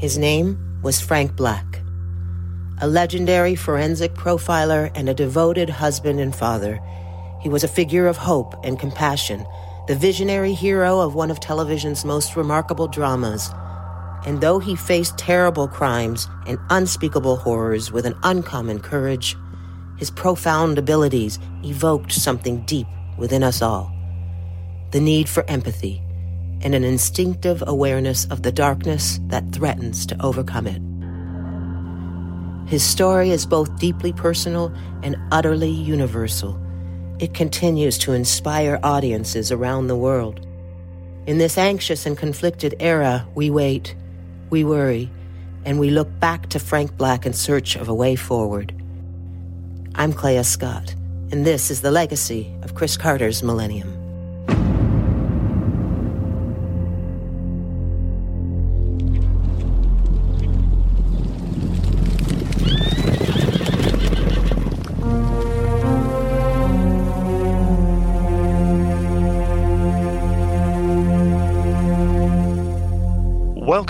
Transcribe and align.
His 0.00 0.16
name 0.16 0.80
was 0.82 0.98
Frank 0.98 1.36
Black. 1.36 1.82
A 2.80 2.88
legendary 2.88 3.54
forensic 3.54 4.14
profiler 4.14 4.90
and 4.94 5.10
a 5.10 5.14
devoted 5.14 5.68
husband 5.68 6.20
and 6.20 6.34
father, 6.34 6.80
he 7.42 7.50
was 7.50 7.64
a 7.64 7.68
figure 7.68 8.06
of 8.06 8.16
hope 8.16 8.54
and 8.64 8.80
compassion, 8.80 9.44
the 9.88 9.94
visionary 9.94 10.54
hero 10.54 11.00
of 11.00 11.14
one 11.14 11.30
of 11.30 11.38
television's 11.38 12.02
most 12.02 12.34
remarkable 12.34 12.88
dramas. 12.88 13.50
And 14.24 14.40
though 14.40 14.58
he 14.58 14.74
faced 14.74 15.18
terrible 15.18 15.68
crimes 15.68 16.26
and 16.46 16.58
unspeakable 16.70 17.36
horrors 17.36 17.92
with 17.92 18.06
an 18.06 18.14
uncommon 18.22 18.80
courage, 18.80 19.36
his 19.98 20.10
profound 20.10 20.78
abilities 20.78 21.38
evoked 21.62 22.12
something 22.12 22.64
deep 22.64 22.86
within 23.18 23.42
us 23.42 23.60
all 23.60 23.92
the 24.92 25.00
need 25.00 25.28
for 25.28 25.44
empathy 25.44 26.02
and 26.62 26.74
an 26.74 26.84
instinctive 26.84 27.62
awareness 27.66 28.26
of 28.26 28.42
the 28.42 28.52
darkness 28.52 29.18
that 29.28 29.50
threatens 29.52 30.04
to 30.06 30.22
overcome 30.22 30.66
it. 30.66 30.80
His 32.70 32.84
story 32.84 33.30
is 33.30 33.46
both 33.46 33.78
deeply 33.78 34.12
personal 34.12 34.72
and 35.02 35.16
utterly 35.32 35.70
universal. 35.70 36.60
It 37.18 37.34
continues 37.34 37.98
to 37.98 38.12
inspire 38.12 38.78
audiences 38.82 39.50
around 39.50 39.88
the 39.88 39.96
world. 39.96 40.46
In 41.26 41.38
this 41.38 41.58
anxious 41.58 42.06
and 42.06 42.16
conflicted 42.16 42.76
era, 42.80 43.26
we 43.34 43.50
wait, 43.50 43.94
we 44.50 44.64
worry, 44.64 45.10
and 45.64 45.78
we 45.78 45.90
look 45.90 46.08
back 46.20 46.48
to 46.50 46.58
Frank 46.58 46.96
Black 46.96 47.26
in 47.26 47.32
search 47.32 47.76
of 47.76 47.88
a 47.88 47.94
way 47.94 48.16
forward. 48.16 48.72
I'm 49.96 50.12
Klea 50.12 50.44
Scott, 50.44 50.94
and 51.30 51.44
this 51.44 51.70
is 51.70 51.82
the 51.82 51.90
legacy 51.90 52.54
of 52.62 52.74
Chris 52.74 52.96
Carter's 52.96 53.42
Millennium. 53.42 53.99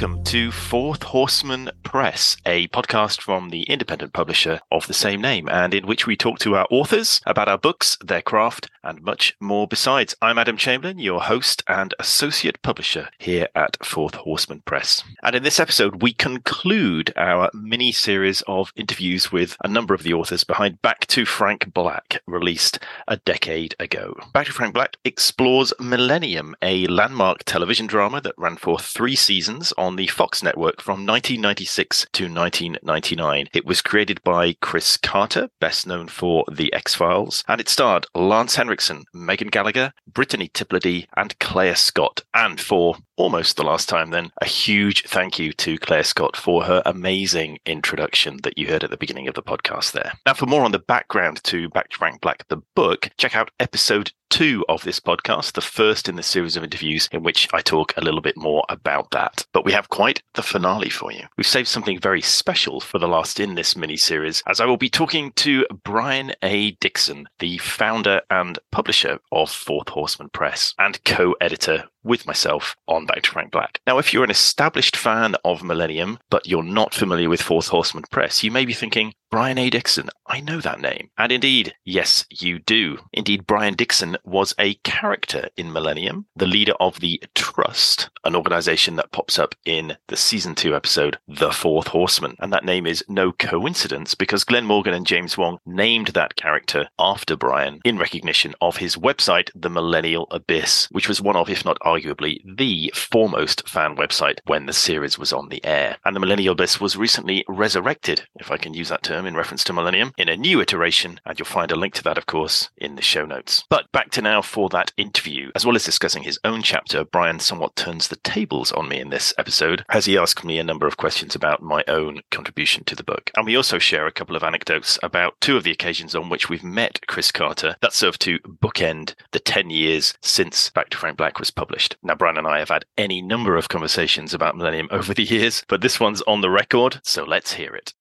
Welcome 0.00 0.19
to 0.30 0.52
Fourth 0.52 1.02
Horseman 1.02 1.72
Press, 1.82 2.36
a 2.46 2.68
podcast 2.68 3.20
from 3.20 3.48
the 3.50 3.62
independent 3.64 4.12
publisher 4.12 4.60
of 4.70 4.86
the 4.86 4.94
same 4.94 5.20
name, 5.20 5.48
and 5.48 5.74
in 5.74 5.88
which 5.88 6.06
we 6.06 6.14
talk 6.14 6.38
to 6.38 6.54
our 6.54 6.68
authors 6.70 7.20
about 7.26 7.48
our 7.48 7.58
books, 7.58 7.98
their 8.00 8.22
craft, 8.22 8.70
and 8.84 9.02
much 9.02 9.36
more 9.40 9.66
besides. 9.66 10.14
I'm 10.22 10.38
Adam 10.38 10.56
Chamberlain, 10.56 11.00
your 11.00 11.20
host 11.20 11.64
and 11.66 11.94
associate 11.98 12.62
publisher 12.62 13.08
here 13.18 13.48
at 13.56 13.84
Fourth 13.84 14.14
Horseman 14.14 14.62
Press. 14.64 15.02
And 15.24 15.34
in 15.34 15.42
this 15.42 15.58
episode, 15.58 16.00
we 16.00 16.12
conclude 16.12 17.12
our 17.16 17.50
mini 17.52 17.90
series 17.90 18.40
of 18.42 18.72
interviews 18.76 19.32
with 19.32 19.56
a 19.64 19.68
number 19.68 19.94
of 19.94 20.04
the 20.04 20.14
authors 20.14 20.44
behind 20.44 20.80
Back 20.80 21.08
to 21.08 21.26
Frank 21.26 21.74
Black, 21.74 22.22
released 22.28 22.78
a 23.08 23.16
decade 23.16 23.74
ago. 23.80 24.14
Back 24.32 24.46
to 24.46 24.52
Frank 24.52 24.74
Black 24.74 24.96
explores 25.04 25.72
Millennium, 25.80 26.54
a 26.62 26.86
landmark 26.86 27.42
television 27.42 27.88
drama 27.88 28.20
that 28.20 28.38
ran 28.38 28.56
for 28.56 28.78
three 28.78 29.16
seasons 29.16 29.72
on 29.76 29.96
the 29.96 30.06
Fox 30.20 30.42
network 30.42 30.82
from 30.82 31.06
1996 31.06 32.06
to 32.12 32.24
1999. 32.24 33.46
It 33.54 33.64
was 33.64 33.80
created 33.80 34.22
by 34.22 34.54
Chris 34.60 34.98
Carter, 34.98 35.48
best 35.62 35.86
known 35.86 36.08
for 36.08 36.44
The 36.52 36.70
X 36.74 36.94
Files, 36.94 37.42
and 37.48 37.58
it 37.58 37.70
starred 37.70 38.06
Lance 38.14 38.56
Henriksen, 38.56 39.04
Megan 39.14 39.48
Gallagher, 39.48 39.94
Brittany 40.06 40.50
Tiplady, 40.52 41.06
and 41.16 41.38
Klea 41.38 41.74
Scott. 41.74 42.20
And 42.34 42.60
for 42.60 42.96
almost 43.16 43.56
the 43.56 43.62
last 43.62 43.88
time, 43.88 44.10
then, 44.10 44.30
a 44.42 44.46
huge 44.46 45.04
thank 45.04 45.38
you 45.38 45.54
to 45.54 45.78
Klea 45.78 46.04
Scott 46.04 46.36
for 46.36 46.64
her 46.64 46.82
amazing 46.84 47.58
introduction 47.64 48.40
that 48.42 48.58
you 48.58 48.68
heard 48.68 48.84
at 48.84 48.90
the 48.90 48.98
beginning 48.98 49.26
of 49.26 49.34
the 49.34 49.42
podcast 49.42 49.92
there. 49.92 50.12
Now, 50.26 50.34
for 50.34 50.44
more 50.44 50.64
on 50.64 50.72
the 50.72 50.78
background 50.78 51.42
to 51.44 51.70
Back 51.70 51.88
to 51.88 52.18
Black, 52.20 52.46
the 52.48 52.60
book, 52.76 53.08
check 53.16 53.34
out 53.34 53.50
episode 53.58 54.12
two 54.30 54.64
of 54.68 54.82
this 54.84 55.00
podcast, 55.00 55.52
the 55.52 55.60
first 55.60 56.08
in 56.08 56.16
the 56.16 56.22
series 56.22 56.56
of 56.56 56.64
interviews 56.64 57.08
in 57.12 57.22
which 57.22 57.48
I 57.52 57.60
talk 57.60 57.92
a 57.96 58.00
little 58.00 58.20
bit 58.20 58.36
more 58.36 58.64
about 58.68 59.10
that. 59.10 59.44
But 59.52 59.64
we 59.64 59.72
have 59.72 59.88
quite 59.88 60.22
the 60.34 60.42
finale 60.42 60.88
for 60.88 61.12
you. 61.12 61.26
We've 61.36 61.46
saved 61.46 61.68
something 61.68 61.98
very 61.98 62.22
special 62.22 62.80
for 62.80 62.98
the 62.98 63.08
last 63.08 63.40
in 63.40 63.56
this 63.56 63.76
mini 63.76 63.96
series, 63.96 64.42
as 64.46 64.60
I 64.60 64.64
will 64.64 64.76
be 64.76 64.88
talking 64.88 65.32
to 65.32 65.66
Brian 65.84 66.32
A. 66.42 66.70
Dixon, 66.72 67.28
the 67.40 67.58
founder 67.58 68.22
and 68.30 68.58
publisher 68.70 69.18
of 69.32 69.50
Fourth 69.50 69.88
Horseman 69.88 70.30
Press 70.30 70.74
and 70.78 71.02
co 71.04 71.34
editor 71.40 71.84
with 72.02 72.26
myself 72.26 72.76
on 72.86 73.06
Back 73.06 73.22
to 73.22 73.30
Frank 73.30 73.50
Black. 73.50 73.80
Now, 73.86 73.98
if 73.98 74.12
you're 74.12 74.24
an 74.24 74.30
established 74.30 74.96
fan 74.96 75.36
of 75.44 75.62
Millennium, 75.62 76.18
but 76.30 76.46
you're 76.46 76.62
not 76.62 76.94
familiar 76.94 77.28
with 77.28 77.42
Fourth 77.42 77.68
Horseman 77.68 78.04
Press, 78.10 78.42
you 78.42 78.50
may 78.50 78.64
be 78.64 78.72
thinking, 78.72 79.14
Brian 79.30 79.58
A. 79.58 79.70
Dixon, 79.70 80.10
I 80.26 80.40
know 80.40 80.60
that 80.60 80.80
name. 80.80 81.10
And 81.16 81.30
indeed, 81.30 81.74
yes, 81.84 82.26
you 82.30 82.58
do. 82.58 82.98
Indeed, 83.12 83.46
Brian 83.46 83.74
Dixon 83.74 84.16
was 84.24 84.54
a 84.58 84.74
character 84.82 85.48
in 85.56 85.72
Millennium, 85.72 86.26
the 86.34 86.48
leader 86.48 86.72
of 86.80 86.98
the 86.98 87.22
Trust, 87.36 88.10
an 88.24 88.34
organization 88.34 88.96
that 88.96 89.12
pops 89.12 89.38
up 89.38 89.54
in 89.64 89.96
the 90.08 90.16
season 90.16 90.56
two 90.56 90.74
episode, 90.74 91.18
The 91.28 91.52
Fourth 91.52 91.86
Horseman. 91.86 92.34
And 92.40 92.52
that 92.52 92.64
name 92.64 92.88
is 92.88 93.04
no 93.08 93.30
coincidence 93.30 94.16
because 94.16 94.42
Glenn 94.42 94.64
Morgan 94.64 94.94
and 94.94 95.06
James 95.06 95.38
Wong 95.38 95.58
named 95.64 96.08
that 96.08 96.34
character 96.34 96.88
after 96.98 97.36
Brian 97.36 97.80
in 97.84 97.98
recognition 97.98 98.56
of 98.60 98.78
his 98.78 98.96
website, 98.96 99.50
The 99.54 99.70
Millennial 99.70 100.26
Abyss, 100.32 100.88
which 100.90 101.08
was 101.08 101.20
one 101.20 101.36
of, 101.36 101.48
if 101.48 101.64
not 101.64 101.78
arguably, 101.90 102.40
the 102.44 102.92
foremost 102.94 103.68
fan 103.68 103.96
website 103.96 104.38
when 104.46 104.66
the 104.66 104.72
series 104.72 105.18
was 105.18 105.32
on 105.32 105.48
the 105.48 105.64
air. 105.64 105.96
And 106.04 106.14
The 106.14 106.20
Millennial 106.20 106.52
Abyss 106.52 106.80
was 106.80 106.96
recently 106.96 107.44
resurrected, 107.48 108.22
if 108.36 108.50
I 108.50 108.56
can 108.56 108.74
use 108.74 108.88
that 108.90 109.02
term 109.02 109.26
in 109.26 109.34
reference 109.34 109.64
to 109.64 109.72
Millennium 109.72 110.12
in 110.16 110.28
a 110.28 110.36
new 110.36 110.60
iteration, 110.60 111.20
and 111.26 111.38
you'll 111.38 111.46
find 111.46 111.72
a 111.72 111.76
link 111.76 111.94
to 111.94 112.02
that, 112.04 112.18
of 112.18 112.26
course, 112.26 112.70
in 112.76 112.96
the 112.96 113.02
show 113.02 113.26
notes. 113.26 113.64
But 113.68 113.90
back 113.92 114.10
to 114.12 114.22
now 114.22 114.42
for 114.42 114.68
that 114.70 114.92
interview. 114.96 115.50
As 115.54 115.66
well 115.66 115.76
as 115.76 115.84
discussing 115.84 116.22
his 116.22 116.38
own 116.44 116.62
chapter, 116.62 117.04
Brian 117.04 117.40
somewhat 117.40 117.76
turns 117.76 118.08
the 118.08 118.16
tables 118.16 118.72
on 118.72 118.88
me 118.88 119.00
in 119.00 119.10
this 119.10 119.34
episode 119.38 119.84
as 119.90 120.06
he 120.06 120.16
asked 120.16 120.44
me 120.44 120.58
a 120.58 120.64
number 120.64 120.86
of 120.86 120.96
questions 120.96 121.34
about 121.34 121.62
my 121.62 121.82
own 121.88 122.20
contribution 122.30 122.84
to 122.84 122.94
the 122.94 123.02
book. 123.04 123.30
And 123.36 123.46
we 123.46 123.56
also 123.56 123.78
share 123.78 124.06
a 124.06 124.12
couple 124.12 124.36
of 124.36 124.44
anecdotes 124.44 124.98
about 125.02 125.34
two 125.40 125.56
of 125.56 125.64
the 125.64 125.70
occasions 125.70 126.14
on 126.14 126.28
which 126.28 126.48
we've 126.48 126.64
met 126.64 127.06
Chris 127.06 127.32
Carter 127.32 127.76
that 127.80 127.92
serve 127.92 128.18
to 128.20 128.38
bookend 128.40 129.14
the 129.32 129.40
10 129.40 129.70
years 129.70 130.14
since 130.20 130.70
Back 130.70 130.90
to 130.90 130.96
Frank 130.96 131.16
Black 131.16 131.38
was 131.38 131.50
published. 131.50 131.79
Now, 132.02 132.14
Brian 132.14 132.36
and 132.36 132.46
I 132.46 132.58
have 132.58 132.68
had 132.68 132.84
any 132.98 133.22
number 133.22 133.56
of 133.56 133.68
conversations 133.68 134.34
about 134.34 134.56
Millennium 134.56 134.88
over 134.92 135.14
the 135.14 135.24
years, 135.24 135.64
but 135.68 135.80
this 135.80 136.00
one's 136.00 136.22
on 136.22 136.40
the 136.40 136.50
record, 136.50 137.00
so 137.02 137.24
let's 137.24 137.52
hear 137.52 137.74
it. 137.74 137.94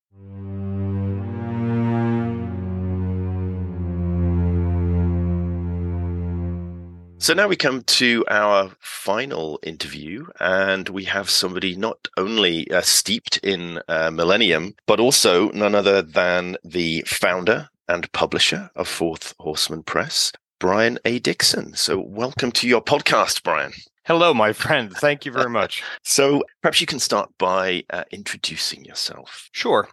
So 7.22 7.34
now 7.34 7.50
we 7.50 7.58
come 7.58 7.84
to 7.84 8.24
our 8.30 8.72
final 8.80 9.60
interview, 9.62 10.28
and 10.40 10.88
we 10.88 11.04
have 11.04 11.30
somebody 11.30 11.76
not 11.76 12.08
only 12.16 12.72
uh, 12.72 12.80
steeped 12.82 13.38
in 13.44 13.82
uh, 13.90 14.10
Millennium, 14.10 14.76
but 14.88 15.02
also 15.02 15.50
none 15.50 15.76
other 15.76 16.02
than 16.02 16.56
the 16.64 17.02
founder 17.06 17.70
and 17.90 18.10
publisher 18.14 18.72
of 18.74 18.88
Fourth 18.88 19.36
Horseman 19.38 19.84
Press, 19.84 20.32
Brian 20.60 21.00
A. 21.06 21.20
Dixon. 21.20 21.74
So 21.74 21.98
welcome 21.98 22.52
to 22.52 22.68
your 22.68 22.82
podcast, 22.82 23.44
Brian. 23.44 23.72
Hello, 24.06 24.34
my 24.34 24.52
friend. 24.52 24.92
Thank 24.92 25.26
you 25.26 25.32
very 25.32 25.50
much. 25.50 25.82
so 26.04 26.44
perhaps 26.62 26.82
you 26.82 26.88
can 26.88 27.00
start 27.00 27.30
by 27.38 27.84
uh, 27.92 28.04
introducing 28.12 28.84
yourself. 28.84 29.50
Sure. 29.54 29.88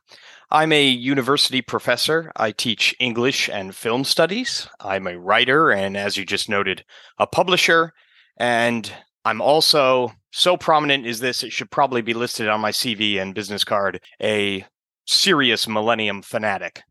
I'm 0.51 0.73
a 0.73 0.85
university 0.85 1.63
professor. 1.63 2.33
I 2.35 2.51
teach 2.51 2.97
English 2.99 3.49
and 3.49 3.77
film 3.77 4.03
studies. 4.03 4.69
I'm 4.81 5.07
a 5.07 5.19
writer 5.19 5.71
and, 5.71 5.97
as 5.97 6.17
you 6.17 6.25
just 6.25 6.49
noted, 6.49 6.85
a 7.19 7.29
publisher. 7.29 7.93
And 8.37 8.93
I'm 9.25 9.41
also 9.41 10.13
so 10.33 10.57
prominent 10.57 11.07
is 11.07 11.21
this, 11.21 11.45
it 11.45 11.53
should 11.53 11.71
probably 11.71 12.03
be 12.03 12.15
listed 12.15 12.49
on 12.49 12.61
my 12.61 12.73
CV 12.73 13.23
and 13.23 13.35
business 13.35 13.63
card, 13.63 14.01
a 14.21 14.65
serious 15.07 15.69
millennium 15.69 16.23
fanatic. 16.23 16.83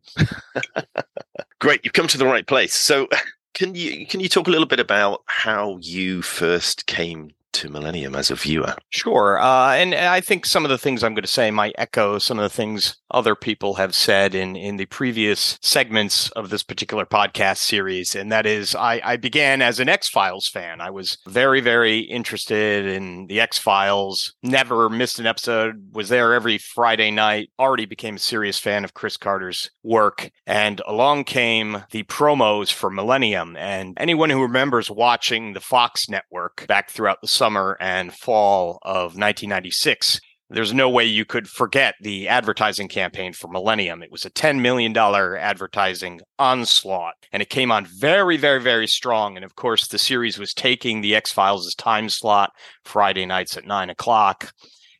Great. 1.60 1.82
You've 1.84 1.94
come 1.94 2.08
to 2.08 2.18
the 2.18 2.26
right 2.26 2.48
place. 2.48 2.74
So, 2.74 3.08
can 3.56 3.74
you 3.74 4.06
can 4.06 4.20
you 4.20 4.30
talk 4.30 4.48
a 4.48 4.52
little 4.52 4.68
bit 4.68 4.80
about 4.80 5.24
how 5.26 5.78
you 5.82 6.22
first 6.22 6.86
came 6.86 7.32
to 7.56 7.70
Millennium 7.70 8.16
as 8.16 8.30
a 8.30 8.36
viewer? 8.36 8.76
Sure. 8.90 9.40
Uh, 9.40 9.74
and 9.74 9.96
I 9.96 10.22
think 10.22 10.46
some 10.46 10.66
of 10.66 10.70
the 10.70 10.78
things 10.78 11.04
I'm 11.04 11.14
going 11.14 11.24
to 11.24 11.28
say 11.28 11.52
might 11.52 11.76
echo 11.78 12.20
some 12.20 12.38
of 12.38 12.44
the 12.44 12.50
things 12.50 12.98
other 13.12 13.36
people 13.36 13.76
have 13.76 13.96
said 13.96 14.36
in, 14.36 14.56
in 14.56 14.78
the 14.78 14.86
previous 14.86 15.58
segments 15.62 16.30
of 16.32 16.50
this 16.50 16.64
particular 16.64 17.06
podcast 17.06 17.58
series. 17.58 18.14
And 18.14 18.32
that 18.32 18.46
is, 18.46 18.76
I, 18.76 19.02
I 19.04 19.18
began 19.18 19.62
as 19.62 19.80
an 19.80 19.88
X 19.88 20.10
Files 20.10 20.48
fan. 20.48 20.82
I 20.82 20.90
was 20.90 21.18
very, 21.28 21.62
very 21.62 22.00
interested 22.00 22.86
in 22.86 23.28
the 23.28 23.40
X 23.40 23.58
Files, 23.58 24.34
never 24.44 24.90
missed 24.90 25.20
an 25.20 25.26
episode, 25.26 25.94
was 25.94 26.10
there 26.10 26.34
every 26.34 26.58
Friday 26.58 27.12
night, 27.12 27.52
already 27.58 27.86
became 27.86 28.16
a 28.16 28.20
serious 28.20 28.60
fan 28.60 28.84
of 28.84 28.94
Chris 28.94 29.16
Carter's 29.18 29.70
work. 29.82 30.30
And 30.46 30.82
along 30.86 31.24
came 31.24 31.84
the 31.92 32.04
promos 32.04 32.72
for 32.72 32.90
Millennium. 32.90 33.56
And 33.56 33.96
anyone 33.98 34.30
who 34.30 34.42
remembers 34.42 34.92
watching 34.92 35.54
the 35.54 35.62
Fox 35.62 36.10
network 36.10 36.68
back 36.68 36.90
throughout 36.90 37.22
the 37.22 37.28
summer 37.28 37.45
and 37.80 38.14
fall 38.14 38.80
of 38.84 39.16
1996 39.16 40.20
there's 40.50 40.74
no 40.74 40.90
way 40.90 41.06
you 41.06 41.26
could 41.26 41.48
forget 41.48 41.96
the 42.02 42.28
advertising 42.28 42.88
campaign 42.88 43.34
for 43.34 43.48
Millennium. 43.48 44.04
It 44.04 44.12
was 44.12 44.26
a 44.26 44.30
$10 44.30 44.62
million 44.62 44.96
advertising 44.96 46.22
onslaught, 46.38 47.16
and 47.32 47.42
it 47.42 47.50
came 47.50 47.72
on 47.72 47.88
very, 47.88 48.38
very, 48.38 48.62
very 48.62 48.88
strong. 48.88 49.36
And 49.36 49.44
of 49.44 49.56
course, 49.56 49.88
the 49.88 49.98
series 49.98 50.38
was 50.38 50.54
taking 50.54 51.02
the 51.02 51.16
X 51.16 51.32
Files' 51.32 51.74
time 51.74 52.10
slot 52.10 52.52
Friday 52.84 53.26
nights 53.26 53.58
at 53.58 53.66
nine 53.66 53.90
o'clock. 53.90 54.52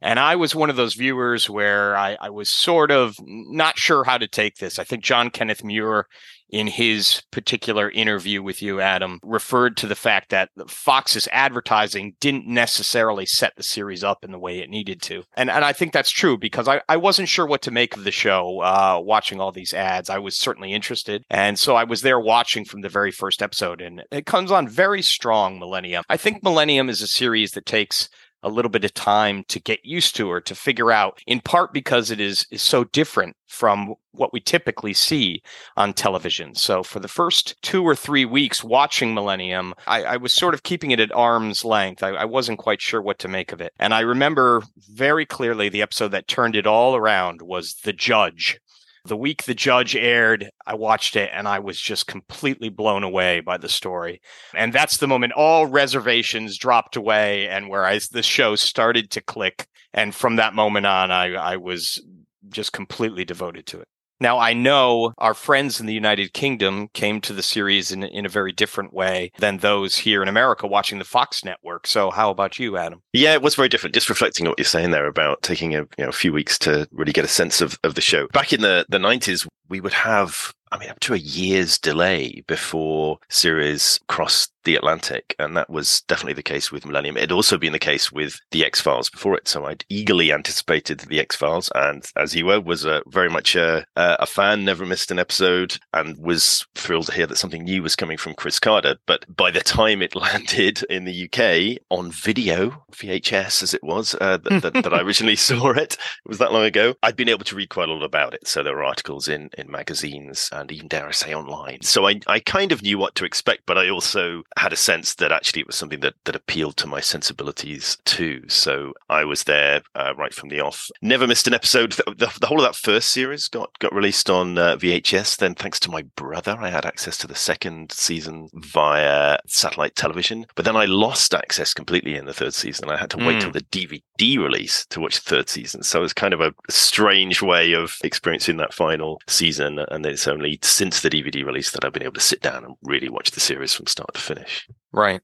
And 0.02 0.20
I 0.20 0.36
was 0.36 0.56
one 0.56 0.70
of 0.70 0.76
those 0.76 0.96
viewers 0.96 1.50
where 1.50 1.96
I, 1.96 2.18
I, 2.20 2.30
was 2.30 2.50
sort 2.50 2.92
of 2.92 3.16
not 3.26 3.78
sure 3.78 4.04
how 4.04 4.18
to 4.18 4.28
take 4.28 4.58
this. 4.58 4.78
I 4.78 4.84
think 4.84 5.04
John 5.04 5.30
Kenneth 5.30 5.64
Muir, 5.64 6.06
in 6.50 6.68
his 6.68 7.24
particular 7.32 7.90
interview 7.90 8.42
with 8.42 8.62
you, 8.62 8.80
Adam, 8.80 9.20
referred 9.24 9.76
to 9.78 9.88
the 9.88 9.96
fact 9.96 10.30
that 10.30 10.50
Fox's 10.68 11.28
advertising 11.32 12.16
didn't 12.20 12.48
necessarily 12.48 13.26
set 13.26 13.54
the 13.56 13.64
series 13.64 14.04
up 14.04 14.24
in 14.24 14.32
the 14.32 14.40
way 14.40 14.60
it 14.60 14.70
needed 14.70 15.02
to. 15.04 15.24
And, 15.36 15.50
and 15.50 15.66
I 15.66 15.74
think 15.74 15.92
that's 15.92 16.12
true 16.12 16.38
because 16.38 16.68
I, 16.68 16.82
I 16.88 16.98
wasn't 16.98 17.30
sure 17.30 17.46
what 17.46 17.62
to 17.64 17.72
make 17.72 17.96
of 17.96 18.04
the 18.04 18.12
show 18.12 18.62
uh, 18.62 19.00
watching 19.04 19.40
all 19.40 19.52
these 19.52 19.74
ads. 19.74 20.10
I 20.10 20.20
was 20.20 20.38
certainly 20.38 20.74
interested. 20.74 21.24
And 21.30 21.58
so 21.58 21.76
I 21.76 21.84
was 21.84 22.02
there 22.02 22.20
watching 22.20 22.66
from 22.66 22.82
the 22.82 22.90
very 22.90 23.12
first 23.12 23.42
episode, 23.42 23.82
and 23.82 24.04
it 24.12 24.26
comes 24.26 24.52
on 24.52 24.68
very 24.68 25.02
strong, 25.02 25.60
Millennium. 25.60 26.04
I 26.10 26.18
think 26.18 26.44
Millennium 26.44 26.90
is 26.90 27.02
a 27.02 27.08
series 27.08 27.52
that 27.52 27.66
takes 27.66 28.10
a 28.46 28.50
little 28.50 28.70
bit 28.70 28.86
of 28.86 28.94
time 28.94 29.44
to 29.50 29.60
get 29.60 29.84
used 29.84 30.16
to 30.16 30.30
or 30.30 30.40
to 30.40 30.56
figure 30.56 30.92
out 30.92 31.20
in 31.28 31.42
part 31.42 31.74
because 31.74 32.12
it 32.12 32.22
is 32.22 32.46
is 32.52 32.62
so 32.62 32.84
different 32.86 33.36
from 33.48 33.96
what 34.12 34.32
we 34.32 34.40
typically 34.40 34.94
see 34.94 35.42
on 35.78 35.94
television. 35.94 36.56
So 36.56 36.84
for 36.84 37.00
the 37.00 37.08
first 37.08 37.62
two 37.62 37.84
or 37.84 37.96
three 37.96 38.26
weeks 38.26 38.64
watching 38.64 39.14
Millennium, 39.14 39.74
I, 39.88 40.04
I 40.04 40.18
was 40.18 40.34
sort 40.34 40.54
of 40.54 40.64
keeping 40.64 40.92
it 40.92 41.00
at 41.00 41.12
arm's 41.12 41.66
length. 41.66 42.04
I, 42.04 42.10
I 42.10 42.26
wasn't 42.26 42.60
quite 42.60 42.82
sure 42.82 43.02
what 43.02 43.20
to 43.20 43.28
make 43.28 43.52
of 43.52 43.62
it. 43.62 43.74
And 43.80 43.94
I 43.94 44.02
remember 44.02 44.64
very 44.90 45.26
clearly 45.26 45.70
the 45.70 45.82
episode 45.82 46.10
that 46.10 46.28
turned 46.28 46.56
it 46.56 46.68
all 46.68 46.96
around 46.96 47.42
was 47.42 47.76
The 47.84 47.94
Judge 47.94 48.60
the 49.06 49.18
week 49.18 49.44
the 49.44 49.54
judge 49.54 49.96
aired, 49.96 50.50
I 50.66 50.76
watched 50.76 51.16
it 51.16 51.30
and 51.34 51.48
I 51.48 51.60
was 51.60 51.80
just 51.80 52.08
completely 52.08 52.70
blown 52.70 53.04
away 53.04 53.40
by 53.40 53.58
the 53.58 53.70
story. 53.70 54.22
And 54.54 54.74
that's 54.74 54.98
the 54.98 55.08
moment 55.08 55.34
all 55.34 55.68
reservations 55.68 56.58
dropped 56.58 56.96
away 56.96 57.48
and 57.48 57.70
where 57.70 57.86
I, 57.86 58.00
the 58.12 58.24
show 58.24 58.56
started 58.56 59.12
to 59.12 59.22
click. 59.22 59.68
And 59.94 60.14
from 60.14 60.38
that 60.38 60.54
moment 60.54 60.86
on, 60.86 61.12
I, 61.12 61.34
I 61.34 61.58
was 61.58 62.04
just 62.50 62.74
completely 62.74 63.26
devoted 63.26 63.66
to 63.68 63.82
it. 63.82 63.88
Now, 64.20 64.40
I 64.40 64.54
know 64.54 65.14
our 65.18 65.34
friends 65.34 65.80
in 65.80 65.86
the 65.86 65.94
United 65.94 66.34
Kingdom 66.34 66.90
came 66.94 67.20
to 67.22 67.34
the 67.34 67.44
series 67.44 67.92
in, 67.92 68.04
in 68.04 68.26
a 68.26 68.30
very 68.30 68.52
different 68.52 68.94
way 68.94 69.32
than 69.40 69.58
those 69.58 69.98
here 69.98 70.22
in 70.22 70.30
America 70.30 70.68
watching 70.68 71.00
the 71.00 71.06
Fox 71.06 71.44
network. 71.44 71.86
So, 71.86 72.12
how 72.12 72.30
about 72.30 72.58
you, 72.58 72.78
Adam? 72.78 73.02
Yeah, 73.14 73.34
it 73.34 73.42
was 73.42 73.56
very 73.56 73.70
different. 73.70 73.94
Just 73.94 74.10
reflecting 74.10 74.46
on 74.46 74.52
what 74.52 74.60
you're 74.60 74.66
saying 74.66 74.92
there 74.92 75.08
about 75.08 75.42
taking 75.42 75.76
a, 75.76 75.80
you 75.80 76.04
know, 76.04 76.10
a 76.10 76.14
few 76.14 76.32
weeks 76.32 76.58
to 76.60 76.88
really 76.92 77.14
get 77.14 77.26
a 77.26 77.30
sense 77.30 77.62
of, 77.62 77.78
of 77.84 77.96
the 77.96 78.02
show. 78.02 78.28
Back 78.30 78.54
in 78.54 78.62
the, 78.62 78.86
the 78.90 78.98
90s, 78.98 79.48
we 79.68 79.82
would 79.82 79.94
have 79.94 80.54
I 80.72 80.78
mean, 80.78 80.90
up 80.90 81.00
to 81.02 81.14
a 81.14 81.18
year's 81.18 81.80
delay 81.80 82.44
before 82.48 83.20
series 83.30 83.98
crossed 84.10 84.52
the 84.66 84.76
Atlantic. 84.76 85.36
And 85.40 85.56
that 85.56 85.70
was 85.70 86.02
definitely 86.02 86.34
the 86.34 86.44
case 86.44 86.72
with 86.72 86.86
Millennium. 86.86 87.18
It 87.18 87.22
had 87.22 87.32
also 87.32 87.58
been 87.58 87.74
the 87.74 87.80
case 87.80 88.12
with 88.12 88.40
The 88.52 88.66
X 88.66 88.82
Files 88.82 89.10
before 89.10 89.36
it. 89.36 89.48
So 89.48 89.66
I'd 89.66 89.86
eagerly 89.90 90.34
anticipated 90.34 91.00
The 91.00 91.20
X 91.20 91.36
Files. 91.36 91.72
And 91.74 92.06
as 92.16 92.36
you 92.36 92.46
were, 92.48 92.60
was 92.60 92.86
a, 92.86 93.02
very 93.08 93.30
much 93.30 93.56
a, 93.56 93.86
a 93.96 94.26
fan, 94.26 94.66
never 94.66 94.86
missed 94.86 95.12
an 95.12 95.20
episode, 95.20 95.78
and 95.94 96.18
was 96.18 96.66
thrilled 96.76 97.08
to 97.08 97.14
hear 97.14 97.28
that 97.28 97.38
something 97.38 97.64
new 97.64 97.82
was 97.82 97.96
coming 97.96 98.18
from 98.18 98.34
Chris 98.34 98.60
Carter. 98.60 98.98
But 99.06 99.26
by 99.34 99.52
the 99.52 99.62
time 99.62 100.02
it 100.02 100.16
landed 100.26 100.84
in 100.84 101.06
the 101.06 101.30
UK 101.30 101.82
on 101.90 102.12
video, 102.12 102.84
VHS 102.92 103.64
as 103.64 103.74
it 103.74 103.84
was, 103.84 104.16
uh, 104.20 104.38
that, 104.38 104.62
that, 104.62 104.84
that 104.84 104.94
I 104.94 105.02
originally 105.06 105.36
saw 105.36 105.72
it, 105.72 105.94
it 105.94 106.00
was 106.28 106.40
that 106.40 106.52
long 106.52 106.64
ago, 106.64 106.96
I'd 107.04 107.16
been 107.16 107.30
able 107.30 107.46
to 107.46 107.56
read 107.56 107.70
quite 107.70 107.90
a 107.90 107.94
lot 107.94 108.04
about 108.04 108.34
it. 108.34 108.48
So 108.48 108.64
there 108.64 108.76
were 108.76 108.84
articles 108.84 109.28
in, 109.28 109.50
in 109.58 109.70
magazines 109.70 110.50
and 110.52 110.72
even 110.72 110.88
dare 110.88 111.08
I 111.08 111.12
say 111.12 111.34
online. 111.34 111.82
So 111.82 112.08
I, 112.08 112.20
I 112.28 112.40
kind 112.40 112.72
of 112.72 112.82
knew 112.82 112.98
what 112.98 113.16
to 113.16 113.26
expect, 113.26 113.64
but 113.66 113.78
I 113.78 113.90
also 113.90 114.44
had 114.58 114.72
a 114.72 114.78
sense 114.78 115.16
that 115.16 115.32
actually 115.32 115.62
it 115.62 115.68
was 115.68 115.76
something 115.76 116.00
that, 116.00 116.16
that 116.24 116.36
appealed 116.36 116.78
to 116.78 116.88
my 116.88 117.02
sensibilities 117.02 117.98
too. 118.06 118.44
So 118.48 118.94
I 119.10 119.26
was 119.26 119.44
there 119.44 119.82
uh, 119.96 120.14
right 120.18 120.34
from 120.34 120.50
the 120.50 120.62
off. 120.62 120.90
Never 121.02 121.28
missed 121.28 121.48
an 121.48 121.54
episode. 121.54 121.94
The, 122.06 122.32
the, 122.40 122.48
whole 122.48 122.60
of 122.60 122.66
that 122.66 122.76
first 122.76 123.10
series 123.10 123.48
got, 123.48 123.78
got 123.80 123.94
released 123.94 124.30
on 124.30 124.58
uh, 124.58 124.78
VHS. 124.78 125.38
Then, 125.38 125.56
thanks 125.56 125.80
to 125.82 125.92
my 125.92 126.04
brother, 126.16 126.56
I 126.60 126.70
had 126.70 126.86
access 126.86 127.18
to 127.18 127.28
the 127.28 127.36
second 127.36 127.92
season 127.92 128.50
via 128.54 129.38
satellite 129.48 129.96
television. 129.96 130.46
But 130.56 130.66
then 130.66 130.76
I 130.76 130.86
lost 130.86 131.34
access 131.34 131.74
completely 131.74 132.16
in 132.16 132.26
the 132.26 132.34
third 132.34 132.54
season. 132.54 132.90
I 132.90 132.98
had 132.98 133.10
to 133.12 133.18
wait 133.18 133.38
mm. 133.38 133.42
till 133.42 133.52
the 133.52 133.62
DVD 133.62 134.38
release 134.38 134.86
to 134.88 135.02
watch 135.02 135.16
the 135.16 135.30
third 135.30 135.50
season. 135.50 135.84
So 135.84 136.00
it 136.00 136.04
was 136.04 136.14
kind 136.14 136.34
of 136.34 136.42
a 136.42 136.54
strange 136.70 137.42
way 137.42 137.74
of 137.74 137.98
experiencing 138.04 138.58
that 138.58 138.74
final 138.74 139.20
season. 139.28 139.80
And 139.90 140.06
it's 140.06 140.28
only 140.28 140.60
since 140.62 141.02
the 141.02 141.10
DVD 141.10 141.46
release 141.46 141.72
that 141.72 141.84
I've 141.84 141.94
been 141.94 142.04
able 142.04 142.14
to 142.14 142.22
sit 142.22 142.42
down 142.42 142.64
and 142.64 142.76
really 142.84 143.10
watch 143.10 143.32
the 143.32 143.40
series 143.40 143.74
from 143.74 143.88
start 143.88 144.14
to 144.14 144.22
finish. 144.22 144.45
Right. 144.92 145.22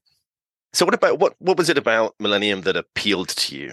So 0.72 0.84
what 0.84 0.94
about 0.94 1.18
what 1.18 1.34
what 1.38 1.58
was 1.58 1.68
it 1.68 1.78
about 1.78 2.14
Millennium 2.18 2.62
that 2.62 2.76
appealed 2.76 3.28
to 3.28 3.56
you? 3.56 3.72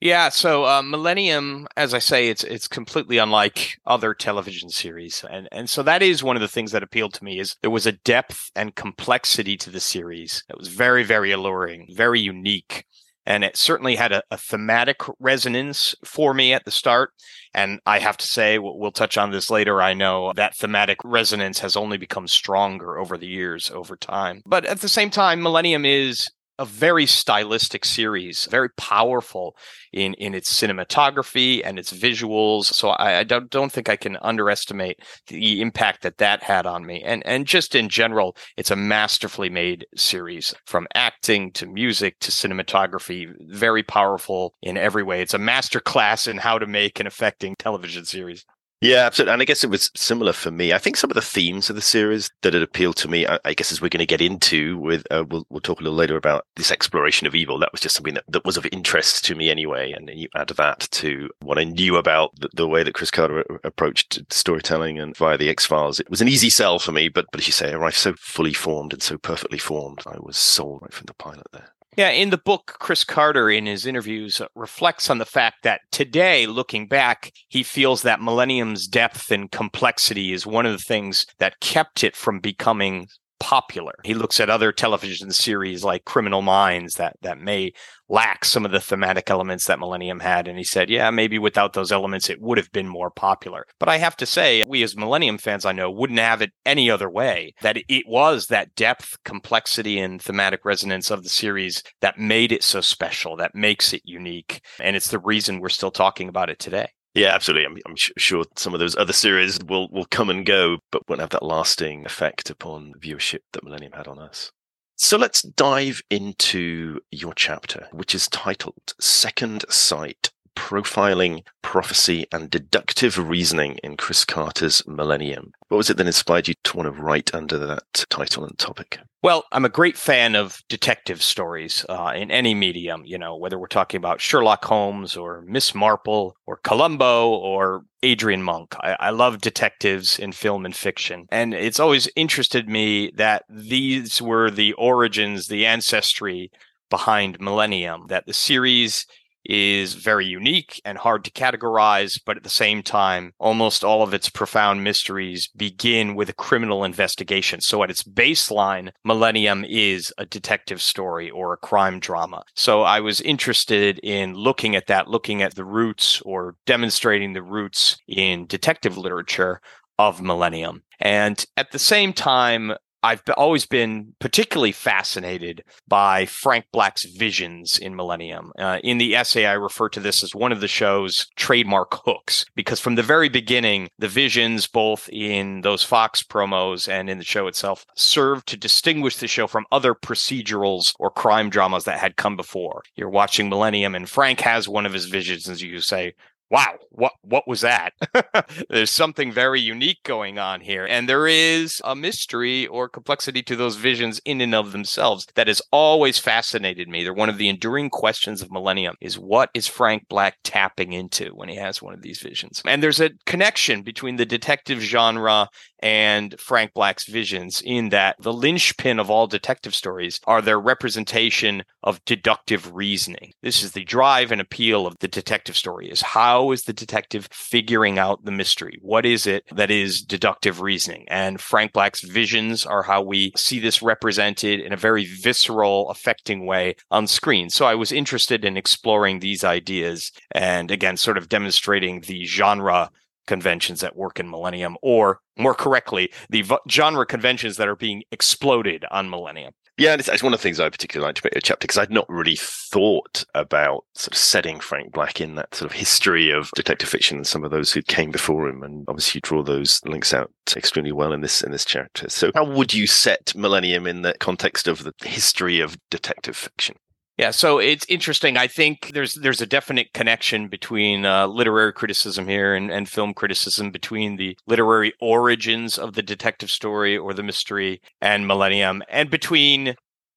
Yeah, 0.00 0.28
so 0.28 0.64
uh, 0.64 0.80
Millennium, 0.80 1.66
as 1.76 1.92
I 1.92 1.98
say, 1.98 2.28
it's 2.28 2.44
it's 2.44 2.68
completely 2.68 3.18
unlike 3.18 3.74
other 3.84 4.14
television 4.14 4.70
series, 4.70 5.24
and 5.28 5.48
and 5.50 5.68
so 5.68 5.82
that 5.82 6.02
is 6.02 6.22
one 6.22 6.36
of 6.36 6.42
the 6.42 6.48
things 6.48 6.70
that 6.70 6.84
appealed 6.84 7.14
to 7.14 7.24
me 7.24 7.40
is 7.40 7.56
there 7.62 7.70
was 7.70 7.84
a 7.84 7.92
depth 7.92 8.50
and 8.54 8.76
complexity 8.76 9.56
to 9.56 9.70
the 9.70 9.80
series 9.80 10.44
that 10.48 10.56
was 10.56 10.68
very 10.68 11.02
very 11.02 11.32
alluring, 11.32 11.88
very 11.90 12.20
unique, 12.20 12.84
and 13.28 13.44
it 13.44 13.58
certainly 13.58 13.94
had 13.94 14.10
a, 14.10 14.22
a, 14.30 14.38
thematic 14.38 15.02
resonance 15.20 15.94
for 16.02 16.32
me 16.32 16.54
at 16.54 16.64
the 16.64 16.70
start. 16.70 17.10
And 17.52 17.78
I 17.84 17.98
have 17.98 18.16
to 18.16 18.26
say, 18.26 18.58
we'll, 18.58 18.78
we'll 18.78 18.90
touch 18.90 19.18
on 19.18 19.30
this 19.30 19.50
later. 19.50 19.82
I 19.82 19.92
know 19.92 20.32
that 20.32 20.56
thematic 20.56 20.96
resonance 21.04 21.58
has 21.58 21.76
only 21.76 21.98
become 21.98 22.26
stronger 22.26 22.98
over 22.98 23.18
the 23.18 23.26
years, 23.26 23.70
over 23.70 23.96
time. 23.96 24.42
But 24.46 24.64
at 24.64 24.80
the 24.80 24.88
same 24.88 25.10
time, 25.10 25.42
Millennium 25.42 25.84
is 25.84 26.30
a 26.58 26.64
very 26.64 27.06
stylistic 27.06 27.84
series, 27.84 28.46
very 28.50 28.70
powerful 28.70 29.56
in 29.92 30.14
in 30.14 30.34
its 30.34 30.52
cinematography 30.52 31.62
and 31.64 31.78
its 31.78 31.92
visuals. 31.92 32.64
So 32.64 32.90
I, 32.90 33.20
I, 33.20 33.24
don't 33.24 33.48
don't 33.50 33.70
think 33.70 33.88
I 33.88 33.96
can 33.96 34.18
underestimate 34.22 35.00
the 35.28 35.60
impact 35.60 36.02
that 36.02 36.18
that 36.18 36.42
had 36.42 36.66
on 36.66 36.84
me. 36.84 37.02
And 37.04 37.24
and 37.26 37.46
just 37.46 37.74
in 37.74 37.88
general, 37.88 38.36
it's 38.56 38.70
a 38.70 38.76
masterfully 38.76 39.48
made 39.50 39.86
series 39.96 40.54
from 40.66 40.88
acting 40.94 41.52
to 41.52 41.66
music 41.66 42.18
to 42.20 42.30
cinematography. 42.30 43.32
Very 43.40 43.82
powerful 43.82 44.54
in 44.62 44.76
every 44.76 45.02
way. 45.02 45.22
It's 45.22 45.34
a 45.34 45.38
master 45.38 45.80
class 45.80 46.26
in 46.26 46.38
how 46.38 46.58
to 46.58 46.66
make 46.66 47.00
an 47.00 47.06
affecting 47.06 47.54
television 47.56 48.04
series. 48.04 48.44
Yeah, 48.80 49.06
absolutely. 49.06 49.32
And 49.32 49.42
I 49.42 49.44
guess 49.44 49.64
it 49.64 49.70
was 49.70 49.90
similar 49.96 50.32
for 50.32 50.52
me. 50.52 50.72
I 50.72 50.78
think 50.78 50.96
some 50.96 51.10
of 51.10 51.16
the 51.16 51.20
themes 51.20 51.68
of 51.68 51.74
the 51.74 51.82
series 51.82 52.30
that 52.42 52.54
had 52.54 52.62
appealed 52.62 52.94
to 52.98 53.08
me, 53.08 53.26
I, 53.26 53.52
guess, 53.54 53.72
as 53.72 53.80
we're 53.80 53.88
going 53.88 53.98
to 53.98 54.06
get 54.06 54.20
into 54.20 54.78
with, 54.78 55.04
uh, 55.10 55.24
we'll, 55.28 55.44
we'll 55.50 55.60
talk 55.60 55.80
a 55.80 55.82
little 55.82 55.98
later 55.98 56.16
about 56.16 56.46
this 56.54 56.70
exploration 56.70 57.26
of 57.26 57.34
evil. 57.34 57.58
That 57.58 57.72
was 57.72 57.80
just 57.80 57.96
something 57.96 58.14
that, 58.14 58.22
that 58.28 58.44
was 58.44 58.56
of 58.56 58.68
interest 58.70 59.24
to 59.24 59.34
me 59.34 59.50
anyway. 59.50 59.90
And 59.90 60.06
then 60.08 60.16
you 60.16 60.28
add 60.36 60.50
that 60.50 60.88
to 60.92 61.28
what 61.40 61.58
I 61.58 61.64
knew 61.64 61.96
about 61.96 62.30
the, 62.38 62.50
the 62.54 62.68
way 62.68 62.84
that 62.84 62.94
Chris 62.94 63.10
Carter 63.10 63.44
approached 63.64 64.20
storytelling 64.32 65.00
and 65.00 65.16
via 65.16 65.36
the 65.36 65.48
X 65.48 65.66
Files. 65.66 65.98
It 65.98 66.08
was 66.08 66.20
an 66.20 66.28
easy 66.28 66.50
sell 66.50 66.78
for 66.78 66.92
me, 66.92 67.08
but, 67.08 67.26
but 67.32 67.40
as 67.40 67.48
you 67.48 67.52
say, 67.52 67.72
arrived 67.72 67.96
so 67.96 68.14
fully 68.16 68.52
formed 68.52 68.92
and 68.92 69.02
so 69.02 69.18
perfectly 69.18 69.58
formed. 69.58 70.02
I 70.06 70.18
was 70.20 70.36
sold 70.36 70.82
right 70.82 70.92
from 70.92 71.06
the 71.06 71.14
pilot 71.14 71.48
there. 71.52 71.70
Yeah, 71.96 72.10
in 72.10 72.30
the 72.30 72.38
book, 72.38 72.76
Chris 72.78 73.02
Carter, 73.02 73.50
in 73.50 73.66
his 73.66 73.84
interviews, 73.84 74.40
reflects 74.54 75.10
on 75.10 75.18
the 75.18 75.24
fact 75.24 75.64
that 75.64 75.80
today, 75.90 76.46
looking 76.46 76.86
back, 76.86 77.32
he 77.48 77.64
feels 77.64 78.02
that 78.02 78.20
Millennium's 78.20 78.86
depth 78.86 79.32
and 79.32 79.50
complexity 79.50 80.32
is 80.32 80.46
one 80.46 80.64
of 80.64 80.72
the 80.72 80.78
things 80.78 81.26
that 81.38 81.60
kept 81.60 82.04
it 82.04 82.14
from 82.14 82.38
becoming 82.38 83.08
popular. 83.40 83.94
He 84.04 84.14
looks 84.14 84.40
at 84.40 84.50
other 84.50 84.72
television 84.72 85.30
series 85.30 85.84
like 85.84 86.04
Criminal 86.04 86.42
Minds 86.42 86.94
that 86.94 87.16
that 87.22 87.38
may 87.40 87.72
lack 88.08 88.44
some 88.44 88.64
of 88.64 88.72
the 88.72 88.80
thematic 88.80 89.30
elements 89.30 89.66
that 89.66 89.78
Millennium 89.78 90.20
had 90.20 90.48
and 90.48 90.58
he 90.58 90.64
said, 90.64 90.90
"Yeah, 90.90 91.10
maybe 91.10 91.38
without 91.38 91.72
those 91.72 91.92
elements 91.92 92.30
it 92.30 92.40
would 92.40 92.58
have 92.58 92.72
been 92.72 92.88
more 92.88 93.10
popular." 93.10 93.66
But 93.78 93.88
I 93.88 93.98
have 93.98 94.16
to 94.18 94.26
say, 94.26 94.64
we 94.64 94.82
as 94.82 94.96
Millennium 94.96 95.38
fans 95.38 95.64
I 95.64 95.72
know 95.72 95.90
wouldn't 95.90 96.18
have 96.18 96.42
it 96.42 96.52
any 96.64 96.90
other 96.90 97.10
way. 97.10 97.54
That 97.62 97.78
it 97.88 98.04
was 98.06 98.46
that 98.46 98.74
depth, 98.74 99.16
complexity 99.24 99.98
and 99.98 100.20
thematic 100.20 100.64
resonance 100.64 101.10
of 101.10 101.22
the 101.22 101.28
series 101.28 101.82
that 102.00 102.18
made 102.18 102.52
it 102.52 102.62
so 102.62 102.80
special, 102.80 103.36
that 103.36 103.54
makes 103.54 103.92
it 103.92 104.02
unique, 104.04 104.60
and 104.80 104.96
it's 104.96 105.10
the 105.10 105.18
reason 105.18 105.60
we're 105.60 105.68
still 105.68 105.90
talking 105.90 106.28
about 106.28 106.50
it 106.50 106.58
today. 106.58 106.88
Yeah, 107.18 107.34
absolutely. 107.34 107.66
I'm, 107.66 107.78
I'm, 107.86 107.96
sure 107.96 108.44
some 108.56 108.74
of 108.74 108.80
those 108.80 108.96
other 108.96 109.12
series 109.12 109.58
will 109.66 109.88
will 109.88 110.06
come 110.06 110.30
and 110.30 110.46
go, 110.46 110.78
but 110.90 111.08
won't 111.08 111.20
have 111.20 111.30
that 111.30 111.42
lasting 111.42 112.06
effect 112.06 112.50
upon 112.50 112.94
viewership 112.98 113.40
that 113.52 113.64
Millennium 113.64 113.92
had 113.92 114.06
on 114.08 114.18
us. 114.18 114.52
So 114.96 115.16
let's 115.16 115.42
dive 115.42 116.02
into 116.10 117.00
your 117.12 117.32
chapter, 117.34 117.86
which 117.92 118.14
is 118.14 118.28
titled 118.28 118.94
Second 119.00 119.64
Sight 119.68 120.30
profiling, 120.58 121.44
prophecy, 121.62 122.26
and 122.32 122.50
deductive 122.50 123.16
reasoning 123.16 123.78
in 123.82 123.96
Chris 123.96 124.24
Carter's 124.24 124.82
Millennium. 124.86 125.52
What 125.68 125.78
was 125.78 125.88
it 125.88 125.96
that 125.96 126.06
inspired 126.06 126.48
you 126.48 126.54
to 126.64 126.76
want 126.76 126.86
to 126.86 127.02
write 127.02 127.34
under 127.34 127.58
that 127.58 128.04
title 128.10 128.44
and 128.44 128.58
topic? 128.58 128.98
Well, 129.20 129.44
I'm 129.50 129.64
a 129.64 129.70
great 129.70 129.96
fan 129.96 130.36
of 130.36 130.62
detective 130.68 131.22
stories 131.22 131.84
uh, 131.88 132.12
in 132.14 132.30
any 132.30 132.54
medium, 132.54 133.02
you 133.04 133.18
know, 133.18 133.36
whether 133.36 133.58
we're 133.58 133.66
talking 133.66 133.98
about 133.98 134.20
Sherlock 134.20 134.64
Holmes 134.64 135.16
or 135.16 135.42
Miss 135.42 135.74
Marple 135.74 136.36
or 136.46 136.60
Columbo 136.62 137.30
or 137.30 137.82
Adrian 138.04 138.44
Monk. 138.44 138.76
I, 138.80 138.96
I, 139.00 139.10
love 139.10 139.40
detectives 139.40 140.20
in 140.20 140.30
film 140.30 140.64
and 140.64 140.74
fiction. 140.74 141.26
And 141.32 141.52
it's 141.52 141.80
always 141.80 142.08
interested 142.14 142.68
me 142.68 143.10
that 143.16 143.42
these 143.48 144.22
were 144.22 144.52
the 144.52 144.72
origins, 144.74 145.48
the 145.48 145.66
ancestry 145.66 146.52
behind 146.88 147.40
Millennium, 147.40 148.06
that 148.08 148.26
the 148.26 148.32
series 148.32 149.04
is 149.48 149.94
very 149.94 150.26
unique 150.26 150.80
and 150.84 150.98
hard 150.98 151.24
to 151.24 151.30
categorize, 151.30 152.20
but 152.24 152.36
at 152.36 152.42
the 152.42 152.48
same 152.48 152.82
time, 152.82 153.32
almost 153.38 153.82
all 153.82 154.02
of 154.02 154.14
its 154.14 154.28
profound 154.28 154.84
mysteries 154.84 155.48
begin 155.56 156.14
with 156.14 156.28
a 156.28 156.34
criminal 156.34 156.84
investigation. 156.84 157.60
So 157.60 157.82
at 157.82 157.90
its 157.90 158.02
baseline, 158.02 158.90
Millennium 159.04 159.64
is 159.68 160.12
a 160.18 160.26
detective 160.26 160.82
story 160.82 161.30
or 161.30 161.52
a 161.52 161.58
crime 161.58 161.98
drama. 161.98 162.42
So 162.54 162.82
I 162.82 163.00
was 163.00 163.20
interested 163.22 163.98
in 164.00 164.34
looking 164.34 164.76
at 164.76 164.86
that, 164.88 165.08
looking 165.08 165.42
at 165.42 165.54
the 165.54 165.64
roots 165.64 166.20
or 166.22 166.56
demonstrating 166.66 167.32
the 167.32 167.42
roots 167.42 167.96
in 168.06 168.46
detective 168.46 168.98
literature 168.98 169.60
of 169.98 170.22
Millennium. 170.22 170.82
And 171.00 171.44
at 171.56 171.72
the 171.72 171.78
same 171.78 172.12
time, 172.12 172.74
I've 173.02 173.22
always 173.36 173.64
been 173.64 174.14
particularly 174.18 174.72
fascinated 174.72 175.62
by 175.86 176.26
Frank 176.26 176.66
Black's 176.72 177.04
visions 177.04 177.78
in 177.78 177.94
Millennium. 177.94 178.52
Uh, 178.58 178.80
in 178.82 178.98
the 178.98 179.14
essay, 179.14 179.46
I 179.46 179.52
refer 179.52 179.88
to 179.90 180.00
this 180.00 180.22
as 180.22 180.34
one 180.34 180.50
of 180.50 180.60
the 180.60 180.68
show's 180.68 181.26
trademark 181.36 182.04
hooks, 182.04 182.44
because 182.56 182.80
from 182.80 182.96
the 182.96 183.02
very 183.02 183.28
beginning, 183.28 183.88
the 183.98 184.08
visions, 184.08 184.66
both 184.66 185.08
in 185.10 185.60
those 185.60 185.84
Fox 185.84 186.22
promos 186.22 186.88
and 186.88 187.08
in 187.08 187.18
the 187.18 187.24
show 187.24 187.46
itself, 187.46 187.86
served 187.96 188.48
to 188.48 188.56
distinguish 188.56 189.16
the 189.16 189.28
show 189.28 189.46
from 189.46 189.66
other 189.70 189.94
procedurals 189.94 190.92
or 190.98 191.10
crime 191.10 191.50
dramas 191.50 191.84
that 191.84 192.00
had 192.00 192.16
come 192.16 192.36
before. 192.36 192.82
You're 192.96 193.08
watching 193.08 193.48
Millennium, 193.48 193.94
and 193.94 194.08
Frank 194.08 194.40
has 194.40 194.68
one 194.68 194.86
of 194.86 194.92
his 194.92 195.06
visions, 195.06 195.48
as 195.48 195.62
you 195.62 195.80
say, 195.80 196.14
wow, 196.50 196.74
what 196.90 197.12
what 197.22 197.46
was 197.46 197.60
that? 197.60 197.92
There's 198.70 198.90
something 198.90 199.32
very 199.32 199.60
unique 199.60 200.02
going 200.04 200.38
on 200.38 200.60
here. 200.60 200.86
And 200.86 201.08
there 201.08 201.26
is 201.26 201.80
a 201.84 201.94
mystery 201.94 202.66
or 202.66 202.88
complexity 202.88 203.42
to 203.44 203.56
those 203.56 203.76
visions 203.76 204.20
in 204.24 204.40
and 204.40 204.54
of 204.54 204.72
themselves 204.72 205.26
that 205.34 205.48
has 205.48 205.62
always 205.70 206.18
fascinated 206.18 206.88
me. 206.88 207.02
They're 207.02 207.12
one 207.12 207.28
of 207.28 207.38
the 207.38 207.48
enduring 207.48 207.90
questions 207.90 208.42
of 208.42 208.50
millennium 208.50 208.94
is 209.00 209.18
what 209.18 209.50
is 209.54 209.66
Frank 209.66 210.06
Black 210.08 210.36
tapping 210.44 210.92
into 210.92 211.26
when 211.34 211.48
he 211.48 211.56
has 211.56 211.82
one 211.82 211.94
of 211.94 212.02
these 212.02 212.20
visions? 212.20 212.62
And 212.66 212.82
there's 212.82 213.00
a 213.00 213.10
connection 213.26 213.82
between 213.82 214.16
the 214.16 214.26
detective 214.26 214.80
genre 214.80 215.48
and 215.80 216.38
Frank 216.40 216.72
Black's 216.74 217.06
visions 217.06 217.62
in 217.64 217.90
that 217.90 218.16
the 218.20 218.32
linchpin 218.32 218.98
of 218.98 219.10
all 219.10 219.26
detective 219.26 219.74
stories 219.74 220.20
are 220.26 220.42
their 220.42 220.60
representation 220.60 221.64
of 221.82 222.04
deductive 222.04 222.74
reasoning. 222.74 223.32
This 223.42 223.62
is 223.62 223.72
the 223.72 223.84
drive 223.84 224.32
and 224.32 224.40
appeal 224.40 224.86
of 224.86 224.98
the 224.98 225.08
detective 225.08 225.56
story 225.56 225.90
is 225.90 226.00
how 226.00 226.50
is 226.50 226.62
the 226.62 226.72
detective 226.72 227.28
figuring 227.32 227.98
out 227.98 228.24
the 228.24 228.32
mystery? 228.32 228.78
What 228.82 229.06
is 229.06 229.26
it 229.26 229.44
that 229.52 229.70
is 229.70 230.02
deductive 230.02 230.60
reasoning? 230.60 231.04
And 231.08 231.40
Frank 231.40 231.72
Black's 231.72 232.00
visions 232.00 232.66
are 232.66 232.82
how 232.82 233.02
we 233.02 233.32
see 233.36 233.58
this 233.58 233.82
represented 233.82 234.60
in 234.60 234.72
a 234.72 234.76
very 234.76 235.04
visceral, 235.04 235.90
affecting 235.90 236.46
way 236.46 236.76
on 236.90 237.06
screen. 237.06 237.50
So 237.50 237.66
I 237.66 237.74
was 237.74 237.92
interested 237.92 238.44
in 238.44 238.56
exploring 238.56 239.20
these 239.20 239.44
ideas 239.44 240.12
and 240.32 240.70
again, 240.70 240.96
sort 240.96 241.18
of 241.18 241.28
demonstrating 241.28 242.00
the 242.02 242.24
genre 242.24 242.90
conventions 243.28 243.80
that 243.80 243.94
work 243.94 244.18
in 244.18 244.28
Millennium, 244.28 244.76
or 244.82 245.20
more 245.36 245.54
correctly, 245.54 246.10
the 246.28 246.42
v- 246.42 246.56
genre 246.68 247.06
conventions 247.06 247.56
that 247.58 247.68
are 247.68 247.76
being 247.76 248.02
exploded 248.10 248.84
on 248.90 249.08
Millennium. 249.08 249.52
Yeah, 249.76 249.94
it's, 249.94 250.08
it's, 250.08 250.24
one 250.24 250.34
of 250.34 250.40
the 250.40 250.42
things 250.42 250.58
I 250.58 250.68
particularly 250.68 251.08
like 251.08 251.14
to 251.16 251.22
make 251.22 251.36
a 251.36 251.40
chapter 251.40 251.64
because 251.64 251.78
I'd 251.78 251.92
not 251.92 252.08
really 252.08 252.36
thought 252.36 253.24
about 253.36 253.84
sort 253.94 254.12
of 254.12 254.18
setting 254.18 254.58
Frank 254.58 254.90
Black 254.90 255.20
in 255.20 255.36
that 255.36 255.54
sort 255.54 255.70
of 255.70 255.76
history 255.76 256.32
of 256.32 256.50
detective 256.56 256.88
fiction 256.88 257.18
and 257.18 257.26
some 257.26 257.44
of 257.44 257.52
those 257.52 257.72
who 257.72 257.82
came 257.82 258.10
before 258.10 258.48
him, 258.48 258.64
and 258.64 258.84
obviously 258.88 259.18
you 259.18 259.20
draw 259.20 259.44
those 259.44 259.80
links 259.84 260.12
out 260.12 260.32
extremely 260.56 260.90
well 260.90 261.12
in 261.12 261.20
this 261.20 261.42
in 261.42 261.52
this 261.52 261.64
chapter. 261.64 262.10
So, 262.10 262.32
how 262.34 262.44
would 262.44 262.74
you 262.74 262.88
set 262.88 263.32
Millennium 263.36 263.86
in 263.86 264.02
the 264.02 264.14
context 264.18 264.66
of 264.66 264.82
the 264.82 264.92
history 265.04 265.60
of 265.60 265.78
detective 265.90 266.36
fiction? 266.36 266.74
Yeah, 267.18 267.32
so 267.32 267.58
it's 267.58 267.84
interesting. 267.88 268.36
I 268.36 268.46
think 268.46 268.92
there's 268.94 269.14
there's 269.14 269.40
a 269.40 269.46
definite 269.46 269.92
connection 269.92 270.46
between 270.46 271.04
uh, 271.04 271.26
literary 271.26 271.72
criticism 271.72 272.28
here 272.28 272.54
and, 272.54 272.70
and 272.70 272.88
film 272.88 273.12
criticism 273.12 273.72
between 273.72 274.16
the 274.16 274.38
literary 274.46 274.92
origins 275.00 275.78
of 275.78 275.94
the 275.94 276.02
detective 276.02 276.48
story 276.48 276.96
or 276.96 277.12
the 277.12 277.24
mystery 277.24 277.80
and 278.00 278.28
Millennium, 278.28 278.84
and 278.88 279.10
between 279.10 279.74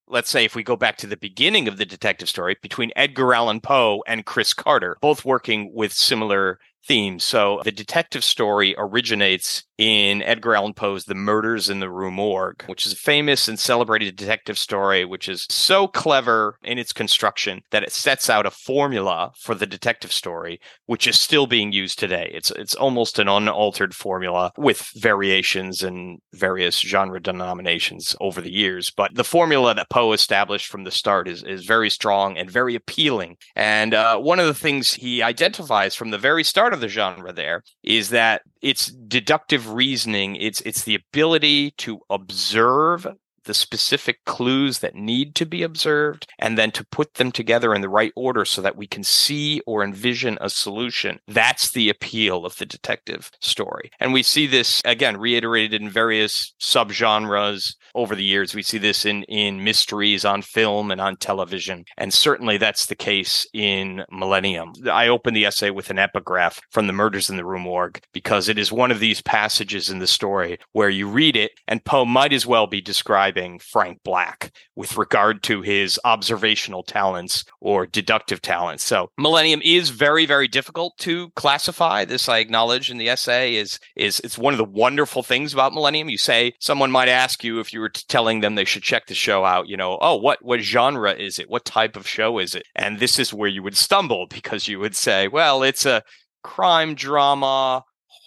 let's 0.07 0.29
say 0.29 0.45
if 0.45 0.55
we 0.55 0.61
go 0.61 0.75
back 0.75 0.97
to 0.97 1.07
the 1.07 1.17
beginning 1.17 1.67
of 1.67 1.77
the 1.77 1.85
detective 1.85 2.29
story 2.29 2.55
between 2.61 2.91
Edgar 2.95 3.33
Allan 3.33 3.61
Poe 3.61 4.03
and 4.05 4.25
Chris 4.25 4.53
Carter, 4.53 4.97
both 5.01 5.25
working 5.25 5.71
with 5.73 5.93
similar 5.93 6.59
themes. 6.87 7.23
So 7.23 7.61
the 7.63 7.71
detective 7.71 8.23
story 8.23 8.75
originates 8.77 9.63
in 9.81 10.21
Edgar 10.21 10.53
Allan 10.53 10.75
Poe's 10.75 11.05
The 11.05 11.15
Murders 11.15 11.67
in 11.67 11.79
the 11.79 11.89
Rue 11.89 12.11
Morgue, 12.11 12.63
which 12.67 12.85
is 12.85 12.93
a 12.93 12.95
famous 12.95 13.47
and 13.47 13.57
celebrated 13.57 14.15
detective 14.15 14.59
story, 14.59 15.05
which 15.05 15.27
is 15.27 15.47
so 15.49 15.87
clever 15.87 16.59
in 16.61 16.77
its 16.77 16.93
construction 16.93 17.63
that 17.71 17.81
it 17.81 17.91
sets 17.91 18.29
out 18.29 18.45
a 18.45 18.51
formula 18.51 19.31
for 19.39 19.55
the 19.55 19.65
detective 19.65 20.11
story, 20.11 20.59
which 20.85 21.07
is 21.07 21.19
still 21.19 21.47
being 21.47 21.71
used 21.71 21.97
today. 21.97 22.29
It's 22.31 22.51
it's 22.51 22.75
almost 22.75 23.17
an 23.17 23.27
unaltered 23.27 23.95
formula 23.95 24.51
with 24.55 24.87
variations 24.97 25.81
and 25.81 26.19
various 26.31 26.79
genre 26.79 27.19
denominations 27.19 28.15
over 28.21 28.39
the 28.39 28.53
years. 28.53 28.91
But 28.91 29.15
the 29.15 29.23
formula 29.23 29.73
that 29.73 29.89
Poe 29.89 30.13
established 30.13 30.67
from 30.67 30.83
the 30.83 30.91
start 30.91 31.27
is, 31.27 31.41
is 31.41 31.65
very 31.65 31.89
strong 31.89 32.37
and 32.37 32.51
very 32.51 32.75
appealing. 32.75 33.37
And 33.55 33.95
uh, 33.95 34.19
one 34.19 34.39
of 34.39 34.45
the 34.45 34.53
things 34.53 34.93
he 34.93 35.23
identifies 35.23 35.95
from 35.95 36.11
the 36.11 36.19
very 36.19 36.43
start 36.43 36.71
of 36.71 36.81
the 36.81 36.87
genre 36.87 37.33
there 37.33 37.63
is 37.81 38.11
that 38.11 38.43
it's 38.61 38.91
deductive 38.91 39.70
reasoning 39.71 40.35
it's 40.35 40.61
it's 40.61 40.83
the 40.83 40.95
ability 40.95 41.71
to 41.71 41.99
observe 42.09 43.07
the 43.45 43.53
specific 43.53 44.23
clues 44.25 44.79
that 44.79 44.95
need 44.95 45.35
to 45.35 45.45
be 45.45 45.63
observed 45.63 46.27
and 46.39 46.57
then 46.57 46.71
to 46.71 46.85
put 46.85 47.15
them 47.15 47.31
together 47.31 47.73
in 47.73 47.81
the 47.81 47.89
right 47.89 48.13
order 48.15 48.45
so 48.45 48.61
that 48.61 48.75
we 48.75 48.87
can 48.87 49.03
see 49.03 49.61
or 49.65 49.83
envision 49.83 50.37
a 50.41 50.49
solution. 50.49 51.19
That's 51.27 51.71
the 51.71 51.89
appeal 51.89 52.45
of 52.45 52.57
the 52.57 52.65
detective 52.65 53.31
story. 53.41 53.91
And 53.99 54.13
we 54.13 54.23
see 54.23 54.47
this 54.47 54.81
again 54.85 55.17
reiterated 55.17 55.81
in 55.81 55.89
various 55.89 56.53
subgenres 56.61 57.75
over 57.95 58.15
the 58.15 58.23
years. 58.23 58.55
We 58.55 58.63
see 58.63 58.77
this 58.77 59.05
in 59.05 59.23
in 59.23 59.63
mysteries 59.63 60.25
on 60.25 60.41
film 60.41 60.91
and 60.91 61.01
on 61.01 61.17
television. 61.17 61.85
And 61.97 62.13
certainly 62.13 62.57
that's 62.57 62.85
the 62.85 62.95
case 62.95 63.45
in 63.53 64.03
Millennium. 64.11 64.73
I 64.91 65.07
open 65.07 65.33
the 65.33 65.45
essay 65.45 65.69
with 65.71 65.89
an 65.89 65.99
epigraph 65.99 66.59
from 66.71 66.87
the 66.87 66.93
Murders 66.93 67.29
in 67.29 67.37
the 67.37 67.45
Rue 67.45 67.59
Morgue 67.59 67.99
because 68.13 68.49
it 68.49 68.57
is 68.57 68.71
one 68.71 68.91
of 68.91 68.99
these 68.99 69.21
passages 69.21 69.89
in 69.89 69.99
the 69.99 70.07
story 70.07 70.57
where 70.71 70.89
you 70.89 71.07
read 71.07 71.35
it 71.35 71.51
and 71.67 71.83
Poe 71.83 72.05
might 72.05 72.33
as 72.33 72.45
well 72.45 72.67
be 72.67 72.81
described 72.81 73.30
describing 73.31 73.59
Frank 73.59 73.99
Black 74.03 74.51
with 74.75 74.97
regard 74.97 75.43
to 75.43 75.61
his 75.61 75.99
observational 76.03 76.83
talents 76.83 77.43
or 77.59 77.85
deductive 77.85 78.41
talents. 78.41 78.83
So 78.83 79.09
Millennium 79.17 79.61
is 79.63 79.89
very, 79.89 80.25
very 80.25 80.47
difficult 80.47 80.97
to 80.99 81.29
classify. 81.35 82.05
This 82.05 82.27
I 82.27 82.39
acknowledge 82.39 82.89
in 82.89 82.97
the 82.97 83.09
essay 83.09 83.55
is 83.55 83.79
is 83.95 84.19
it's 84.23 84.37
one 84.37 84.53
of 84.53 84.57
the 84.57 84.65
wonderful 84.65 85.23
things 85.23 85.53
about 85.53 85.73
Millennium. 85.73 86.09
You 86.09 86.17
say 86.17 86.53
someone 86.59 86.91
might 86.91 87.09
ask 87.09 87.43
you 87.43 87.59
if 87.59 87.73
you 87.73 87.79
were 87.79 87.89
telling 87.89 88.41
them 88.41 88.55
they 88.55 88.65
should 88.65 88.83
check 88.83 89.07
the 89.07 89.15
show 89.15 89.45
out, 89.45 89.67
you 89.67 89.77
know, 89.77 89.97
oh, 90.01 90.15
what 90.15 90.39
what 90.41 90.61
genre 90.61 91.13
is 91.13 91.39
it? 91.39 91.49
What 91.49 91.65
type 91.65 91.95
of 91.95 92.07
show 92.07 92.39
is 92.39 92.55
it? 92.55 92.63
And 92.75 92.99
this 92.99 93.19
is 93.19 93.33
where 93.33 93.49
you 93.49 93.63
would 93.63 93.77
stumble 93.77 94.27
because 94.27 94.67
you 94.67 94.79
would 94.79 94.95
say, 94.95 95.27
well, 95.27 95.63
it's 95.63 95.85
a 95.85 96.03
crime 96.43 96.95
drama 96.95 97.83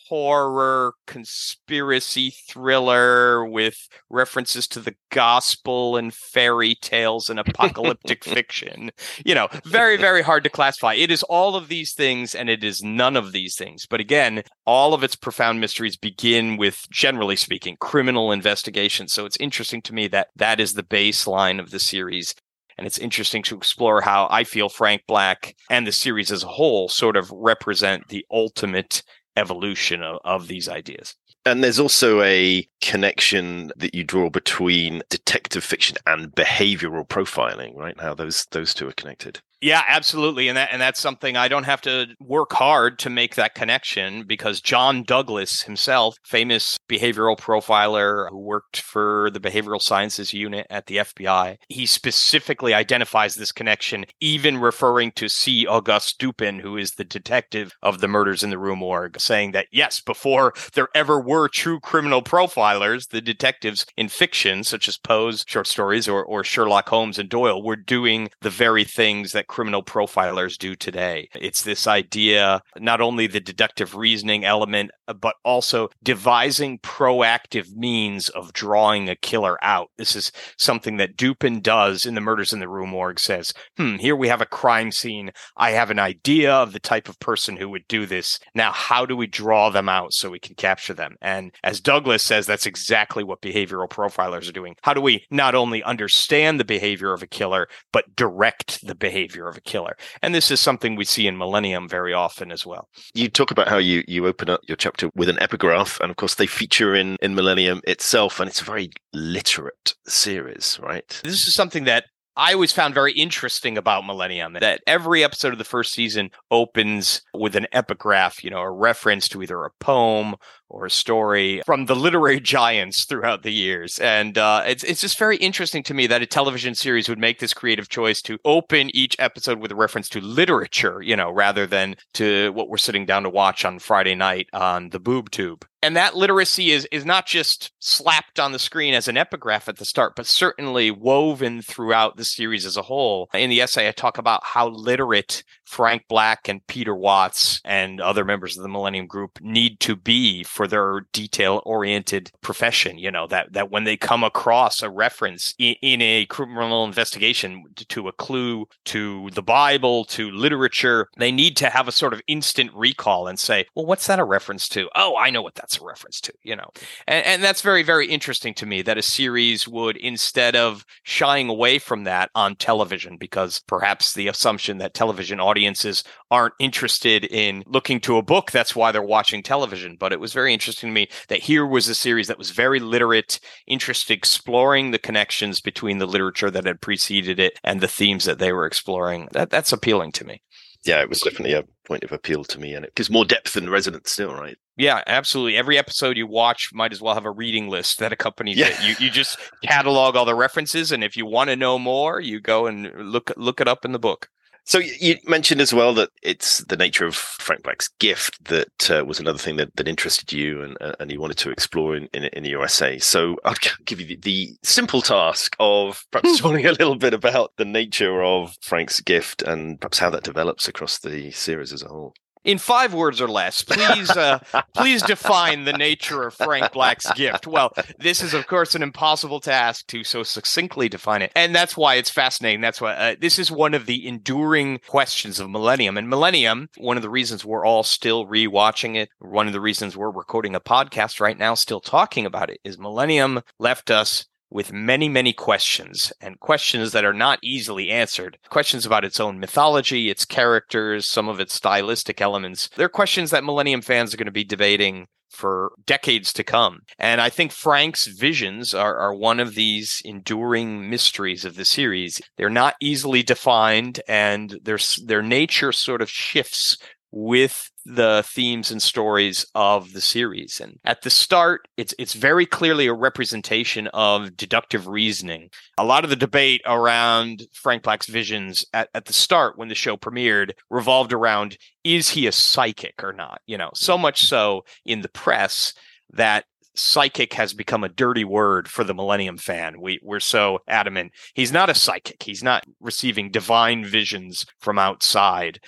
horror 0.09 0.95
conspiracy 1.07 2.35
thriller 2.49 3.45
with 3.45 3.89
references 4.11 4.67
to 4.69 4.81
the 4.81 4.95
gospel 5.11 5.97
and 5.97 6.13
fairy 6.13 6.75
tales 6.75 7.31
and 7.31 7.41
apocalyptic 7.41 8.25
fiction. 8.25 8.91
You 9.25 9.35
know, 9.35 9.49
very, 9.65 9.97
very 9.97 10.23
hard 10.23 10.45
to 10.45 10.51
classify. 10.51 10.95
It 10.95 11.11
is 11.11 11.23
all 11.25 11.57
of 11.57 11.69
these 11.69 11.93
things 11.93 12.35
and 12.35 12.51
it 12.51 12.63
is 12.63 12.83
none 12.83 13.17
of 13.17 13.33
these 13.33 13.57
things. 13.57 13.87
But 13.87 14.01
again, 14.01 14.43
all 14.67 14.95
of 14.95 15.03
its 15.03 15.17
profound 15.17 15.61
mysteries 15.61 15.97
begin 15.97 16.57
with, 16.57 16.87
generally 16.91 17.37
speaking, 17.37 17.77
criminal 17.81 18.33
investigation. 18.33 19.09
So 19.09 19.25
it's 19.25 19.39
interesting 19.39 19.83
to 19.83 19.95
me 19.95 20.09
that 20.09 20.29
that 20.37 20.61
is 20.61 20.75
the 20.75 20.83
baseline 20.83 21.59
of 21.59 21.71
the 21.71 21.81
series. 21.81 22.35
And 22.77 22.87
it's 22.87 22.99
interesting 22.99 23.43
to 23.45 23.57
explore 23.57 24.01
how 24.01 24.27
I 24.31 24.45
feel 24.45 24.69
Frank 24.69 25.03
Black 25.07 25.55
and 25.71 25.87
the 25.87 25.93
series 25.93 26.33
as 26.33 26.43
a 26.43 26.49
whole 26.49 26.89
sort 26.89 27.17
of 27.17 27.31
represent 27.31 28.09
the 28.09 28.27
ultimate 28.31 29.03
evolution 29.37 30.03
of, 30.03 30.19
of 30.25 30.49
these 30.49 30.69
ideas. 30.69 31.15
And 31.47 31.63
there's 31.63 31.79
also 31.79 32.23
a 32.23 32.67
connection 32.81 33.71
that 33.77 33.95
you 33.95 34.03
draw 34.03 34.31
between 34.31 35.03
detective 35.11 35.63
fiction 35.63 35.99
and 36.07 36.33
behavioral 36.35 37.07
profiling, 37.07 37.77
right? 37.77 37.99
How 38.01 38.15
those 38.15 38.47
those 38.51 38.73
two 38.73 38.89
are 38.89 38.93
connected. 38.93 39.41
Yeah, 39.65 39.83
absolutely. 39.89 40.49
And 40.49 40.59
that 40.59 40.69
and 40.73 40.83
that's 40.83 41.01
something 41.01 41.39
I 41.39 41.49
don't 41.49 41.65
have 41.65 41.81
to 41.83 42.09
work 42.21 42.53
hard 42.53 42.99
to 42.99 43.09
make 43.09 43.37
that 43.37 43.55
connection 43.55 44.25
because 44.27 44.61
John 44.61 45.05
Douglas 45.05 45.63
himself, 45.63 46.19
famous 46.23 46.77
behavioral 46.87 47.39
profiler 47.39 48.29
who 48.29 48.41
worked 48.41 48.83
for 48.83 49.31
the 49.33 49.41
behavioral 49.41 49.81
sciences 49.81 50.35
unit 50.35 50.67
at 50.69 50.85
the 50.85 50.99
FBI, 50.99 51.57
he 51.71 51.87
specifically 51.87 52.75
identifies 52.75 53.37
this 53.37 53.53
connection, 53.53 54.05
even 54.21 54.59
referring 54.59 55.13
to 55.13 55.31
C. 55.31 55.67
Auguste 55.67 56.19
Dupin, 56.19 56.59
who 56.59 56.77
is 56.77 56.91
the 56.91 57.05
detective 57.05 57.73
of 57.83 58.03
the 58.03 58.09
murders 58.09 58.43
in 58.43 58.51
the 58.51 58.59
Rue 58.59 58.77
Morgue, 58.77 59.19
saying 59.19 59.53
that 59.53 59.69
yes, 59.73 59.99
before 59.99 60.53
there 60.75 60.89
ever 60.95 61.19
were 61.19 61.49
true 61.49 61.81
criminal 61.81 62.21
profilers, 62.21 63.09
the 63.09 63.23
detectives 63.23 63.87
in 63.97 64.11
fiction, 64.11 64.63
such 64.63 64.89
as 64.89 64.99
Poe's 64.99 65.43
short 65.49 65.67
stories 65.67 66.07
or, 66.07 66.23
or 66.23 66.45
Sherlock 66.45 66.91
Holmes 66.91 67.19
and 67.19 67.31
Doyle, 67.31 67.65
were 67.65 67.77
doing 67.77 68.29
the 68.43 68.51
very 68.51 68.85
things 68.85 69.33
that 69.33 69.47
criminal 69.55 69.85
profilers 69.85 70.59
do 70.59 70.75
today. 70.75 71.29
It's 71.33 71.63
this 71.63 71.87
idea, 71.87 72.61
not 72.77 73.01
only 73.01 73.29
the 73.29 73.39
deductive 73.39 73.95
reasoning 73.95 74.45
element, 74.45 74.91
but 75.21 75.37
also 75.45 75.91
devising 76.03 76.81
proactive 76.81 77.73
means 77.77 78.29
of 78.31 78.53
drawing 78.53 79.09
a 79.09 79.15
killer 79.15 79.57
out. 79.63 79.91
This 79.97 80.17
is 80.17 80.33
something 80.59 80.97
that 80.97 81.17
Dupin 81.17 81.61
does 81.61 82.05
in 82.05 82.17
the 82.17 82.21
Murders 82.21 82.53
in 82.53 82.59
the 82.59 82.69
Rue 82.69 82.89
Morgue 82.89 83.21
says, 83.21 83.55
hmm, 83.77 83.95
here 83.97 84.17
we 84.17 84.27
have 84.27 84.41
a 84.41 84.47
crime 84.47 84.91
scene. 84.91 85.31
I 85.57 85.71
have 85.71 85.93
an 85.93 86.01
idea 86.01 86.53
of 86.53 86.73
the 86.73 86.81
type 86.81 87.09
of 87.09 87.21
person 87.21 87.57
who 87.57 87.69
would 87.69 87.87
do 87.87 88.07
this. 88.07 88.41
Now, 88.57 88.73
how 88.73 89.07
do 89.07 89.17
we 89.17 89.29
draw 89.29 89.71
them 89.71 89.89
out 89.89 90.15
so 90.15 90.31
we 90.31 90.41
can 90.41 90.57
capture 90.57 90.95
them? 90.95 91.15
And 91.23 91.55
as 91.63 91.81
Douglas 91.81 92.25
says, 92.25 92.45
that's 92.45 92.67
exactly 92.67 93.23
what 93.23 93.41
behavioral 93.41 93.89
profilers 93.89 94.49
are 94.49 94.53
doing. 94.53 94.75
How 94.83 94.95
do 94.95 95.01
we 95.01 95.25
not 95.31 95.55
only 95.55 95.81
understand 95.85 96.59
the 96.59 96.65
behavior 96.65 97.13
of 97.13 97.23
a 97.23 97.29
killer, 97.29 97.69
but 97.93 98.17
direct 98.17 98.85
the 98.85 98.97
behavior 98.97 99.44
of 99.49 99.57
a 99.57 99.61
killer. 99.61 99.97
And 100.23 100.35
this 100.35 100.51
is 100.51 100.61
something 100.61 100.97
we 100.97 101.05
see 101.05 101.27
in 101.27 101.39
Millennium 101.39 101.89
very 101.89 102.13
often 102.13 102.51
as 102.51 102.65
well. 102.67 102.89
You 103.15 103.29
talk 103.29 103.51
about 103.51 103.69
how 103.69 103.79
you, 103.79 104.03
you 104.07 104.27
open 104.27 104.49
up 104.49 104.61
your 104.67 104.77
chapter 104.77 105.11
with 105.15 105.29
an 105.29 105.41
epigraph, 105.41 106.01
and 106.01 106.11
of 106.11 106.17
course, 106.17 106.37
they 106.37 106.47
feature 106.47 106.95
in, 106.95 107.17
in 107.21 107.35
Millennium 107.35 107.81
itself, 107.87 108.41
and 108.41 108.49
it's 108.49 108.61
a 108.61 108.65
very 108.65 108.91
literate 109.13 109.95
series, 110.07 110.79
right? 110.83 111.21
This 111.25 111.47
is 111.47 111.55
something 111.55 111.85
that 111.85 112.05
I 112.37 112.53
always 112.53 112.73
found 112.73 112.95
very 112.95 113.13
interesting 113.13 113.79
about 113.79 114.07
Millennium 114.07 114.55
that 114.55 114.83
every 114.87 115.23
episode 115.23 115.53
of 115.53 115.59
the 115.59 115.65
first 115.65 115.93
season 115.93 116.31
opens 116.51 117.23
with 117.33 117.55
an 117.55 117.69
epigraph, 117.73 118.43
you 118.43 118.51
know, 118.51 118.61
a 118.61 118.71
reference 118.71 119.29
to 119.29 119.43
either 119.43 119.65
a 119.65 119.71
poem 119.79 120.35
or 120.69 120.87
a 120.87 120.91
story 120.91 121.63
from 121.65 121.87
the 121.87 121.95
literary 121.95 122.41
giants 122.57 123.05
throughout 123.05 123.43
the 123.43 123.53
years. 123.53 123.99
And 124.01 124.37
uh, 124.37 124.65
it's 124.67 124.83
it's 124.83 125.01
just 125.01 125.19
very 125.19 125.37
interesting 125.37 125.83
to 125.85 125.95
me 125.95 126.07
that 126.09 126.23
a 126.23 126.27
television 126.27 126.75
series 126.75 127.09
would 127.09 127.19
make 127.19 127.39
this 127.39 127.55
creative 127.55 127.89
choice 127.89 128.21
to 128.23 128.39
open 128.45 128.95
each 128.95 129.15
episode 129.19 129.61
with 129.61 129.71
a 129.71 129.77
reference 129.77 130.09
to 130.11 130.21
literature, 130.21 131.01
you 131.03 131.17
know, 131.17 131.31
rather 131.31 131.67
than 131.67 131.95
to 132.15 132.53
what 132.53 132.69
we're 132.69 132.77
sitting 132.77 133.07
down 133.07 133.23
to 133.23 133.31
watch 133.31 133.65
on 133.65 133.79
Friday 133.79 134.15
night 134.15 134.49
on 134.53 134.91
the 134.91 135.01
boob 135.01 135.31
tube. 135.31 135.65
And 135.83 135.97
that 135.97 136.17
literacy 136.17 136.71
is 136.71 136.89
is 136.91 137.05
not 137.05 137.27
just 137.27 137.71
slapped 137.79 138.41
on 138.41 138.53
the 138.53 138.59
screen 138.59 138.95
as 138.95 139.07
an 139.07 139.19
epigraph 139.19 139.69
at 139.69 139.77
the 139.77 139.85
start, 139.85 140.15
but 140.17 140.27
certainly 140.27 140.91
woven 140.91 141.63
throughout 141.63 142.17
the 142.17 142.24
series 142.25 142.67
as 142.67 142.77
a 142.77 142.83
whole. 142.83 143.29
In 143.35 143.51
the 143.51 143.61
essay, 143.61 143.89
I 143.89 143.93
talk 143.93 144.19
about 144.19 144.43
how 144.45 144.69
literate 144.69 145.43
Frank 145.65 146.05
Black 146.09 146.49
and 146.49 146.67
Peter 146.67 146.95
Watts 146.95 147.61
and 147.65 148.01
other 148.01 148.25
members 148.25 148.57
of 148.57 148.63
the 148.63 148.69
Millennium 148.69 149.07
Group 149.07 149.41
need 149.41 149.81
to 149.81 149.97
be 149.97 150.45
for 150.45 150.67
their 150.67 151.07
detail 151.13 151.63
oriented 151.65 152.31
profession. 152.43 152.99
You 152.99 153.11
know, 153.11 153.27
that, 153.29 153.53
that 153.53 153.71
when 153.71 153.85
they 153.85 153.97
come 153.97 154.23
across 154.23 154.83
a 154.83 154.91
reference 154.91 155.55
in, 155.59 155.75
in 155.83 156.03
a 156.03 156.27
criminal 156.27 156.85
investigation 156.85 157.65
to, 157.77 157.87
to, 157.87 158.09
a 158.09 158.13
clue, 158.13 158.67
to 158.85 159.31
the 159.33 159.43
Bible, 159.43 160.05
to 160.07 160.31
literature, 160.31 161.09
they 161.17 161.33
need 161.33 161.57
to 161.57 161.71
have 161.71 161.89
a 161.89 161.93
sort 161.93 162.13
of 162.13 162.23
instant 162.27 162.71
recall 162.75 163.27
and 163.27 163.39
say, 163.39 163.67
well, 163.75 163.87
what's 163.87 164.07
that 164.07 164.19
a 164.19 164.25
reference 164.25 164.69
to? 164.69 164.89
Oh, 164.95 165.17
I 165.17 165.31
know 165.31 165.43
what 165.43 165.55
that's 165.55 165.81
a 165.81 165.85
reference 165.85 166.21
to, 166.23 166.33
you 166.43 166.57
know. 166.57 166.71
And, 167.09 167.25
and 167.27 167.43
that's 167.43 167.63
very, 167.63 167.83
very 167.83 168.07
interesting 168.09 168.55
to 168.55 168.67
me 168.67 168.83
that 168.83 168.99
a 168.99 169.03
series 169.03 169.67
would, 169.67 169.97
instead 169.97 170.57
of 170.57 170.85
shying 171.03 171.49
away 171.49 171.79
from 171.79 172.05
that 172.05 172.31
on 172.35 172.57
television, 172.57 173.17
because 173.17 173.63
perhaps 173.67 174.15
the 174.15 174.29
assumption 174.29 174.79
that 174.79 174.95
television 174.95 175.41
audience 175.41 175.54
audiences 175.55 176.03
aren't 176.33 176.55
interested 176.59 177.25
in 177.27 177.63
looking 177.67 178.01
to 178.01 178.17
a 178.17 178.23
book. 178.23 178.51
That's 178.51 178.75
why 178.75 178.91
they're 178.91 179.03
watching 179.03 179.41
television. 179.41 179.97
But 180.01 180.13
it 180.13 180.19
was 180.19 180.33
very 180.33 180.53
interesting 180.53 180.91
to 180.91 180.95
me 180.95 181.09
that 181.29 181.39
here 181.39 181.65
was 181.65 181.89
a 181.89 181.95
series 181.95 182.27
that 182.27 182.39
was 182.39 182.51
very 182.51 182.81
literate, 182.81 183.39
interested, 183.69 184.13
exploring 184.13 184.91
the 184.91 184.99
connections 184.99 185.61
between 185.61 185.99
the 185.99 186.07
literature 186.07 186.51
that 186.51 186.67
had 186.67 186.81
preceded 186.81 187.39
it 187.39 187.61
and 187.63 187.81
the 187.81 187.87
themes 187.87 188.25
that 188.25 188.41
they 188.41 188.53
were 188.53 188.67
exploring. 188.67 189.29
That, 189.31 189.51
that's 189.51 189.73
appealing 189.73 190.11
to 190.13 190.25
me 190.25 190.43
yeah, 190.85 191.01
it 191.01 191.09
was 191.09 191.21
definitely 191.21 191.55
a 191.55 191.65
point 191.87 192.05
of 192.05 192.13
appeal 192.13 192.45
to 192.45 192.61
me, 192.61 192.75
and 192.75 192.85
it 192.85 192.95
gives 192.95 193.11
more 193.11 193.25
depth 193.25 193.57
and 193.57 193.71
resonance 193.71 194.11
still, 194.11 194.35
right? 194.35 194.57
Yeah, 194.77 195.03
absolutely. 195.07 195.57
Every 195.57 195.79
episode 195.79 196.17
you 196.17 196.27
watch 196.27 196.71
might 196.75 196.93
as 196.93 197.01
well 197.01 197.15
have 197.15 197.25
a 197.25 197.31
reading 197.31 197.69
list 197.69 197.99
that 198.01 198.13
accompanies 198.13 198.59
yeah. 198.59 198.69
it. 198.69 198.83
You 198.83 199.07
you 199.07 199.11
just 199.11 199.39
catalog 199.63 200.15
all 200.15 200.27
the 200.27 200.35
references, 200.35 200.93
and 200.93 201.03
if 201.03 201.17
you 201.17 201.25
want 201.25 201.49
to 201.49 201.57
know 201.57 201.79
more, 201.79 202.21
you 202.21 202.41
go 202.41 202.67
and 202.67 202.93
look 203.11 203.33
look 203.37 203.61
it 203.61 203.69
up 203.69 203.85
in 203.85 203.93
the 203.93 203.99
book. 203.99 204.29
So 204.67 204.79
you 204.79 205.19
mentioned 205.27 205.61
as 205.61 205.75
well 205.75 205.93
that 205.95 206.09
it's 206.23 206.65
the 206.65 206.77
nature 206.77 207.05
of 207.05 207.15
Frank 207.15 207.63
Black's 207.63 207.89
gift 208.01 208.43
that 208.47 208.91
uh, 208.91 209.05
was 209.05 209.21
another 209.21 209.39
thing 209.39 209.57
that, 209.57 209.77
that 209.77 209.87
interested 209.87 210.33
you 210.33 210.63
and 210.63 210.77
uh, 210.81 210.95
and 210.99 211.13
you 211.13 211.21
wanted 211.21 211.37
to 211.39 211.51
explore 211.51 211.95
in, 211.95 212.09
in, 212.15 212.25
in 212.25 212.45
your 212.45 212.65
essay. 212.65 212.99
So 212.99 213.37
I'll 213.45 213.55
give 213.85 214.01
you 214.01 214.07
the, 214.07 214.17
the 214.17 214.57
simple 214.63 215.03
task 215.03 215.55
of 215.61 216.07
perhaps 216.11 216.39
telling 216.41 216.65
a 216.65 216.73
little 216.73 216.97
bit 216.97 217.13
about 217.13 217.53
the 217.59 217.67
nature 217.67 218.23
of 218.23 218.57
Frank's 218.63 219.01
gift 219.01 219.43
and 219.43 219.79
perhaps 219.81 219.99
how 219.99 220.09
that 220.11 220.25
develops 220.25 220.67
across 220.67 220.99
the 220.99 221.31
series 221.33 221.73
as 221.73 221.83
a 221.83 221.89
whole 221.89 222.15
in 222.45 222.59
five 222.59 222.95
words 222.95 223.21
or 223.21 223.29
less, 223.29 223.63
please, 223.63 224.11
uh, 224.11 224.39
please 224.75 225.03
define 225.03 225.65
the 225.65 225.73
nature 225.73 226.27
of 226.27 226.35
Frank 226.35 226.73
Black's 226.73 227.11
gift. 227.13 227.47
Well, 227.47 227.73
this 227.99 228.23
is, 228.23 228.35
of 228.35 228.47
course, 228.47 228.75
an 228.75 228.83
impossible 228.83 229.41
task 229.41 229.87
to 229.89 230.05
so 230.05 230.23
succinctly 230.23 230.89
define 230.89 231.23
it, 231.23 231.33
and 231.35 231.55
that's 231.55 231.77
why 231.77 231.95
it's 231.95 232.11
fascinating. 232.11 232.61
That's 232.61 232.81
why 232.81 232.95
uh, 232.95 233.17
this 233.21 233.39
is 233.39 233.51
one 233.51 233.75
of 233.75 233.87
the 233.87 234.07
enduring 234.07 234.81
questions 234.87 235.41
of 235.41 235.51
Millennium. 235.51 235.97
And 235.97 236.09
Millennium, 236.09 236.69
one 236.77 236.97
of 236.97 237.03
the 237.03 237.11
reasons 237.11 237.45
we're 237.45 237.65
all 237.65 237.83
still 237.83 238.27
rewatching 238.27 238.97
it, 238.97 239.09
one 239.19 239.47
of 239.47 239.53
the 239.53 239.61
reasons 239.61 239.97
we're 239.97 240.11
recording 240.11 240.55
a 240.55 240.61
podcast 240.61 241.21
right 241.21 241.39
now, 241.39 241.55
still 241.55 241.81
talking 241.81 242.27
about 242.27 242.51
it, 242.51 242.61
is 242.65 242.79
Millennium 242.79 243.41
left 243.59 243.91
us 243.91 244.27
with 244.55 244.73
many, 244.73 245.09
many 245.09 245.33
questions 245.33 246.13
and 246.21 246.39
questions 246.39 246.93
that 246.93 247.05
are 247.05 247.13
not 247.13 247.41
easily 247.43 247.91
answered. 247.91 248.39
Questions 248.49 248.87
about 248.87 249.05
its 249.05 249.19
own 249.19 249.41
mythology, 249.41 250.09
its 250.09 250.25
characters, 250.25 251.09
some 251.09 251.29
of 251.29 251.41
its 251.41 251.53
stylistic 251.53 252.21
elements. 252.21 252.71
They're 252.77 252.89
questions 252.89 253.33
that 253.33 253.43
Millennium 253.43 253.83
fans 253.83 254.15
are 254.15 254.17
going 254.17 254.27
to 254.27 254.33
be 254.33 254.45
debating 254.45 255.09
for 255.29 255.73
decades 255.85 256.33
to 256.33 256.45
come. 256.45 256.83
And 257.01 257.21
I 257.21 257.31
think 257.31 257.51
Frank's 257.51 258.07
visions 258.07 258.73
are, 258.73 258.97
are 258.97 259.13
one 259.13 259.41
of 259.41 259.57
these 259.57 260.01
enduring 260.05 260.89
mysteries 260.89 261.45
of 261.45 261.57
the 261.57 261.65
series. 261.65 262.23
They're 262.37 262.49
not 262.49 262.77
easily 262.81 263.25
defined 263.25 264.01
and 264.07 264.61
their, 264.63 264.79
their 265.05 265.23
nature 265.23 265.73
sort 265.73 266.01
of 266.01 266.09
shifts 266.09 266.79
with 267.17 267.71
the 267.87 268.25
themes 268.27 268.73
and 268.73 268.83
stories 268.83 269.47
of 269.55 269.93
the 269.93 270.01
series. 270.01 270.61
And 270.61 270.81
at 270.85 271.03
the 271.03 271.11
start, 271.11 271.69
it's 271.77 271.95
it's 271.97 272.13
very 272.13 272.45
clearly 272.45 272.89
a 272.89 272.93
representation 272.93 273.87
of 273.95 274.37
deductive 274.37 274.89
reasoning. 274.89 275.51
A 275.79 275.85
lot 275.85 276.03
of 276.03 276.11
the 276.11 276.17
debate 276.17 276.61
around 276.67 277.47
Frank 277.53 277.85
Black's 277.85 278.09
visions 278.09 278.65
at, 278.75 278.89
at 278.95 279.05
the 279.05 279.13
start 279.13 279.57
when 279.57 279.69
the 279.69 279.77
show 279.77 279.97
premiered 279.97 280.53
revolved 280.71 281.13
around 281.13 281.57
is 281.85 282.11
he 282.11 282.27
a 282.27 282.33
psychic 282.33 282.95
or 283.01 283.13
not? 283.13 283.41
You 283.47 283.59
know, 283.59 283.71
so 283.75 283.97
much 283.97 284.25
so 284.25 284.65
in 284.85 285.03
the 285.03 285.09
press 285.09 285.73
that 286.15 286.47
psychic 286.75 287.35
has 287.35 287.55
become 287.55 287.85
a 287.85 287.89
dirty 287.89 288.25
word 288.25 288.67
for 288.67 288.83
the 288.83 288.95
millennium 288.95 289.37
fan 289.37 289.81
we 289.81 290.01
we're 290.03 290.19
so 290.19 290.59
adamant 290.67 291.13
he's 291.35 291.53
not 291.53 291.71
a 291.71 291.75
psychic 291.75 292.21
he's 292.21 292.43
not 292.43 292.65
receiving 292.81 293.31
divine 293.31 293.85
visions 293.85 294.45
from 294.59 294.77
outside 294.77 295.61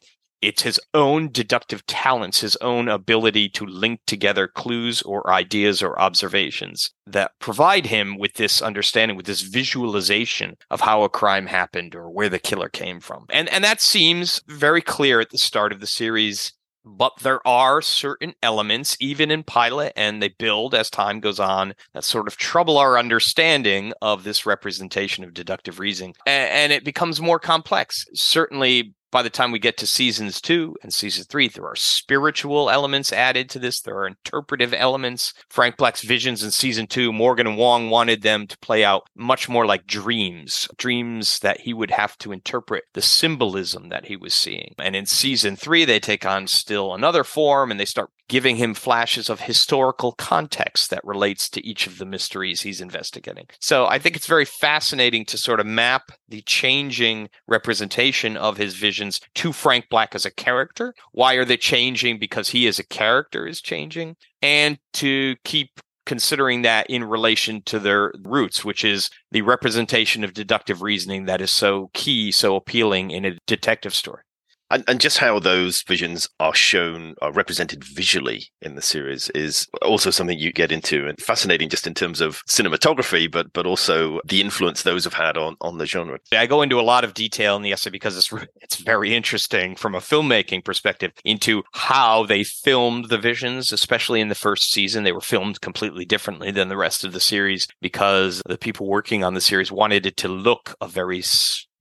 it's 0.43 0.63
his 0.63 0.81
own 0.95 1.31
deductive 1.31 1.87
talents, 1.87 2.41
his 2.41 2.57
own 2.57 2.89
ability 2.89 3.49
to 3.51 3.67
link 3.67 4.01
together 4.07 4.47
clues 4.49 5.03
or 5.03 5.31
ideas 5.31 5.83
or 5.83 5.99
observations 6.01 6.91
that 7.07 7.33
provide 7.39 7.87
him 7.87 8.19
with 8.19 8.35
this 8.35 8.61
understanding, 8.61 9.17
with 9.17 9.27
this 9.27 9.43
visualization 9.43 10.57
of 10.71 10.81
how 10.81 11.03
a 11.03 11.09
crime 11.09 11.47
happened 11.47 11.95
or 11.95 12.11
where 12.11 12.29
the 12.29 12.39
killer 12.39 12.69
came 12.69 13.01
from. 13.01 13.27
And 13.31 13.49
and 13.49 13.65
that 13.65 13.81
seems 13.81 14.43
very 14.47 14.83
clear 14.83 15.21
at 15.21 15.31
the 15.31 15.39
start 15.39 15.73
of 15.73 15.81
the 15.81 15.87
series. 15.87 16.53
But 16.89 17.15
there 17.21 17.45
are 17.45 17.83
certain 17.83 18.35
elements, 18.45 18.97
even 19.01 19.33
in 19.33 19.43
pilot, 19.43 19.93
and 19.97 20.23
they 20.23 20.29
build 20.29 20.73
as 20.73 20.89
time 20.89 21.19
goes 21.19 21.41
on, 21.41 21.75
that 21.95 22.05
sort 22.05 22.29
of 22.29 22.37
trouble 22.37 22.79
our 22.79 22.97
understanding 22.97 23.93
of 24.01 24.23
this 24.23 24.47
representation 24.47 25.25
of 25.25 25.35
deductive 25.35 25.81
reasoning. 25.81 26.15
And, 26.27 26.49
and 26.49 26.73
it 26.73 26.85
becomes 26.85 27.21
more 27.21 27.41
complex. 27.41 28.07
Certainly, 28.15 28.95
by 29.11 29.23
the 29.23 29.31
time 29.31 29.53
we 29.53 29.59
get 29.59 29.77
to 29.79 29.87
seasons 29.87 30.41
two 30.41 30.77
and 30.83 30.93
season 30.93 31.25
three, 31.25 31.49
there 31.49 31.67
are 31.67 31.77
spiritual 31.77 32.71
elements 32.71 33.13
added 33.13 33.49
to 33.51 33.59
this. 33.59 33.81
There 33.81 33.97
are 33.97 34.07
interpretive 34.07 34.75
elements. 34.75 35.33
Frank 35.49 35.77
Black's 35.77 36.03
visions 36.03 36.43
in 36.43 36.51
season 36.51 36.87
two, 36.87 37.13
Morgan 37.13 37.47
and 37.47 37.57
Wong 37.57 37.91
wanted 37.91 38.23
them 38.23 38.47
to 38.47 38.59
play 38.59 38.85
out 38.85 39.09
much 39.15 39.49
more 39.49 39.67
like 39.67 39.87
dreams, 39.87 40.69
dreams 40.77 41.39
that 41.41 41.61
he 41.61 41.73
would 41.73 41.91
have 41.91 42.19
to 42.19 42.33
interpret 42.33 42.85
the 42.95 43.03
symbolism 43.03 43.89
that 43.89 44.07
he 44.07 44.17
was 44.17 44.35
seeing. 44.35 44.75
And 44.79 44.97
in 44.97 45.07
season 45.07 45.57
three, 45.57 45.85
they 45.85 46.01
take 46.01 46.27
on 46.27 46.47
still 46.47 46.95
another 46.95 47.25
form 47.25 47.71
and 47.71 47.79
they 47.79 47.85
start 47.85 48.11
giving 48.29 48.57
him 48.57 48.75
flashes 48.75 49.31
of 49.31 49.41
historical 49.41 50.13
context 50.13 50.91
that 50.91 51.05
relates 51.05 51.49
to 51.51 51.65
each 51.67 51.87
of 51.87 51.99
the 51.99 52.07
mysteries 52.07 52.63
he's 52.63 52.81
investigating. 52.81 53.47
So 53.61 53.87
I 53.87 53.99
think 53.99 54.17
it's 54.17 54.27
very 54.27 54.45
fascinating 54.45 55.25
to 55.27 55.39
sort 55.39 55.61
of 55.61 55.67
map 55.67 56.13
the 56.29 56.43
changing 56.43 57.29
representation 57.47 58.37
of 58.37 58.57
his 58.57 58.75
visions 58.75 59.21
to 59.37 59.53
Frank 59.53 59.87
Black 59.89 60.15
as 60.15 60.25
a 60.25 60.35
character. 60.35 60.95
Why 61.13 61.35
are 61.35 61.45
they 61.45 61.57
changing? 61.57 62.19
Because 62.19 62.51
he 62.51 62.67
as 62.67 62.79
a 62.79 62.87
character 62.87 63.47
is 63.47 63.61
changing. 63.61 64.17
And 64.43 64.79
to 64.95 65.37
keep 65.45 65.81
considering 66.05 66.63
that 66.63 66.89
in 66.89 67.05
relation 67.05 67.63
to 67.67 67.79
their 67.79 68.13
roots, 68.25 68.65
which 68.65 68.85
is 68.85 69.11
the 69.33 69.43
representation 69.43 70.25
of 70.25 70.33
deductive 70.33 70.81
reasoning 70.81 71.25
that 71.27 71.41
is 71.41 71.51
so 71.51 71.91
key, 71.93 72.31
so 72.31 72.57
appealing 72.57 73.11
in 73.11 73.25
a 73.25 73.37
detective 73.47 73.95
story. 73.95 74.23
And, 74.71 74.83
and, 74.89 75.01
just 75.01 75.19
how 75.19 75.39
those 75.39 75.83
visions 75.83 76.29
are 76.41 76.55
shown, 76.55 77.15
are 77.23 77.33
represented 77.33 77.85
visually 77.85 78.47
in 78.61 78.75
the 78.75 78.83
series 78.83 79.31
is 79.31 79.69
also 79.83 80.11
something 80.11 80.39
you 80.39 80.53
get 80.53 80.73
into 80.73 81.07
and 81.07 81.21
fascinating 81.21 81.69
just 81.69 81.87
in 81.87 81.95
terms 81.95 82.21
of 82.21 82.43
cinematography, 82.49 83.31
but 83.31 83.53
but 83.53 83.67
also 83.67 84.21
the 84.25 84.41
influence 84.41 84.83
those 84.83 85.05
have 85.05 85.15
had 85.15 85.37
on, 85.37 85.57
on 85.61 85.79
the 85.79 85.87
genre. 85.87 86.19
I 86.33 86.47
go 86.47 86.63
into 86.63 86.81
a 86.81 86.83
lot 86.83 87.05
of 87.05 87.15
detail 87.15 87.57
in 87.57 87.63
the 87.63 87.73
essay 87.73 87.91
because 87.91 88.17
it's 88.17 88.33
it's 88.61 88.77
very 88.77 89.15
interesting 89.15 89.77
from 89.77 89.95
a 89.95 90.01
filmmaking 90.01 90.65
perspective 90.65 91.13
into 91.25 91.63
how 91.73 92.25
they 92.25 92.43
filmed 92.43 93.09
the 93.09 93.19
visions, 93.19 93.73
especially 93.73 94.21
in 94.21 94.29
the 94.29 94.35
first 94.35 94.73
season. 94.73 95.05
They 95.05 95.13
were 95.13 95.21
filmed 95.21 95.61
completely 95.61 96.05
differently 96.05 96.51
than 96.51 96.69
the 96.69 96.77
rest 96.77 97.05
of 97.05 97.13
the 97.13 97.21
series 97.21 97.69
because 97.81 98.43
the 98.47 98.59
people 98.59 98.89
working 98.89 99.23
on 99.23 99.35
the 99.35 99.41
series 99.41 99.71
wanted 99.71 100.07
it 100.07 100.17
to 100.19 100.29
look 100.29 100.75
a 100.81 100.89
very 100.89 101.23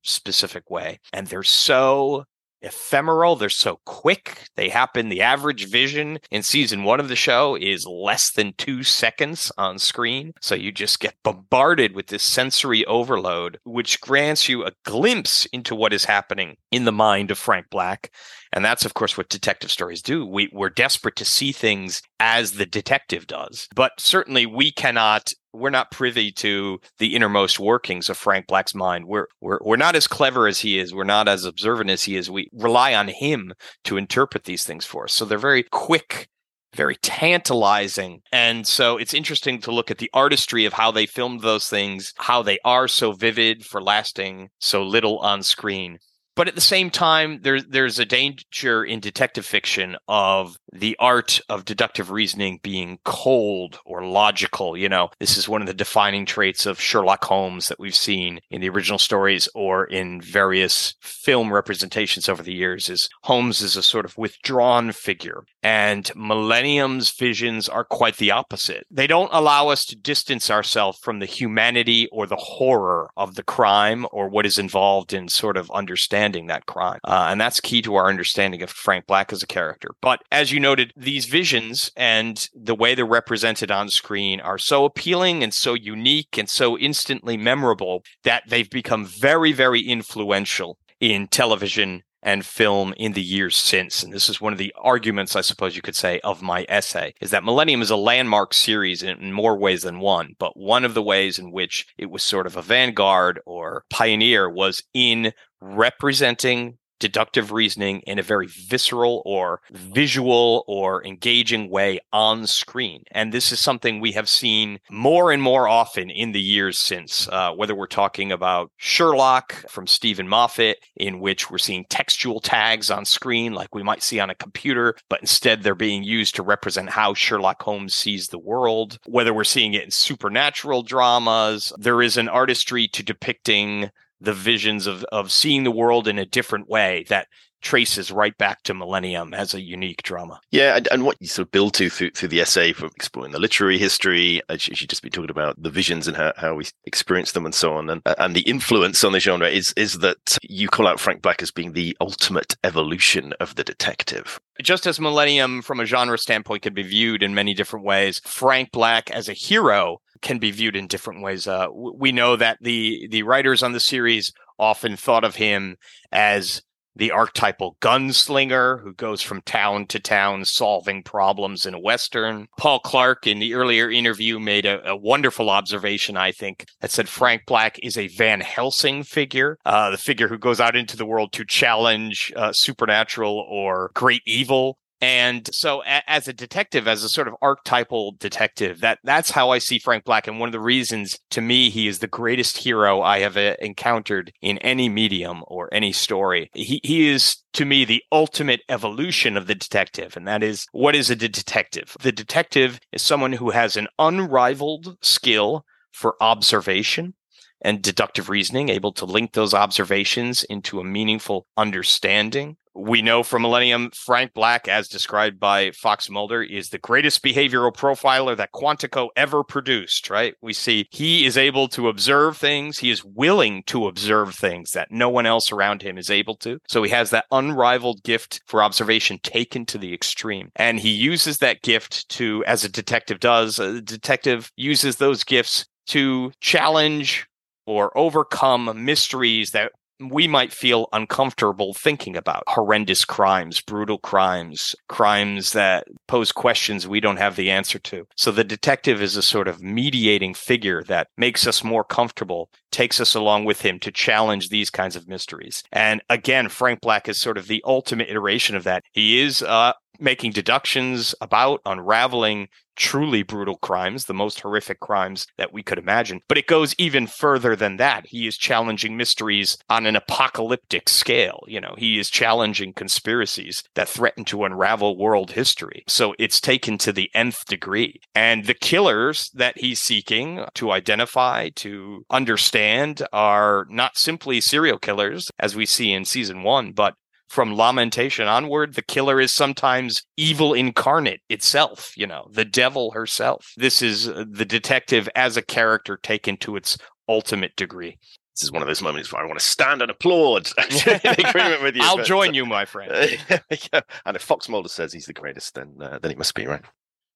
specific 0.06 0.70
way. 0.70 1.00
And 1.12 1.28
they're 1.28 1.44
so 1.44 2.26
ephemeral. 2.66 3.36
They're 3.36 3.50
so 3.50 3.80
quick. 3.86 4.50
They 4.56 4.70
happen. 4.70 5.10
The 5.10 5.22
average 5.22 5.68
vision 5.68 6.20
in 6.32 6.44
season 6.44 6.84
one 6.84 7.00
of 7.00 7.08
the 7.08 7.16
show 7.16 7.56
is 7.56 7.86
less 7.86 8.32
than 8.32 8.54
two 8.58 8.84
seconds 8.84 9.52
on 9.58 9.80
screen. 9.80 10.34
So 10.42 10.56
you 10.56 10.72
just 10.72 11.00
get 11.00 11.16
bombarded 11.24 11.96
with 11.96 12.08
this 12.08 12.24
sensory 12.24 12.86
overload, 12.86 13.60
which 13.64 14.02
grants 14.02 14.50
you 14.50 14.66
a 14.66 14.74
glimpse 14.84 15.46
into 15.48 15.76
what 15.76 15.94
is 15.94 16.06
happening 16.06 16.58
in 16.72 16.86
the 16.86 16.92
mind 16.92 17.32
of 17.32 17.38
Frank 17.38 17.68
Black. 17.70 18.12
And 18.52 18.64
that's, 18.64 18.86
of 18.86 18.94
course, 18.94 19.18
what 19.18 19.30
detective 19.30 19.70
stories 19.70 20.02
do. 20.02 20.26
We, 20.26 20.50
we're 20.54 20.70
desperate 20.70 21.18
to 21.18 21.26
see 21.26 21.52
things 21.52 22.02
as 22.20 22.54
the 22.54 22.66
detective 22.66 23.28
does. 23.28 23.68
But 23.76 23.92
certainly 24.00 24.46
we 24.46 24.72
cannot 24.72 25.34
we're 25.56 25.70
not 25.70 25.92
privy 25.92 26.32
to 26.34 26.80
the 27.00 27.16
innermost 27.16 27.60
workings 27.60 28.10
of 28.10 28.18
Frank 28.18 28.48
Black's 28.48 28.76
mind. 28.76 29.06
We're 29.06 29.28
we're 29.42 29.60
we're 29.62 29.78
not 29.78 29.96
as 29.96 30.08
clever 30.08 30.48
as 30.48 30.60
he 30.60 30.80
is. 30.80 30.94
We're 30.94 31.04
not 31.04 31.28
as 31.28 31.46
observant 31.46 31.90
as 31.90 32.04
he 32.04 32.16
is. 32.16 32.30
We 32.30 32.50
rely 32.54 32.94
on 32.94 33.08
him 33.08 33.54
to 33.86 33.98
interpret 33.98 34.44
these 34.44 34.64
things 34.64 34.86
for 34.86 35.06
us. 35.06 35.14
So 35.14 35.26
they're 35.26 35.38
very 35.38 35.64
quick 35.64 36.28
very 36.76 36.98
tantalizing. 36.98 38.22
And 38.32 38.68
so 38.68 38.98
it's 38.98 39.14
interesting 39.14 39.60
to 39.62 39.72
look 39.72 39.90
at 39.90 39.98
the 39.98 40.10
artistry 40.14 40.66
of 40.66 40.74
how 40.74 40.92
they 40.92 41.06
filmed 41.06 41.42
those 41.42 41.70
things, 41.70 42.14
how 42.18 42.44
they 42.44 42.60
are 42.66 42.88
so 42.88 43.14
vivid 43.14 43.66
for 43.66 43.82
lasting 43.82 44.50
so 44.60 44.84
little 44.84 45.18
on 45.20 45.42
screen. 45.42 46.00
But 46.36 46.50
at 46.50 46.56
the 46.56 46.62
same 46.62 46.90
time, 46.90 47.40
there's 47.44 47.66
there's 47.66 47.98
a 47.98 48.06
danger 48.06 48.84
in 48.84 49.00
detective 49.00 49.46
fiction 49.46 49.96
of 50.10 50.58
the 50.74 50.98
art 51.00 51.40
of 51.48 51.64
deductive 51.64 52.12
reasoning 52.12 52.60
being 52.62 53.00
cold 53.06 53.80
or 53.86 54.06
logical. 54.06 54.76
You 54.76 54.90
know, 54.90 55.12
this 55.20 55.38
is 55.38 55.48
one 55.48 55.62
of 55.62 55.68
the 55.68 55.74
defining 55.74 56.26
traits 56.26 56.66
of 56.66 56.82
Sherlock 56.82 57.24
Holmes 57.24 57.70
that 57.70 57.80
we've 57.80 57.96
seen 57.96 58.42
in 58.52 58.60
the 58.60 58.68
original 58.68 59.00
stories 59.00 59.48
or 59.56 59.86
in 59.86 60.20
various 60.20 60.96
film 61.00 61.54
representations 61.54 62.28
over 62.28 62.44
the 62.44 62.54
years. 62.54 62.90
Is 62.90 63.08
Holmes 63.24 63.62
is 63.62 63.78
a 63.78 63.84
sort 63.84 64.04
of 64.04 64.18
withdrawn 64.18 64.92
figure, 64.92 65.46
and 65.64 66.12
Millennium's 66.16 67.12
visions 67.12 67.70
are 67.70 67.86
quite 67.86 68.18
the 68.18 68.32
opposite. 68.32 68.86
They 68.92 69.08
don't 69.08 69.30
allow 69.32 69.70
us 69.70 69.86
to 69.86 69.96
distance 69.96 70.52
ourselves 70.52 71.00
from 71.00 71.20
the 71.20 71.26
humanity 71.26 72.10
or 72.12 72.28
the 72.28 72.36
horror 72.36 73.10
of 73.16 73.36
the 73.36 73.44
crime 73.44 74.06
or 74.12 74.28
what 74.28 74.46
is 74.46 74.60
involved 74.60 75.14
in 75.14 75.30
sort 75.30 75.56
of 75.56 75.72
understanding 75.72 76.25
that 76.34 76.66
crime. 76.66 77.00
Uh, 77.04 77.28
and 77.30 77.40
that's 77.40 77.60
key 77.60 77.82
to 77.82 77.96
our 77.96 78.10
understanding 78.10 78.62
of 78.62 78.70
Frank 78.70 79.06
Black 79.06 79.32
as 79.32 79.44
a 79.44 79.48
character. 79.48 79.90
But 80.02 80.22
as 80.32 80.52
you 80.52 80.60
noted, 80.60 80.92
these 80.96 81.26
visions 81.26 81.92
and 81.96 82.48
the 82.54 82.76
way 82.76 82.96
they're 82.96 83.06
represented 83.06 83.72
on 83.72 83.90
screen 83.90 84.42
are 84.42 84.58
so 84.58 84.86
appealing 84.86 85.44
and 85.44 85.54
so 85.54 85.74
unique 85.74 86.38
and 86.38 86.50
so 86.50 86.78
instantly 86.78 87.38
memorable 87.38 88.04
that 88.24 88.44
they've 88.48 88.70
become 88.70 89.06
very, 89.06 89.52
very 89.52 89.82
influential 89.82 90.78
in 91.00 91.28
television 91.28 92.02
and 92.26 92.44
film 92.44 92.94
in 92.98 93.14
the 93.14 93.22
years 93.22 93.56
since. 93.56 94.02
And 94.02 94.12
this 94.12 94.28
is 94.28 94.42
one 94.42 94.52
of 94.52 94.58
the 94.58 94.74
arguments, 94.82 95.36
I 95.36 95.42
suppose 95.42 95.76
you 95.76 95.84
could 95.84 95.96
say, 95.96 96.20
of 96.22 96.42
my 96.42 96.66
essay 96.68 97.14
is 97.22 97.30
that 97.30 97.44
Millennium 97.44 97.84
is 97.84 97.92
a 97.92 97.96
landmark 97.96 98.54
series 98.54 99.04
in 99.04 99.32
more 99.32 99.56
ways 99.56 99.84
than 99.84 100.00
one. 100.00 100.34
But 100.40 100.58
one 100.58 100.84
of 100.84 100.96
the 100.96 101.04
ways 101.04 101.38
in 101.38 101.52
which 101.52 101.86
it 102.00 102.10
was 102.10 102.24
sort 102.24 102.48
of 102.48 102.58
a 102.58 102.64
vanguard 102.64 103.40
or 103.46 103.86
pioneer 103.92 104.50
was 104.50 104.82
in 104.94 105.34
representing 105.62 106.78
deductive 107.00 107.52
reasoning 107.52 108.00
in 108.02 108.20
a 108.20 108.24
very 108.24 108.48
visceral 108.48 109.22
or 109.26 109.62
visual 109.72 110.64
or 110.68 111.06
engaging 111.06 111.70
way 111.70 112.00
on 112.14 112.48
screen. 112.48 113.04
And 113.12 113.32
this 113.32 113.52
is 113.52 113.60
something 113.60 114.00
we 114.00 114.14
have 114.14 114.30
seen 114.30 114.80
more 114.90 115.32
and 115.32 115.42
more 115.42 115.68
often 115.68 116.10
in 116.10 116.32
the 116.32 116.42
years 116.42 116.80
since, 116.80 117.28
uh, 117.30 117.52
whether 117.52 117.76
we're 117.76 117.88
talking 117.88 118.32
about 118.32 118.72
Sherlock 118.78 119.70
from 119.70 119.88
Steven 119.88 120.28
Moffat, 120.28 120.78
in 120.96 121.20
which 121.20 121.52
we're 121.52 121.58
seeing 121.58 121.86
textual 121.90 122.40
tags 122.40 122.90
on 122.90 123.06
screen 123.06 123.54
like 123.54 123.76
we 123.76 123.84
might 123.84 124.04
see 124.04 124.20
on 124.20 124.30
a 124.30 124.36
computer, 124.36 124.96
but 125.10 125.22
instead 125.22 125.64
they're 125.64 125.76
being 125.76 126.04
used 126.04 126.36
to 126.36 126.44
represent 126.44 126.90
how 126.90 127.14
Sherlock 127.14 127.62
Holmes 127.62 127.96
sees 127.96 128.28
the 128.28 128.40
world, 128.40 128.98
whether 129.06 129.34
we're 129.34 129.44
seeing 129.44 129.74
it 129.74 129.84
in 129.84 129.92
supernatural 129.92 130.84
dramas. 130.84 131.74
There 131.78 132.02
is 132.02 132.18
an 132.18 132.30
artistry 132.30 132.88
to 132.90 133.04
depicting 133.04 133.90
the 134.26 134.34
visions 134.34 134.88
of 134.88 135.04
of 135.06 135.32
seeing 135.32 135.64
the 135.64 135.72
world 135.72 136.08
in 136.08 136.20
a 136.20 136.26
different 136.26 136.70
way 136.70 137.06
that 137.10 137.28
traces 137.66 138.12
right 138.12 138.38
back 138.38 138.62
to 138.62 138.76
Millennium 138.76 139.34
as 139.34 139.54
a 139.54 139.62
unique 139.62 140.04
drama. 140.04 140.40
Yeah, 140.52 140.78
and, 140.78 140.88
and 140.92 141.04
what 141.04 141.18
you 141.20 141.28
sort 141.28 141.48
of 141.48 141.52
build 141.52 141.74
to 141.76 141.90
through, 141.90 142.12
through 142.12 142.30
the 142.30 142.40
essay 142.40 142.74
from 142.74 142.92
exploring 142.96 143.32
the 143.32 143.40
literary 143.40 143.80
history, 143.80 144.40
as 144.50 144.68
you 144.68 144.76
just 144.76 145.02
be 145.02 145.10
talking 145.10 145.32
about 145.32 145.62
the 145.62 145.72
visions 145.72 146.08
and 146.08 146.16
how, 146.16 146.32
how 146.38 146.54
we 146.54 146.66
experience 146.86 147.32
them 147.32 147.44
and 147.44 147.56
so 147.56 147.74
on, 147.74 147.90
and 147.90 148.02
and 148.20 148.36
the 148.36 148.42
influence 148.42 149.04
on 149.04 149.14
the 149.14 149.20
genre 149.20 149.50
is 149.50 149.74
is 149.76 150.00
that 150.00 150.38
you 150.44 150.68
call 150.68 150.88
out 150.88 151.00
Frank 151.00 151.24
Black 151.24 151.42
as 151.42 151.52
being 151.52 151.74
the 151.74 151.98
ultimate 152.00 152.56
evolution 152.64 153.34
of 153.40 153.56
the 153.56 153.64
detective. 153.64 154.40
Just 154.62 154.86
as 154.86 155.00
Millennium, 155.00 155.62
from 155.62 155.80
a 155.80 155.86
genre 155.86 156.18
standpoint, 156.18 156.62
can 156.62 156.74
be 156.74 156.84
viewed 156.84 157.24
in 157.24 157.34
many 157.34 157.54
different 157.56 157.84
ways, 157.84 158.22
Frank 158.26 158.72
Black 158.72 159.10
as 159.10 159.28
a 159.28 159.34
hero 159.34 160.00
can 160.22 160.40
be 160.40 160.52
viewed 160.52 160.76
in 160.76 160.88
different 160.88 161.22
ways. 161.22 161.48
Uh, 161.48 161.68
we 161.72 162.12
know 162.12 162.36
that 162.36 162.58
the 162.62 163.08
the 163.10 163.24
writers 163.24 163.64
on 163.64 163.74
the 163.74 163.80
series 163.80 164.32
often 164.58 164.96
thought 164.96 165.24
of 165.24 165.36
him 165.36 165.78
as 166.12 166.62
the 166.96 167.12
archetypal 167.12 167.76
gunslinger 167.82 168.82
who 168.82 168.94
goes 168.94 169.22
from 169.22 169.42
town 169.42 169.86
to 169.88 170.00
town 170.00 170.46
solving 170.46 171.04
problems 171.04 171.66
in 171.66 171.74
a 171.74 171.80
Western. 171.80 172.48
Paul 172.58 172.80
Clark, 172.80 173.28
in 173.28 173.40
the 173.40 173.54
earlier 173.54 173.92
interview, 173.92 174.40
made 174.40 174.66
a, 174.66 174.90
a 174.90 174.96
wonderful 174.96 175.50
observation, 175.50 176.16
I 176.16 176.32
think, 176.32 176.66
that 176.80 176.92
said 176.92 177.10
Frank 177.10 177.44
Black 177.46 177.78
is 177.84 177.98
a 177.98 178.08
Van 178.08 178.40
Helsing 178.40 179.04
figure, 179.04 179.58
uh, 179.66 179.90
the 179.90 179.98
figure 179.98 180.30
who 180.30 180.38
goes 180.38 180.62
out 180.62 180.76
into 180.76 180.96
the 180.96 181.06
world 181.06 181.34
to 181.34 181.46
challenge 181.46 182.32
uh, 182.36 182.54
supernatural 182.54 183.46
or 183.50 183.92
great 183.94 184.22
evil. 184.26 184.78
And 185.02 185.54
so 185.54 185.84
a- 185.84 186.10
as 186.10 186.28
a 186.28 186.34
detective, 186.34 186.88
as 186.88 187.04
a 187.04 187.10
sort 187.10 187.28
of 187.28 187.36
archetypal 187.42 188.16
detective, 188.18 188.80
that 188.82 189.00
that's 189.04 189.32
how 189.32 189.50
I 189.50 189.60
see 189.60 189.78
Frank 189.78 190.06
Black. 190.06 190.28
And 190.28 190.40
one 190.40 190.48
of 190.48 190.54
the 190.54 190.60
reasons 190.60 191.20
to 191.32 191.42
me, 191.42 191.70
he 191.70 191.88
is 191.88 192.00
the 192.00 192.08
greatest 192.08 192.58
hero 192.58 193.02
I 193.02 193.20
have 193.20 193.36
uh, 193.36 193.56
encountered 193.60 194.32
in 194.42 194.58
any 194.60 194.88
medium 194.88 195.44
or 195.48 195.70
any 195.74 195.92
story. 195.92 196.50
He, 196.54 196.80
he 196.84 197.10
is 197.10 197.38
to 197.54 197.66
me 197.66 197.84
the 197.84 198.04
ultimate 198.12 198.62
evolution 198.70 199.36
of 199.36 199.48
the 199.48 199.56
detective. 199.56 200.16
And 200.16 200.28
that 200.28 200.44
is 200.44 200.66
what 200.72 200.96
is 200.96 201.10
a 201.10 201.16
detective? 201.16 201.96
The 202.02 202.12
detective 202.12 202.80
is 202.92 203.02
someone 203.02 203.34
who 203.34 203.50
has 203.50 203.76
an 203.76 203.88
unrivaled 204.00 204.98
skill 205.02 205.66
for 205.92 206.16
observation 206.22 207.16
and 207.62 207.82
deductive 207.82 208.30
reasoning, 208.30 208.70
able 208.70 208.94
to 208.94 209.06
link 209.06 209.34
those 209.34 209.54
observations 209.54 210.44
into 210.44 210.80
a 210.80 210.84
meaningful 210.84 211.48
understanding 211.58 212.58
We 212.76 213.02
know 213.02 213.24
from 213.24 213.44
Millennium, 213.44 213.92
Frank 213.94 214.34
Black, 214.34 214.68
as 214.68 214.90
described 214.90 215.40
by 215.40 215.72
Fox 215.72 216.10
Mulder, 216.10 216.44
is 216.44 216.70
the 216.70 216.78
greatest 216.78 217.24
behavioral 217.24 217.74
profiler 217.74 218.36
that 218.36 218.52
Quantico 218.52 219.10
ever 219.16 219.46
produced, 219.46 220.10
right? 220.10 220.36
We 220.42 220.52
see 220.52 220.88
he 220.92 221.26
is 221.26 221.38
able 221.38 221.70
to 221.70 221.88
observe 221.88 222.36
things. 222.36 222.80
He 222.80 222.90
is 222.90 223.06
willing 223.06 223.64
to 223.68 223.88
observe 223.88 224.36
things 224.36 224.72
that 224.72 224.92
no 224.92 225.08
one 225.10 225.26
else 225.26 225.54
around 225.54 225.84
him 225.84 225.98
is 225.98 226.10
able 226.10 226.36
to. 226.38 226.60
So 226.68 226.84
he 226.84 226.92
has 226.92 227.12
that 227.12 227.26
unrivaled 227.32 228.04
gift 228.04 228.42
for 228.46 228.62
observation 228.62 229.20
taken 229.24 229.66
to 229.68 229.78
the 229.78 229.94
extreme. 229.94 230.52
And 230.58 230.80
he 230.80 230.90
uses 230.90 231.38
that 231.38 231.62
gift 231.62 232.10
to, 232.10 232.44
as 232.46 232.66
a 232.66 232.70
detective 232.70 233.22
does, 233.22 233.58
a 233.58 233.82
detective 233.82 234.52
uses 234.58 234.98
those 234.98 235.24
gifts 235.24 235.66
to 235.88 236.34
challenge 236.42 237.26
or 237.66 237.98
overcome 237.98 238.86
mysteries 238.86 239.52
that 239.52 239.72
we 240.00 240.28
might 240.28 240.52
feel 240.52 240.88
uncomfortable 240.94 241.74
thinking 241.74 242.16
about 242.16 242.44
horrendous 242.48 243.06
crimes, 243.06 243.62
brutal 243.62 243.98
crimes, 243.98 244.76
crimes 244.88 245.54
that 245.54 245.88
pose 246.08 246.32
questions 246.32 246.88
we 246.88 247.00
don't 247.00 247.18
have 247.18 247.36
the 247.36 247.50
answer 247.52 247.80
to. 247.80 248.08
So 248.16 248.32
the 248.32 248.44
detective 248.44 249.02
is 249.02 249.16
a 249.16 249.22
sort 249.22 249.48
of 249.48 249.62
mediating 249.62 250.34
figure 250.34 250.84
that 250.84 251.08
makes 251.18 251.48
us 251.48 251.64
more 251.64 251.84
comfortable, 251.84 252.50
takes 252.72 253.00
us 253.00 253.16
along 253.16 253.46
with 253.46 253.62
him 253.62 253.80
to 253.80 253.92
challenge 253.92 254.50
these 254.50 254.70
kinds 254.70 254.96
of 254.96 255.08
mysteries. 255.08 255.64
And 255.72 256.02
again, 256.10 256.50
Frank 256.50 256.82
Black 256.82 257.08
is 257.08 257.20
sort 257.20 257.38
of 257.38 257.48
the 257.48 257.64
ultimate 257.66 258.10
iteration 258.10 258.56
of 258.56 258.64
that. 258.66 258.84
He 258.92 259.22
is 259.22 259.42
uh, 259.42 259.74
making 260.00 260.32
deductions 260.32 261.16
about 261.22 261.62
unraveling 261.66 262.48
truly 262.76 263.24
brutal 263.24 263.58
crimes, 263.58 264.06
the 264.06 264.14
most 264.14 264.42
horrific 264.42 264.80
crimes 264.80 265.28
that 265.38 265.54
we 265.54 265.64
could 265.64 265.78
imagine. 265.78 266.22
But 266.28 266.38
it 266.38 266.48
goes 266.48 266.76
even 266.78 267.08
further 267.08 267.56
than 267.56 267.78
that. 267.78 268.08
He 268.08 268.28
is 268.28 268.38
challenging 268.38 268.98
mysteries 268.98 269.58
on 269.70 269.86
an 269.86 269.96
apocalyptic 269.96 270.90
scale. 270.90 271.44
You 271.48 271.62
know, 271.62 271.76
he 271.78 271.98
is 272.00 272.10
challenging 272.10 272.74
conspiracies 272.74 273.64
that 273.76 273.90
threaten 273.90 274.26
to 274.26 274.44
unravel 274.44 274.98
world 274.98 275.32
history. 275.32 275.84
So 275.88 276.16
it's 276.20 276.42
taken 276.42 276.78
to 276.80 276.92
the 276.92 277.10
nth 277.14 277.46
degree. 277.46 278.00
And 278.14 278.46
the 278.46 278.54
killers 278.54 279.32
that 279.34 279.58
he's 279.58 279.80
seeking 279.80 280.46
to 280.56 280.72
identify, 280.72 281.50
to 281.56 282.06
understand, 282.10 283.06
are 283.14 283.66
not 283.70 283.98
simply 283.98 284.42
serial 284.42 284.80
killers, 284.80 285.32
as 285.40 285.56
we 285.56 285.66
see 285.66 285.92
in 285.92 286.06
season 286.06 286.44
one, 286.44 286.72
but 286.72 286.96
from 287.30 287.56
lamentation 287.56 288.28
onward 288.28 288.76
the 288.76 288.82
killer 288.82 289.20
is 289.20 289.34
sometimes 289.34 290.04
evil 290.18 290.54
incarnate 290.54 291.22
itself 291.30 291.94
you 291.98 292.08
know 292.08 292.28
the 292.32 292.46
devil 292.46 292.92
herself 292.92 293.52
this 293.58 293.82
is 293.82 294.08
uh, 294.08 294.24
the 294.30 294.46
detective 294.46 295.10
as 295.16 295.38
a 295.38 295.42
character 295.42 295.98
taken 295.98 296.38
to 296.38 296.56
its 296.56 296.78
ultimate 297.08 297.56
degree 297.56 297.98
this 298.36 298.44
is 298.44 298.52
one 298.52 298.62
of 298.62 298.68
those 298.68 298.82
moments 298.82 299.14
where 299.14 299.24
I 299.24 299.26
want 299.26 299.40
to 299.40 299.46
stand 299.46 299.82
and 299.82 299.90
applaud 299.90 300.50
in 300.58 301.00
agreement 301.26 301.64
with 301.64 301.78
you. 301.78 301.84
I'll 301.84 301.96
but, 301.96 302.06
join 302.06 302.34
you, 302.34 302.46
my 302.46 302.66
friend. 302.66 302.92
yeah. 303.30 303.80
And 304.06 304.18
if 304.18 304.24
Fox 304.24 304.50
Mulder 304.50 304.68
says 304.68 304.92
he's 304.92 305.06
the 305.06 305.14
greatest, 305.14 305.56
then 305.56 305.78
uh, 305.80 306.00
then 306.02 306.12
he 306.12 306.18
must 306.18 306.36
be 306.36 306.46
right. 306.46 306.62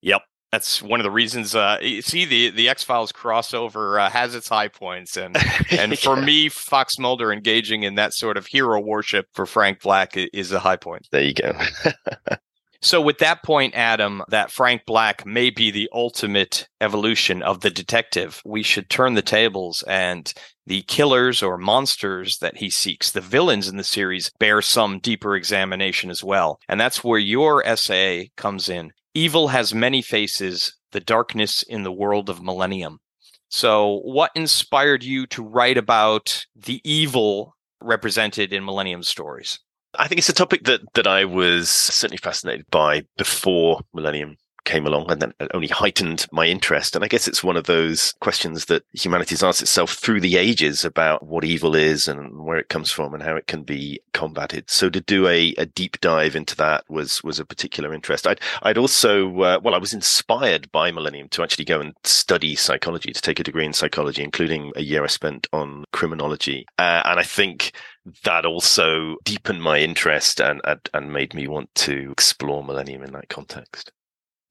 Yep 0.02 0.22
that's 0.52 0.82
one 0.82 1.00
of 1.00 1.04
the 1.04 1.12
reasons. 1.12 1.54
Uh, 1.54 1.80
see, 2.02 2.26
the 2.26 2.50
the 2.50 2.70
X 2.70 2.84
Files 2.84 3.12
crossover 3.12 4.02
uh, 4.02 4.10
has 4.10 4.34
its 4.34 4.50
high 4.50 4.68
points, 4.68 5.16
and 5.16 5.38
and 5.72 5.98
for 5.98 6.18
yeah. 6.18 6.26
me, 6.26 6.50
Fox 6.50 6.98
Mulder 6.98 7.32
engaging 7.32 7.84
in 7.84 7.96
that 7.96 8.14
sort 8.14 8.38
of 8.38 8.48
hero 8.48 8.80
worship 8.80 9.28
for 9.34 9.46
Frank 9.46 9.82
Black 9.82 10.14
is 10.16 10.52
a 10.52 10.60
high 10.60 10.78
point. 10.78 11.08
There 11.12 11.22
you 11.22 11.34
go. 11.34 11.54
so, 12.82 13.00
with 13.00 13.20
that 13.20 13.44
point, 13.44 13.76
Adam, 13.76 14.24
that 14.30 14.52
Frank 14.52 14.84
Black 14.88 15.26
may 15.26 15.52
be 15.52 15.70
the 15.70 15.90
ultimate 15.94 16.68
evolution 16.82 17.44
of 17.44 17.62
the 17.62 17.70
detective, 17.70 18.42
we 18.44 18.64
should 18.64 18.90
turn 18.90 19.14
the 19.14 19.22
tables 19.22 19.84
and 19.88 20.34
the 20.66 20.82
killers 20.84 21.42
or 21.42 21.58
monsters 21.58 22.38
that 22.40 22.58
he 22.58 22.70
seeks, 22.70 23.12
the 23.12 23.22
villains 23.22 23.68
in 23.68 23.78
the 23.78 23.84
series, 23.84 24.32
bear 24.40 24.62
some 24.62 25.00
deeper 25.00 25.36
examination 25.36 26.12
as 26.12 26.24
well. 26.24 26.60
And 26.68 26.80
that's 26.80 27.04
where 27.04 27.20
your 27.20 27.66
essay 27.66 28.30
comes 28.36 28.70
in. 28.70 28.92
Evil 29.14 29.50
has 29.50 29.74
many 29.74 30.02
faces, 30.02 30.76
the 30.92 31.00
darkness 31.00 31.64
in 31.64 31.84
the 31.84 31.92
world 31.92 32.30
of 32.30 32.42
Millennium. 32.42 33.00
So, 33.50 34.02
what 34.04 34.32
inspired 34.36 35.04
you 35.04 35.26
to 35.28 35.44
write 35.44 35.78
about 35.78 36.46
the 36.56 36.82
evil 36.84 37.56
represented 37.82 38.54
in 38.54 38.64
Millennium 38.64 39.04
stories? 39.04 39.60
I 39.96 40.08
think 40.08 40.20
it's 40.20 40.30
a 40.30 40.34
topic 40.34 40.66
that 40.66 40.82
that 40.94 41.08
I 41.08 41.26
was 41.26 41.70
certainly 41.70 42.18
fascinated 42.18 42.66
by 42.70 43.04
before 43.18 43.82
Millennium 43.94 44.38
came 44.70 44.86
along 44.86 45.12
and 45.12 45.20
then 45.20 45.34
only 45.56 45.68
heightened 45.68 46.28
my 46.32 46.46
interest. 46.46 46.96
And 46.96 47.04
I 47.04 47.08
guess 47.08 47.28
it's 47.28 47.44
one 47.44 47.58
of 47.58 47.66
those 47.66 48.14
questions 48.22 48.66
that 48.66 48.84
humanity 48.94 49.34
has 49.34 49.44
asked 49.44 49.64
itself 49.64 49.94
through 49.94 50.22
the 50.22 50.38
ages 50.38 50.86
about 50.86 51.26
what 51.26 51.44
evil 51.44 51.76
is 51.76 52.08
and 52.08 52.46
where 52.46 52.60
it 52.60 52.70
comes 52.70 52.92
from 52.92 53.16
and 53.16 53.24
how 53.24 53.36
it 53.36 53.48
can 53.48 53.64
be 53.64 54.00
combated. 54.14 54.70
So 54.70 54.90
to 54.92 55.02
do 55.02 55.28
a, 55.28 55.56
a 55.58 55.66
deep 55.66 56.00
dive 56.02 56.36
into 56.36 56.56
that 56.58 56.84
was, 56.88 57.24
was 57.24 57.40
a 57.40 57.46
particular 57.46 57.96
interest. 57.96 58.28
I'd, 58.28 58.42
I'd 58.62 58.78
also, 58.78 59.42
uh, 59.42 59.60
well, 59.64 59.74
I 59.74 59.80
was 59.80 59.94
inspired 59.94 60.72
by 60.72 60.92
Millennium 60.92 61.30
to 61.30 61.42
actually 61.42 61.66
go 61.66 61.82
and 61.82 61.96
study 62.04 62.56
psychology, 62.56 63.12
to 63.12 63.22
take 63.22 63.40
a 63.40 63.44
degree 63.44 63.66
in 63.66 63.74
psychology, 63.74 64.24
including 64.24 64.72
a 64.76 64.84
year 64.84 65.04
I 65.04 65.08
spent 65.08 65.48
on 65.52 65.86
criminology. 65.92 66.68
Uh, 66.78 67.02
and 67.06 67.20
I 67.20 67.24
think 67.24 67.72
that 68.24 68.46
also 68.46 69.18
deepened 69.24 69.64
my 69.64 69.80
interest 69.80 70.40
and, 70.40 70.62
and, 70.64 70.80
and 70.94 71.12
made 71.12 71.34
me 71.34 71.48
want 71.48 71.74
to 71.76 72.12
explore 72.12 72.64
Millennium 72.64 73.04
in 73.04 73.14
that 73.14 73.30
context. 73.30 73.92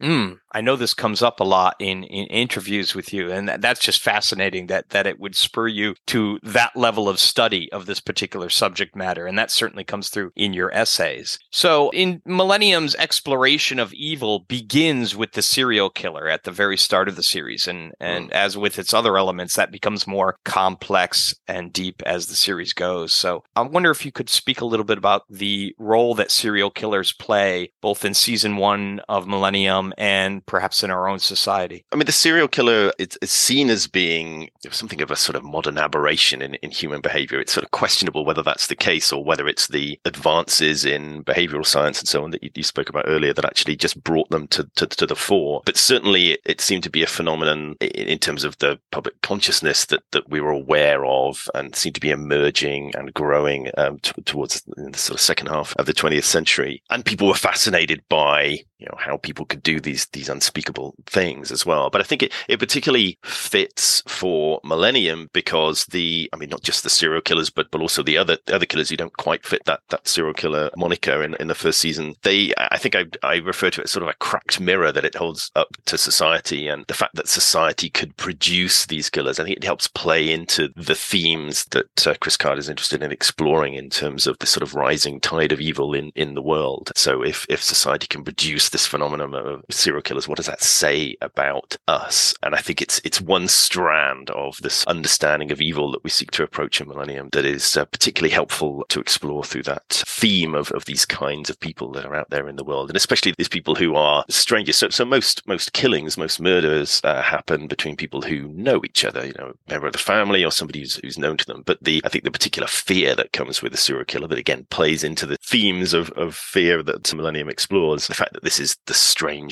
Mm, 0.01 0.39
I 0.53 0.61
know 0.61 0.77
this 0.77 0.95
comes 0.95 1.23
up 1.23 1.41
a 1.41 1.45
lot 1.45 1.75
in, 1.81 2.05
in 2.05 2.27
interviews 2.27 2.95
with 2.95 3.13
you, 3.13 3.33
and 3.33 3.49
that, 3.49 3.61
that's 3.61 3.81
just 3.81 4.01
fascinating 4.01 4.69
that 4.69 4.91
that 4.91 5.07
it 5.07 5.19
would 5.19 5.35
spur 5.35 5.67
you 5.67 5.97
to 6.07 6.39
that 6.43 6.77
level 6.77 7.09
of 7.09 7.19
study 7.19 7.71
of 7.73 7.87
this 7.87 8.01
particular 8.01 8.49
subject 8.49 8.95
matter, 8.95 9.27
and 9.27 9.37
that 9.37 9.51
certainly 9.51 9.85
comes 9.85 10.09
through 10.09 10.33
in 10.37 10.53
your 10.53 10.73
essays. 10.73 11.39
So, 11.51 11.91
in 11.91 12.23
Millennium's 12.25 12.95
exploration 12.95 13.79
of 13.81 13.93
evil 13.93 14.41
begins 14.41 15.17
with 15.17 15.33
the 15.33 15.43
serial 15.43 15.91
killer 15.91 16.29
at 16.29 16.45
the 16.45 16.53
very 16.53 16.77
start 16.77 17.09
of 17.09 17.17
the 17.17 17.23
series, 17.23 17.67
and 17.67 17.93
and 17.99 18.31
mm. 18.31 18.33
as 18.33 18.57
with 18.57 18.79
its 18.79 18.95
other 18.95 19.17
elements, 19.19 19.57
that 19.57 19.73
becomes 19.73 20.07
more 20.07 20.39
complex 20.45 21.35
and 21.49 21.73
deep 21.73 22.03
as 22.07 22.27
the 22.27 22.37
series 22.37 22.73
goes. 22.73 23.13
So, 23.13 23.43
I 23.57 23.63
wonder 23.63 23.91
if 23.91 24.07
you 24.07 24.13
could 24.13 24.31
speak 24.31 24.61
a 24.61 24.67
little 24.67 24.87
bit 24.87 24.99
about 24.99 25.23
the 25.29 25.75
role 25.77 26.15
that 26.15 26.31
serial 26.31 26.71
killers 26.71 27.13
play 27.13 27.73
both 27.81 28.05
in 28.05 28.15
season 28.15 28.57
one 28.57 29.01
of 29.09 29.27
Millennium 29.27 29.88
and 29.97 30.45
perhaps 30.47 30.83
in 30.83 30.91
our 30.91 31.09
own 31.09 31.19
society. 31.19 31.85
I 31.93 31.97
mean, 31.97 32.07
the 32.07 32.13
serial 32.13 32.49
killer 32.49 32.93
is, 32.99 33.19
is 33.23 33.31
seen 33.31 33.71
as 33.71 33.87
being 33.87 34.51
something 34.71 35.01
of 35.01 35.11
a 35.11 35.17
sort 35.17 35.37
of 35.37 35.45
modern 35.45 35.79
aberration 35.79 36.43
in, 36.43 36.55
in 36.57 36.71
human 36.71 37.01
behavior. 37.01 37.41
It's 37.41 37.53
sort 37.53 37.65
of 37.65 37.71
questionable 37.71 38.25
whether 38.25 38.43
that's 38.43 38.67
the 38.67 38.77
case 38.77 39.13
or 39.13 39.25
whether 39.25 39.49
it's 39.49 39.69
the 39.69 39.99
advances 40.05 40.85
in 40.85 41.25
behavioral 41.25 41.67
science 41.67 42.01
and 42.01 42.09
so 42.09 42.25
on 42.25 42.31
that 42.33 42.43
you, 42.43 42.51
you 42.55 42.63
spoke 42.63 42.89
about 42.89 43.05
earlier 43.07 43.33
that 43.33 43.45
actually 43.45 43.77
just 43.77 44.03
brought 44.03 44.29
them 44.31 44.47
to, 44.49 44.69
to, 44.77 44.87
to 44.87 45.07
the 45.07 45.17
fore. 45.17 45.63
But 45.65 45.77
certainly 45.77 46.33
it, 46.33 46.41
it, 46.45 46.61
seemed 46.61 46.83
to 46.83 46.91
be 46.91 47.03
a 47.03 47.07
phenomenon 47.07 47.77
in, 47.81 47.89
in 47.89 48.19
terms 48.19 48.45
of 48.45 48.59
the 48.59 48.79
public 48.91 49.21
consciousness 49.23 49.87
that, 49.87 50.03
that 50.11 50.29
we 50.29 50.41
were 50.41 50.51
aware 50.51 51.07
of 51.07 51.49
and 51.55 51.75
seemed 51.75 51.95
to 51.95 52.01
be 52.01 52.11
emerging 52.11 52.93
and 52.97 53.15
growing 53.15 53.71
um, 53.79 53.99
t- 54.01 54.13
towards 54.23 54.63
the 54.63 54.99
sort 54.99 55.15
of 55.15 55.21
second 55.21 55.47
half 55.47 55.75
of 55.77 55.87
the 55.87 55.95
20th 55.95 56.25
century. 56.25 56.83
And 56.91 57.05
people 57.05 57.29
were 57.29 57.35
fascinated 57.35 58.03
by, 58.09 58.61
you 58.79 58.87
know, 58.87 58.99
how 58.99 59.17
people 59.17 59.47
could 59.47 59.63
do 59.63 59.78
these 59.81 60.07
these 60.07 60.29
unspeakable 60.29 60.95
things 61.07 61.51
as 61.51 61.65
well. 61.65 61.91
But 61.91 62.01
I 62.01 62.05
think 62.05 62.23
it, 62.23 62.33
it 62.49 62.59
particularly 62.59 63.19
fits 63.23 64.03
for 64.07 64.61
Millennium 64.65 65.31
because 65.33 65.85
the 65.87 66.29
I 66.33 66.37
mean 66.37 66.51
not 66.51 66.63
just 66.63 66.83
the 66.83 66.91
serial 66.91 67.21
killers, 67.21 67.51
but 67.51 67.71
but 67.71 67.81
also 67.81 68.03
the 68.03 68.19
other 68.19 68.39
the 68.47 68.55
other 68.55 68.67
killers 68.67 68.91
who 68.91 68.97
don't 68.97 69.17
quite 69.17 69.45
fit 69.45 69.65
that 69.65 69.81
that 69.91 70.07
serial 70.07 70.35
killer 70.35 70.71
moniker 70.77 71.23
in, 71.23 71.35
in 71.35 71.49
the 71.49 71.55
first 71.55 71.81
season. 71.81 72.15
They 72.23 72.53
I 72.57 72.79
think 72.79 72.95
I 72.95 73.07
I 73.23 73.37
refer 73.37 73.71
to 73.71 73.81
it 73.81 73.85
as 73.85 73.91
sort 73.91 74.03
of 74.03 74.09
a 74.09 74.15
cracked 74.15 74.61
mirror 74.61 74.93
that 74.93 75.05
it 75.05 75.15
holds 75.15 75.51
up 75.57 75.77
to 75.87 75.99
society 75.99 76.69
and 76.69 76.85
the 76.87 76.95
fact 76.95 77.15
that 77.17 77.29
society 77.29 77.91
could 77.91 78.17
produce 78.17 78.87
these 78.87 79.11
killers. 79.11 79.39
I 79.39 79.45
think 79.45 79.57
it 79.57 79.65
helps 79.65 79.89
play 79.89 80.33
into 80.33 80.69
the 80.77 80.95
themes 80.95 81.65
that 81.67 82.07
uh, 82.07 82.15
Chris 82.21 82.37
Carter 82.37 82.59
is 82.59 82.69
interested 82.69 83.03
in 83.03 83.13
exploring 83.13 83.75
in 83.75 83.91
terms 83.91 84.27
of 84.27 84.39
the 84.39 84.47
sort 84.47 84.63
of 84.63 84.75
rising 84.75 85.21
tide 85.21 85.53
of 85.53 85.61
evil 85.61 85.95
in 85.95 86.13
in 86.15 86.35
the 86.35 86.43
world. 86.43 86.93
So 86.97 87.23
if 87.23 87.47
if 87.49 87.63
society 87.63 88.07
can 88.07 88.25
produce 88.25 88.69
this 88.69 88.87
phenomenon 88.87 89.35
of 89.35 89.65
serial 89.71 90.03
killers, 90.03 90.29
what 90.29 90.37
does 90.37 90.47
that 90.47 90.63
say 90.63 91.17
about 91.21 91.77
us? 91.87 92.35
And 92.43 92.55
I 92.55 92.59
think 92.59 92.81
it's 92.81 93.01
it's 93.05 93.21
one 93.21 93.49
strand 93.49 94.31
of 94.31 94.59
this 94.63 94.85
understanding 94.87 95.53
of 95.53 95.61
evil 95.61 95.91
that 95.93 96.05
we 96.05 96.11
seek 96.11 96.31
to 96.33 96.43
approach 96.43 96.81
in 96.81 96.89
Millennium 96.89 97.29
that 97.33 97.45
is 97.45 97.77
uh, 97.77 97.85
particularly 97.85 98.33
helpful 98.33 98.85
to 98.89 99.01
explore 99.01 99.45
through 99.45 99.65
that 99.65 99.85
theme 99.89 100.55
of, 100.55 100.71
of 100.73 100.85
these 100.87 101.05
kinds 101.05 101.51
of 101.51 101.61
people 101.61 101.93
that 101.93 102.05
are 102.05 102.15
out 102.15 102.31
there 102.31 102.49
in 102.49 102.57
the 102.57 102.65
world, 102.65 102.91
and 102.91 102.97
especially 102.97 103.35
these 103.37 103.49
people 103.49 103.75
who 103.75 103.95
are 103.95 104.25
strangers. 104.29 104.77
So, 104.77 104.89
so 104.89 105.05
most 105.05 105.47
most 105.47 105.73
killings, 105.73 106.17
most 106.17 106.41
murders 106.41 107.01
uh, 107.05 107.23
happen 107.23 107.67
between 107.67 107.97
people 107.97 108.23
who 108.23 108.49
know 108.49 108.81
each 108.85 109.05
other, 109.05 109.27
you 109.27 109.35
know, 109.39 109.55
member 109.69 109.87
of 109.87 109.93
the 109.93 109.99
family 109.99 110.45
or 110.45 110.51
somebody 110.51 110.81
who's, 110.81 110.97
who's 110.97 111.19
known 111.19 111.37
to 111.37 111.47
them. 111.47 111.63
But 111.67 111.83
the 111.83 112.03
I 112.05 112.09
think 112.09 112.25
the 112.25 112.31
particular 112.31 112.69
fear 112.69 113.15
that 113.15 113.33
comes 113.33 113.63
with 113.63 113.75
a 113.75 113.77
serial 113.77 114.05
killer 114.05 114.29
that 114.29 114.39
again 114.39 114.67
plays 114.71 115.05
into 115.05 115.27
the 115.27 115.37
themes 115.43 115.93
of, 115.93 116.11
of 116.13 116.35
fear 116.35 116.83
that 116.83 117.13
Millennium 117.15 117.49
explores, 117.49 118.07
the 118.07 118.15
fact 118.15 118.33
that 118.33 118.45
this 118.45 118.61
is 118.61 118.77
the 118.87 118.95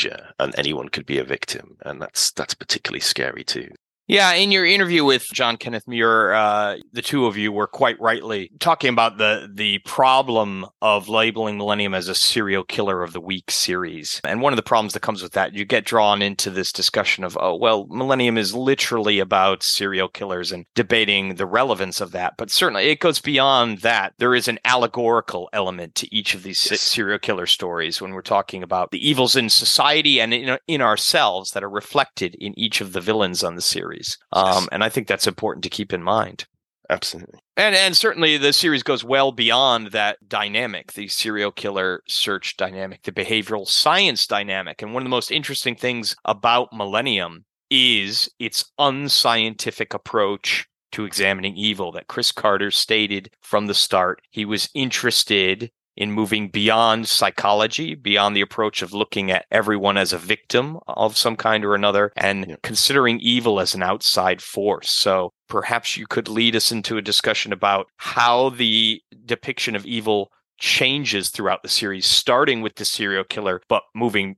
stranger 0.07 0.33
and 0.39 0.55
anyone 0.59 0.89
could 0.89 1.07
be 1.07 1.19
a 1.19 1.25
victim, 1.25 1.77
and 1.83 2.01
that's 2.01 2.31
that's 2.33 2.55
particularly 2.55 3.01
scary 3.01 3.45
too. 3.45 3.71
Yeah, 4.09 4.35
in 4.35 4.53
your 4.53 4.65
interview 4.65 5.05
with 5.05 5.27
John 5.33 5.57
Kenneth 5.57 5.89
Muir, 5.89 6.33
uh, 6.33 6.77
the 6.93 7.03
two 7.03 7.27
of 7.27 7.37
you 7.37 7.51
were 7.51 7.67
quite 7.67 8.01
rightly 8.01 8.53
talking 8.61 8.91
about 8.91 9.19
the 9.19 9.51
the 9.53 9.79
problem 9.81 10.65
of 10.81 11.09
labeling 11.09 11.59
Millennium 11.59 11.93
as 11.93 12.09
a 12.09 12.15
serial 12.15 12.63
killer 12.63 13.03
of 13.03 13.13
the 13.13 13.21
week 13.21 13.51
series. 13.51 14.21
And 14.23 14.41
one 14.41 14.53
of 14.53 14.57
the 14.57 14.63
problems 14.63 14.93
that 14.93 15.01
comes 15.01 15.25
with 15.25 15.33
that, 15.33 15.55
you 15.55 15.65
get 15.65 15.85
drawn 15.85 16.23
into 16.23 16.51
this 16.51 16.71
discussion 16.71 17.25
of, 17.25 17.37
oh, 17.41 17.57
well, 17.57 17.89
Millennium 17.89 18.39
is 18.39 18.55
literally 18.55 19.19
about 19.19 19.65
serial 19.65 20.09
killers 20.09 20.53
and 20.53 20.67
debating 20.77 21.35
the 21.35 21.47
relevance 21.47 22.01
of 22.01 22.13
that. 22.13 22.35
But 22.39 22.53
certainly 22.53 22.87
it 22.87 23.01
goes 23.01 23.19
beyond 23.19 23.79
that. 23.79 24.15
There 24.19 24.37
is 24.37 24.47
an 24.47 24.61
allegorical 24.65 25.49
element 25.53 25.97
to 25.97 26.15
each 26.15 26.33
of 26.33 26.45
these 26.45 26.65
yes. 26.71 26.81
serial 26.81 27.19
killer 27.19 27.47
stories 27.47 28.01
when 28.01 28.13
we're 28.13 28.23
talking 28.23 28.63
about 28.63 28.93
the 28.93 29.09
evils 29.09 29.35
in 29.35 29.51
society 29.51 30.21
and 30.21 30.33
in, 30.33 30.59
in 30.69 30.81
ourselves 30.81 31.51
that 31.51 31.65
are 31.65 31.69
reflected 31.69 32.37
in 32.37 32.57
each 32.57 32.81
of 32.81 32.93
the 32.93 33.01
villains 33.01 33.43
on 33.43 33.57
the 33.57 33.61
series 33.63 33.96
series. 33.97 34.19
Um, 34.33 34.69
and 34.73 34.85
I 34.85 34.89
think 34.89 35.07
that's 35.07 35.27
important 35.27 35.65
to 35.65 35.71
keep 35.71 35.93
in 35.93 36.03
mind. 36.03 36.47
Absolutely. 36.89 37.41
And 37.57 37.75
and 37.75 37.97
certainly 37.97 38.39
the 38.39 38.53
series 38.53 38.85
goes 38.85 39.03
well 39.03 39.33
beyond 39.33 39.89
that 39.89 40.19
dynamic, 40.29 40.93
the 40.93 41.09
serial 41.09 41.51
killer 41.51 42.01
search 42.07 42.57
dynamic, 42.57 43.03
the 43.03 43.11
behavioral 43.11 43.67
science 43.67 44.27
dynamic. 44.27 44.83
And 44.83 44.95
one 44.95 45.03
of 45.03 45.05
the 45.05 45.11
most 45.11 45.33
interesting 45.33 45.75
things 45.75 46.15
about 46.25 46.73
Millennium 46.73 47.45
is 47.71 48.31
its 48.39 48.71
unscientific 48.79 49.95
approach 49.95 50.67
to 50.93 51.05
examining 51.05 51.57
evil 51.57 51.91
that 51.93 52.07
Chris 52.07 52.31
Carter 52.31 52.71
stated 52.71 53.31
from 53.43 53.67
the 53.67 53.75
start. 53.75 54.23
He 54.31 54.45
was 54.45 54.71
interested 54.73 55.73
in 55.97 56.13
moving 56.13 56.49
beyond 56.49 57.09
psychology, 57.09 57.95
beyond 57.95 58.37
the 58.37 58.41
approach 58.41 58.83
of 58.83 58.93
looking 58.93 59.31
at 59.31 59.47
everyone 59.51 59.97
as 59.97 60.13
a 60.13 60.19
victim 60.19 60.79
of 60.87 61.17
some 61.17 61.37
kind 61.37 61.65
or 61.65 61.75
another, 61.75 62.13
and 62.17 62.47
yeah. 62.49 62.57
considering 62.63 63.19
evil 63.21 63.61
as 63.61 63.75
an 63.75 63.83
outside 63.83 64.43
force. 64.43 64.91
So 64.91 65.33
perhaps 65.49 65.97
you 65.97 66.07
could 66.07 66.29
lead 66.29 66.55
us 66.55 66.71
into 66.71 66.99
a 66.99 67.03
discussion 67.03 67.53
about 67.53 67.87
how 67.97 68.51
the 68.51 69.01
depiction 69.25 69.75
of 69.75 69.87
evil 69.87 70.31
changes 70.59 71.31
throughout 71.31 71.63
the 71.63 71.69
series, 71.69 72.07
starting 72.07 72.63
with 72.63 72.77
the 72.77 72.85
serial 72.85 73.25
killer, 73.25 73.61
but 73.69 73.83
moving 73.95 74.37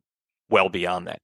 well 0.48 0.68
beyond 0.68 1.06
that. 1.06 1.20